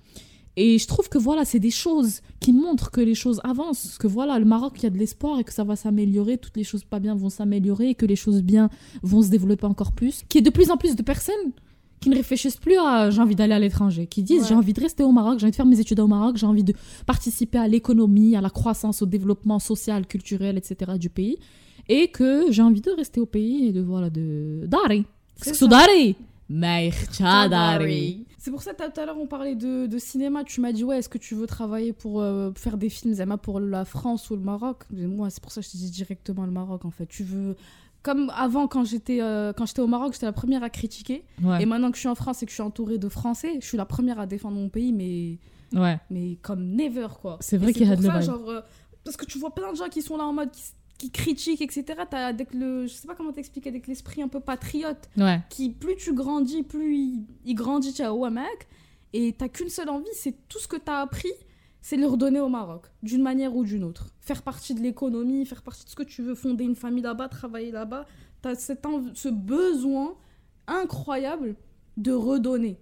Et 0.57 0.79
je 0.79 0.87
trouve 0.87 1.09
que 1.09 1.17
voilà, 1.17 1.47
c'est 1.47 1.59
des 1.59 1.71
choses 1.71 2.21
qui 2.39 2.53
montrent 2.53 2.91
que 2.91 3.01
les 3.01 3.15
choses 3.15 3.41
avancent, 3.43 3.97
que 3.97 4.07
voilà, 4.07 4.39
le 4.39 4.45
Maroc, 4.45 4.75
il 4.77 4.83
y 4.83 4.87
a 4.87 4.91
de 4.91 4.99
l'espoir 4.99 5.39
et 5.39 5.45
que 5.45 5.53
ça 5.55 5.65
va 5.65 5.77
s'améliorer, 5.77 6.37
toutes 6.37 6.59
les 6.59 6.65
choses 6.65 6.85
pas 6.85 7.01
bien 7.01 7.15
vont 7.15 7.31
s'améliorer 7.31 7.89
et 7.89 7.95
que 7.95 8.05
les 8.05 8.17
choses 8.17 8.43
bien 8.43 8.69
vont 9.03 9.23
se 9.23 9.31
développer 9.31 9.65
encore 9.65 9.93
plus. 9.93 10.25
Qu'il 10.29 10.41
y 10.41 10.43
ait 10.43 10.51
de 10.51 10.51
plus 10.51 10.71
en 10.71 10.77
plus 10.77 10.95
de 10.95 11.03
personnes 11.03 11.53
qui 12.03 12.11
ne 12.11 12.17
réfléchissent 12.17 12.57
plus 12.57 12.77
à 12.79 13.11
j'ai 13.11 13.21
envie 13.21 13.37
d'aller 13.37 13.55
à 13.55 13.59
l'étranger, 13.59 14.07
qui 14.07 14.23
disent 14.23 14.43
Ouais. 14.43 14.49
j'ai 14.49 14.55
envie 14.55 14.73
de 14.73 14.81
rester 14.81 15.03
au 15.03 15.13
Maroc, 15.13 15.39
j'ai 15.39 15.45
envie 15.45 15.53
de 15.53 15.57
faire 15.57 15.67
mes 15.67 15.81
études 15.81 16.01
au 16.01 16.09
Maroc, 16.09 16.37
j'ai 16.37 16.47
envie 16.47 16.65
de 16.65 16.75
participer 17.07 17.59
à 17.59 17.69
l'économie, 17.69 18.37
à 18.37 18.41
la 18.41 18.51
croissance, 18.51 19.01
au 19.03 19.07
développement 19.07 19.59
social, 19.59 20.07
culturel, 20.07 20.59
etc. 20.59 20.93
du 20.99 21.09
pays, 21.09 21.39
et 21.89 22.09
que 22.09 22.51
j'ai 22.51 22.63
envie 22.63 22.81
de 22.81 22.91
rester 22.91 23.21
au 23.21 23.27
pays 23.27 23.69
et 23.69 23.73
de 23.73 23.81
voilà 23.81 24.11
de 24.11 24.65
dari. 24.67 25.07
C'est 28.39 28.51
pour 28.51 28.63
ça 28.63 28.75
que 28.75 28.83
tout 28.83 29.01
à 29.01 29.07
l'heure 29.07 29.19
on 29.19 29.27
parlait 29.27 29.55
de, 29.55 29.87
de 29.87 29.99
cinéma. 29.99 30.43
Tu 30.45 30.61
m'as 30.61 30.73
dit 30.73 30.85
ouais, 30.85 30.99
est-ce 30.99 31.09
que 31.09 31.19
tu 31.19 31.35
veux 31.35 31.47
travailler 31.47 31.93
pour 31.93 32.21
euh, 32.21 32.51
faire 32.57 32.77
des 32.77 32.89
films, 32.89 33.15
Zama, 33.15 33.39
pour 33.39 33.61
la 33.61 33.85
France 33.85 34.29
ou 34.31 34.35
le 34.37 34.43
Maroc? 34.43 34.79
Mais 34.91 35.07
Moi, 35.07 35.31
c'est 35.31 35.41
pour 35.43 35.53
ça 35.53 35.61
que 35.61 35.67
je 35.67 35.73
te 35.73 35.77
dis 35.77 35.91
directement 35.91 36.45
le 36.45 36.51
Maroc 36.51 36.85
en 36.85 36.91
fait. 36.91 37.07
Tu 37.07 37.23
veux 37.23 37.57
comme 38.03 38.31
avant 38.37 38.67
quand 38.69 38.85
j'étais 38.85 39.21
euh, 39.21 39.53
quand 39.53 39.67
j'étais 39.67 39.81
au 39.83 39.87
Maroc, 39.87 40.13
j'étais 40.15 40.27
la 40.27 40.33
première 40.33 40.63
à 40.63 40.71
critiquer. 40.71 41.25
Ouais. 41.43 41.63
Et 41.63 41.67
maintenant 41.67 41.91
que 41.91 41.97
je 41.97 42.01
suis 42.01 42.09
en 42.09 42.15
France 42.15 42.43
et 42.43 42.47
que 42.47 42.51
je 42.51 42.55
suis 42.57 42.63
entourée 42.63 42.99
de 42.99 43.09
Français, 43.09 43.59
je 43.61 43.67
suis 43.67 43.77
la 43.77 43.85
première 43.87 44.19
à 44.19 44.27
défendre 44.27 44.57
mon 44.57 44.69
pays, 44.69 44.93
mais 44.93 45.39
ouais. 45.79 45.99
mais 46.11 46.37
comme 46.43 46.65
never 46.75 47.09
quoi. 47.21 47.39
C'est 47.41 47.57
vrai 47.59 47.73
qu'il 47.73 47.87
y 47.89 47.91
a 47.93 47.97
de 47.97 48.03
ça, 48.03 48.21
genre 48.21 48.49
euh, 48.51 48.61
parce 49.05 49.17
que 49.17 49.25
tu 49.25 49.39
vois 49.39 49.55
plein 49.55 49.71
de 49.73 49.77
gens 49.77 49.89
qui 49.89 50.03
sont 50.03 50.17
là 50.17 50.25
en 50.25 50.33
mode 50.33 50.51
qui, 50.51 50.63
qui 50.99 51.11
critiquent 51.11 51.63
etc. 51.63 51.85
T'as 52.11 52.27
avec 52.27 52.53
le 52.55 52.87
je 52.87 52.93
sais 52.93 53.07
pas 53.07 53.15
comment 53.15 53.33
t'expliquer 53.33 53.69
avec 53.69 53.87
l'esprit 53.87 54.23
un 54.23 54.29
peu 54.29 54.41
patriote 54.41 55.09
Ouais. 55.17 55.41
qui 55.51 55.71
plus 55.71 55.97
tu 55.97 56.13
grandis, 56.15 56.63
plus 56.63 56.97
il, 56.97 57.27
il 57.45 57.55
grandit, 57.55 57.93
tu 57.93 58.05
vois, 58.05 58.31
mec. 58.31 58.69
Et 59.13 59.33
t'as 59.37 59.49
qu'une 59.49 59.69
seule 59.69 59.91
envie, 59.91 60.07
c'est 60.15 60.35
tout 60.49 60.59
ce 60.59 60.67
que 60.67 60.77
t'as 60.77 61.01
appris, 61.01 61.33
c'est 61.83 61.97
le 61.97 62.07
redonner 62.07 62.41
au 62.41 62.49
Maroc, 62.49 62.87
d'une 63.03 63.23
manière 63.23 63.55
ou 63.55 63.65
d'une 63.65 63.85
autre. 63.85 64.07
Faire 64.21 64.41
partie 64.43 64.73
de 64.75 64.81
l'économie, 64.81 65.45
faire 65.45 65.63
partie 65.63 65.85
de 65.85 65.91
ce 65.91 65.95
que 65.97 66.03
tu 66.05 66.23
veux, 66.23 66.35
fonder 66.35 66.65
une 66.65 66.77
famille 66.77 67.03
là-bas, 67.03 67.29
travailler 67.29 67.71
là-bas. 67.73 68.07
T'as 68.41 68.55
cette 68.55 68.87
env- 68.87 69.11
ce 69.15 69.29
besoin 69.29 70.15
incroyable 70.67 71.57
de 71.97 72.13
redonner 72.13 72.79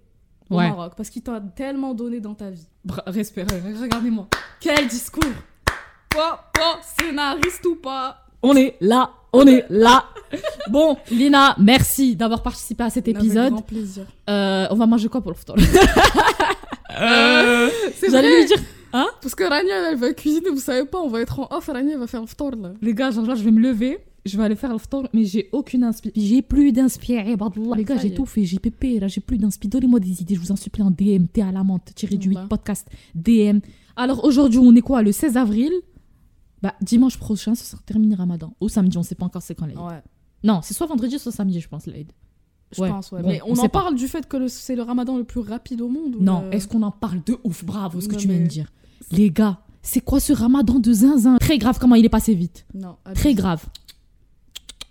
au 0.49 0.55
Ouais. 0.57 0.69
Maroc, 0.69 0.93
parce 0.95 1.09
qu'il 1.09 1.21
t'a 1.23 1.39
tellement 1.55 1.93
donné 1.93 2.19
dans 2.19 2.35
ta 2.35 2.49
vie. 2.51 2.67
Respire, 3.07 3.45
regardez-moi. 3.81 4.27
Quel 4.59 4.87
discours 4.87 5.23
Pas, 6.09 6.49
pas, 6.53 6.79
scénariste 6.99 7.65
ou 7.65 7.75
pas? 7.75 8.17
On 8.43 8.55
est 8.55 8.75
là, 8.81 9.11
on 9.33 9.45
est 9.47 9.65
là. 9.69 10.05
Bon, 10.69 10.95
Lina, 11.09 11.55
merci 11.59 12.15
d'avoir 12.15 12.41
participé 12.41 12.83
à 12.85 12.89
cet 12.89 13.05
Avec 13.07 13.17
épisode. 13.21 13.51
grand 13.53 13.61
plaisir. 13.63 14.05
Euh, 14.29 14.67
on 14.71 14.75
va 14.75 14.85
manger 14.85 15.09
quoi 15.09 15.19
pour 15.21 15.31
le 15.31 15.37
ftar 15.37 15.55
C'est 17.95 18.09
J'allais 18.09 18.39
lui 18.41 18.45
dire, 18.45 18.57
Parce 18.91 19.35
que 19.35 19.43
Rania, 19.43 19.91
elle 19.91 19.97
va 19.97 20.13
cuisiner, 20.13 20.49
vous 20.49 20.59
savez 20.59 20.85
pas, 20.85 20.99
on 20.99 21.07
va 21.09 21.21
être 21.21 21.39
en 21.39 21.47
off, 21.55 21.67
Rania, 21.67 21.93
elle 21.93 21.99
va 21.99 22.07
faire 22.07 22.21
le 22.21 22.27
ftar, 22.27 22.51
là. 22.51 22.73
les 22.81 22.93
gars, 22.93 23.11
genre 23.11 23.25
là, 23.25 23.35
je 23.35 23.43
vais 23.43 23.51
me 23.51 23.59
lever, 23.61 23.97
je 24.25 24.37
vais 24.37 24.43
aller 24.43 24.55
faire 24.55 24.71
le 24.71 24.77
ftar, 24.77 25.03
mais 25.13 25.25
j'ai 25.25 25.49
aucune 25.51 25.83
inspiration. 25.83 26.21
J'ai 26.21 26.41
plus 26.41 26.71
d'inspiration. 26.71 27.73
Les 27.75 27.83
gars, 27.83 27.97
j'ai 27.97 28.13
tout 28.13 28.25
fait, 28.25 28.43
j'ai 28.45 28.59
pépé, 28.59 28.99
là, 28.99 29.07
j'ai 29.07 29.21
plus 29.21 29.37
d'inspiration. 29.37 29.79
Donnez-moi 29.79 29.99
des 29.99 30.21
idées, 30.21 30.35
je 30.35 30.39
vous 30.39 30.51
en 30.51 30.55
supplie 30.55 30.83
en 30.83 30.91
DM, 30.91 31.25
T 31.31 31.41
à 31.41 31.51
la 31.51 31.63
menthe, 31.63 31.93
tiré 31.95 32.17
du 32.17 32.29
8 32.29 32.33
Voilà. 32.33 32.47
podcast, 32.47 32.87
DM. 33.15 33.59
Alors 33.95 34.23
aujourd'hui, 34.23 34.59
on 34.59 34.75
est 34.75 34.81
quoi, 34.81 35.01
le 35.01 35.11
16 35.11 35.37
avril? 35.37 35.71
Bah, 36.61 36.75
dimanche 36.81 37.17
prochain, 37.17 37.55
ce 37.55 37.63
sera 37.65 37.81
terminé 37.85 38.13
Ramadan. 38.15 38.53
Ou 38.61 38.69
samedi, 38.69 38.97
on 38.97 39.03
sait 39.03 39.15
pas 39.15 39.25
encore 39.25 39.41
c'est 39.41 39.55
quand 39.55 39.65
l'Aïd. 39.65 39.79
Ouais. 39.79 40.01
Non, 40.43 40.59
c'est 40.63 40.73
soit 40.75 40.85
vendredi, 40.87 41.17
soit 41.17 41.31
samedi, 41.31 41.59
je 41.59 41.67
pense, 41.67 41.87
l'Aïd. 41.87 42.11
Je 42.73 42.81
Ouais, 42.81 42.89
pense, 42.89 43.11
ouais. 43.11 43.21
bon, 43.21 43.27
mais 43.29 43.41
on 43.45 43.53
en 43.53 43.63
pas. 43.63 43.69
parle 43.81 43.95
du 43.95 44.07
fait 44.07 44.27
que 44.27 44.47
c'est 44.47 44.75
le 44.75 44.83
ramadan 44.83 45.17
le 45.17 45.23
plus 45.25 45.41
rapide 45.41 45.81
au 45.81 45.89
monde 45.89 46.15
ou 46.15 46.23
Non, 46.23 46.43
le- 46.45 46.53
est-ce 46.55 46.67
qu'on 46.67 46.83
en 46.83 46.91
parle 46.91 47.21
de 47.25 47.37
ouf? 47.43 47.65
Bravo, 47.65 47.99
ce 47.99 48.07
que 48.07 48.13
Non, 48.13 48.19
tu 48.19 48.27
viens 48.27 48.37
de 48.37 48.43
mais- 48.43 48.47
dire. 48.47 48.71
Les 49.11 49.31
gars, 49.31 49.59
c'est 49.81 50.01
quoi 50.01 50.19
ce 50.19 50.33
ramadan 50.33 50.79
de 50.79 50.93
zinzin? 50.93 51.37
Très 51.37 51.57
grave 51.57 51.79
comment 51.79 51.95
il 51.95 52.05
est 52.05 52.09
passé 52.09 52.33
vite. 52.33 52.65
Non, 52.73 52.97
Très 53.15 53.33
grave. 53.33 53.65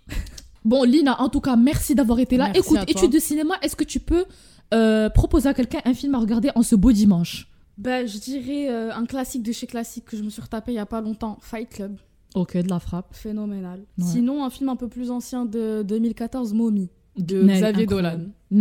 Bon, 0.63 0.83
Lina, 0.83 1.19
en 1.19 1.29
tout 1.29 1.41
cas, 1.41 1.55
merci 1.55 1.95
d'avoir 1.95 2.19
été 2.19 2.37
là. 2.37 2.51
Merci 2.53 2.59
Écoute, 2.75 2.87
étude 2.87 3.11
de 3.11 3.17
cinéma, 3.17 3.55
est-ce 3.63 3.75
que 3.75 3.83
tu 3.83 3.99
peux 3.99 4.25
euh, 4.75 5.09
proposer 5.09 5.49
à 5.49 5.55
quelqu'un 5.55 5.79
un 5.85 5.95
film 5.95 6.13
à 6.13 6.19
regarder 6.19 6.51
en 6.53 6.61
ce 6.61 6.75
beau 6.75 6.91
dimanche? 6.91 7.47
Ben, 7.79 8.07
je 8.07 8.19
dirais 8.19 8.69
euh, 8.69 8.93
un 8.93 9.05
classique 9.07 9.41
de 9.41 9.51
chez 9.51 9.65
classique 9.65 10.05
que 10.05 10.15
je 10.15 10.21
me 10.21 10.29
suis 10.29 10.41
retapé 10.41 10.71
il 10.71 10.75
y 10.75 10.79
a 10.79 10.85
pas 10.85 11.01
longtemps, 11.01 11.39
Fight 11.41 11.67
Club. 11.67 11.97
Ok, 12.35 12.55
de 12.57 12.69
la 12.69 12.79
frappe. 12.79 13.07
Phénoménal. 13.15 13.79
Ouais. 13.97 14.05
Sinon, 14.05 14.45
un 14.45 14.51
film 14.51 14.69
un 14.69 14.75
peu 14.75 14.87
plus 14.87 15.09
ancien 15.09 15.45
de 15.45 15.83
2014, 15.83 16.53
Mommy, 16.53 16.89
de 17.17 17.41
Nel, 17.43 17.57
Xavier 17.57 17.83
incroyable. 17.83 18.17
Dolan. 18.23 18.31
Il 18.51 18.59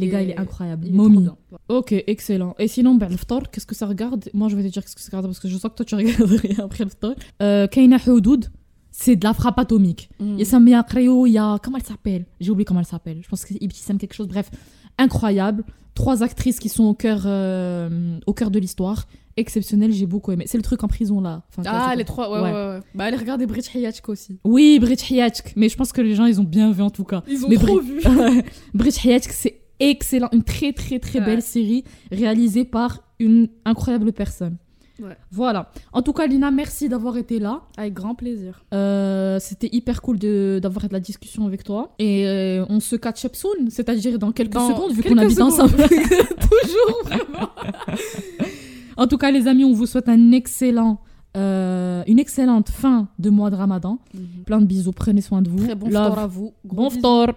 les 0.00 0.08
gars, 0.08 0.22
il 0.22 0.30
est- 0.30 0.38
incroyable. 0.38 0.86
Il 0.86 0.92
est 0.94 0.96
Mommy. 0.96 1.28
Ok, 1.68 1.92
excellent. 2.06 2.54
Et 2.58 2.68
sinon, 2.68 2.94
ben, 2.94 3.08
le 3.08 3.16
ftor, 3.16 3.50
qu'est-ce 3.50 3.66
que 3.66 3.74
ça 3.74 3.86
regarde? 3.86 4.28
Moi, 4.34 4.48
je 4.48 4.56
vais 4.56 4.62
te 4.62 4.68
dire 4.68 4.82
qu'est-ce 4.82 4.94
que 4.96 5.00
ça 5.02 5.08
regarde 5.10 5.26
parce 5.26 5.38
que 5.38 5.48
je 5.48 5.56
sens 5.56 5.70
que 5.70 5.76
toi, 5.76 5.84
tu 5.84 5.94
regardes 5.96 6.30
rien 6.30 6.64
après 6.64 6.84
le 6.84 6.90
ftor. 6.90 7.14
Euh, 7.42 7.66
Kaina 7.66 7.98
Houdoud, 8.06 8.46
c'est 8.90 9.16
de 9.16 9.24
la 9.24 9.34
frappe 9.34 9.58
atomique. 9.58 10.10
Mm. 10.18 10.32
Il 10.34 10.38
y 10.38 10.42
a 10.42 10.44
Samia 10.44 10.82
Creo, 10.82 11.26
il 11.26 11.32
y 11.32 11.38
a. 11.38 11.58
Comment 11.62 11.76
elle 11.78 11.84
s'appelle? 11.84 12.26
J'ai 12.40 12.50
oublié 12.50 12.64
comment 12.64 12.80
elle 12.80 12.86
s'appelle. 12.86 13.20
Je 13.22 13.28
pense 13.28 13.42
que 13.42 13.48
c'est 13.48 13.62
Ibtissam 13.62 13.98
quelque 13.98 14.14
chose. 14.14 14.28
Bref, 14.28 14.50
incroyable. 14.98 15.64
Trois 15.94 16.22
actrices 16.22 16.58
qui 16.60 16.68
sont 16.68 16.84
au 16.84 16.94
cœur, 16.94 17.22
euh, 17.26 18.18
au 18.26 18.32
cœur 18.32 18.50
de 18.50 18.58
l'histoire. 18.58 19.06
Exceptionnel, 19.40 19.90
j'ai 19.90 20.04
beaucoup 20.04 20.32
aimé. 20.32 20.44
C'est 20.46 20.58
le 20.58 20.62
truc 20.62 20.84
en 20.84 20.88
prison 20.88 21.20
là. 21.22 21.42
Enfin, 21.56 21.62
Ah, 21.66 21.94
les 21.96 22.04
trois, 22.04 22.30
ouais, 22.30 22.40
Ouais. 22.42 22.52
ouais, 22.52 22.66
ouais. 22.74 22.80
Bah, 22.94 23.04
allez 23.04 23.16
regarder 23.16 23.46
Bridge 23.46 23.74
Hayachk 23.74 24.06
aussi. 24.10 24.38
Oui, 24.44 24.78
Brit 24.78 24.98
Hiatchk. 25.10 25.54
Mais 25.56 25.70
je 25.70 25.76
pense 25.78 25.92
que 25.92 26.02
les 26.02 26.14
gens, 26.14 26.26
ils 26.26 26.40
ont 26.42 26.44
bien 26.44 26.70
vu 26.72 26.82
en 26.82 26.90
tout 26.90 27.04
cas. 27.04 27.22
Ils 27.26 27.44
ont 27.44 27.48
Mais 27.48 27.56
trop 27.56 27.80
vu. 27.80 28.00
Brit 28.74 28.94
Hayatchk, 29.02 29.32
c'est 29.32 29.62
excellent. 29.80 30.28
Une 30.32 30.42
très, 30.44 30.74
très, 30.74 30.98
très 30.98 31.20
Ouais. 31.20 31.24
belle 31.24 31.42
série 31.42 31.84
réalisée 32.12 32.66
par 32.66 33.00
une 33.18 33.48
incroyable 33.64 34.12
personne. 34.12 34.58
Ouais. 35.02 35.16
Voilà. 35.30 35.70
En 35.94 36.02
tout 36.02 36.12
cas, 36.12 36.26
Lina, 36.26 36.50
merci 36.50 36.90
d'avoir 36.90 37.16
été 37.16 37.38
là. 37.38 37.62
Avec 37.78 37.94
grand 37.94 38.14
plaisir. 38.14 38.62
Euh, 38.74 39.38
C'était 39.40 39.70
hyper 39.72 40.02
cool 40.02 40.18
d'avoir 40.18 40.86
de 40.88 40.92
la 40.92 41.00
discussion 41.00 41.46
avec 41.46 41.64
toi. 41.64 41.94
Et 41.98 42.26
euh, 42.28 42.66
on 42.68 42.80
se 42.80 42.96
catch 42.96 43.24
up 43.24 43.34
soon, 43.34 43.70
c'est-à-dire 43.70 44.18
dans 44.18 44.30
quelques 44.32 44.52
Dans 44.52 44.68
secondes, 44.68 44.92
vu 44.92 45.02
qu'on 45.02 45.16
habite 45.16 45.40
ensemble. 45.40 45.72
Toujours, 45.78 47.02
vraiment. 47.04 47.48
en 48.96 49.06
tout 49.06 49.18
cas, 49.18 49.30
les 49.30 49.46
amis, 49.46 49.64
on 49.64 49.72
vous 49.72 49.86
souhaite 49.86 50.08
un 50.08 50.32
excellent, 50.32 51.00
euh, 51.36 52.02
une 52.06 52.18
excellente 52.18 52.68
fin 52.70 53.08
de 53.18 53.30
mois 53.30 53.50
de 53.50 53.56
Ramadan. 53.56 53.98
Plein 54.46 54.60
de 54.60 54.66
bisous, 54.66 54.92
prenez 54.92 55.20
soin 55.20 55.42
de 55.42 55.50
vous. 55.50 55.64
Très 55.64 55.74
bon 55.74 55.88
Love. 55.88 56.18
à 56.18 56.26
vous. 56.26 56.52
Gros 56.64 56.90
Bon 56.90 56.90
ftor. 56.90 57.28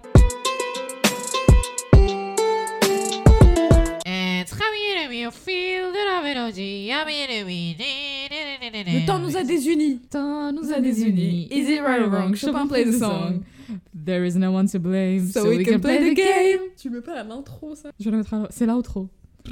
Le 8.86 9.06
temps 9.06 9.20
nous 9.20 9.38
a 9.38 9.44
désunis. 9.44 10.00
temps 10.10 10.52
nous 10.52 10.72
a 10.74 10.80
désunis. 10.80 11.48
Is 11.52 11.70
it 11.70 11.82
right 11.82 12.02
or 12.02 12.10
wrong? 12.10 12.36
Chopin 12.36 12.68
play 12.68 12.84
the 12.86 12.94
song. 12.94 13.44
There 13.94 14.26
is 14.26 14.36
no 14.36 14.52
one 14.52 14.68
to 14.68 14.80
blame, 14.80 15.28
So, 15.28 15.50
we, 15.50 15.64
can, 15.64 15.80
play, 15.80 15.98
the 15.98 16.16
game. 16.16 16.60
Tu 16.78 16.90
mets 16.90 17.02
pas 17.02 17.14
à 17.20 17.24
l'intro, 17.24 17.76
ça? 17.76 17.92
Je 18.00 18.06
vais 18.06 18.12
le 18.12 18.18
mettre 18.18 18.34
à... 18.34 18.48
C'est 18.50 18.66
l'outro. 18.66 19.08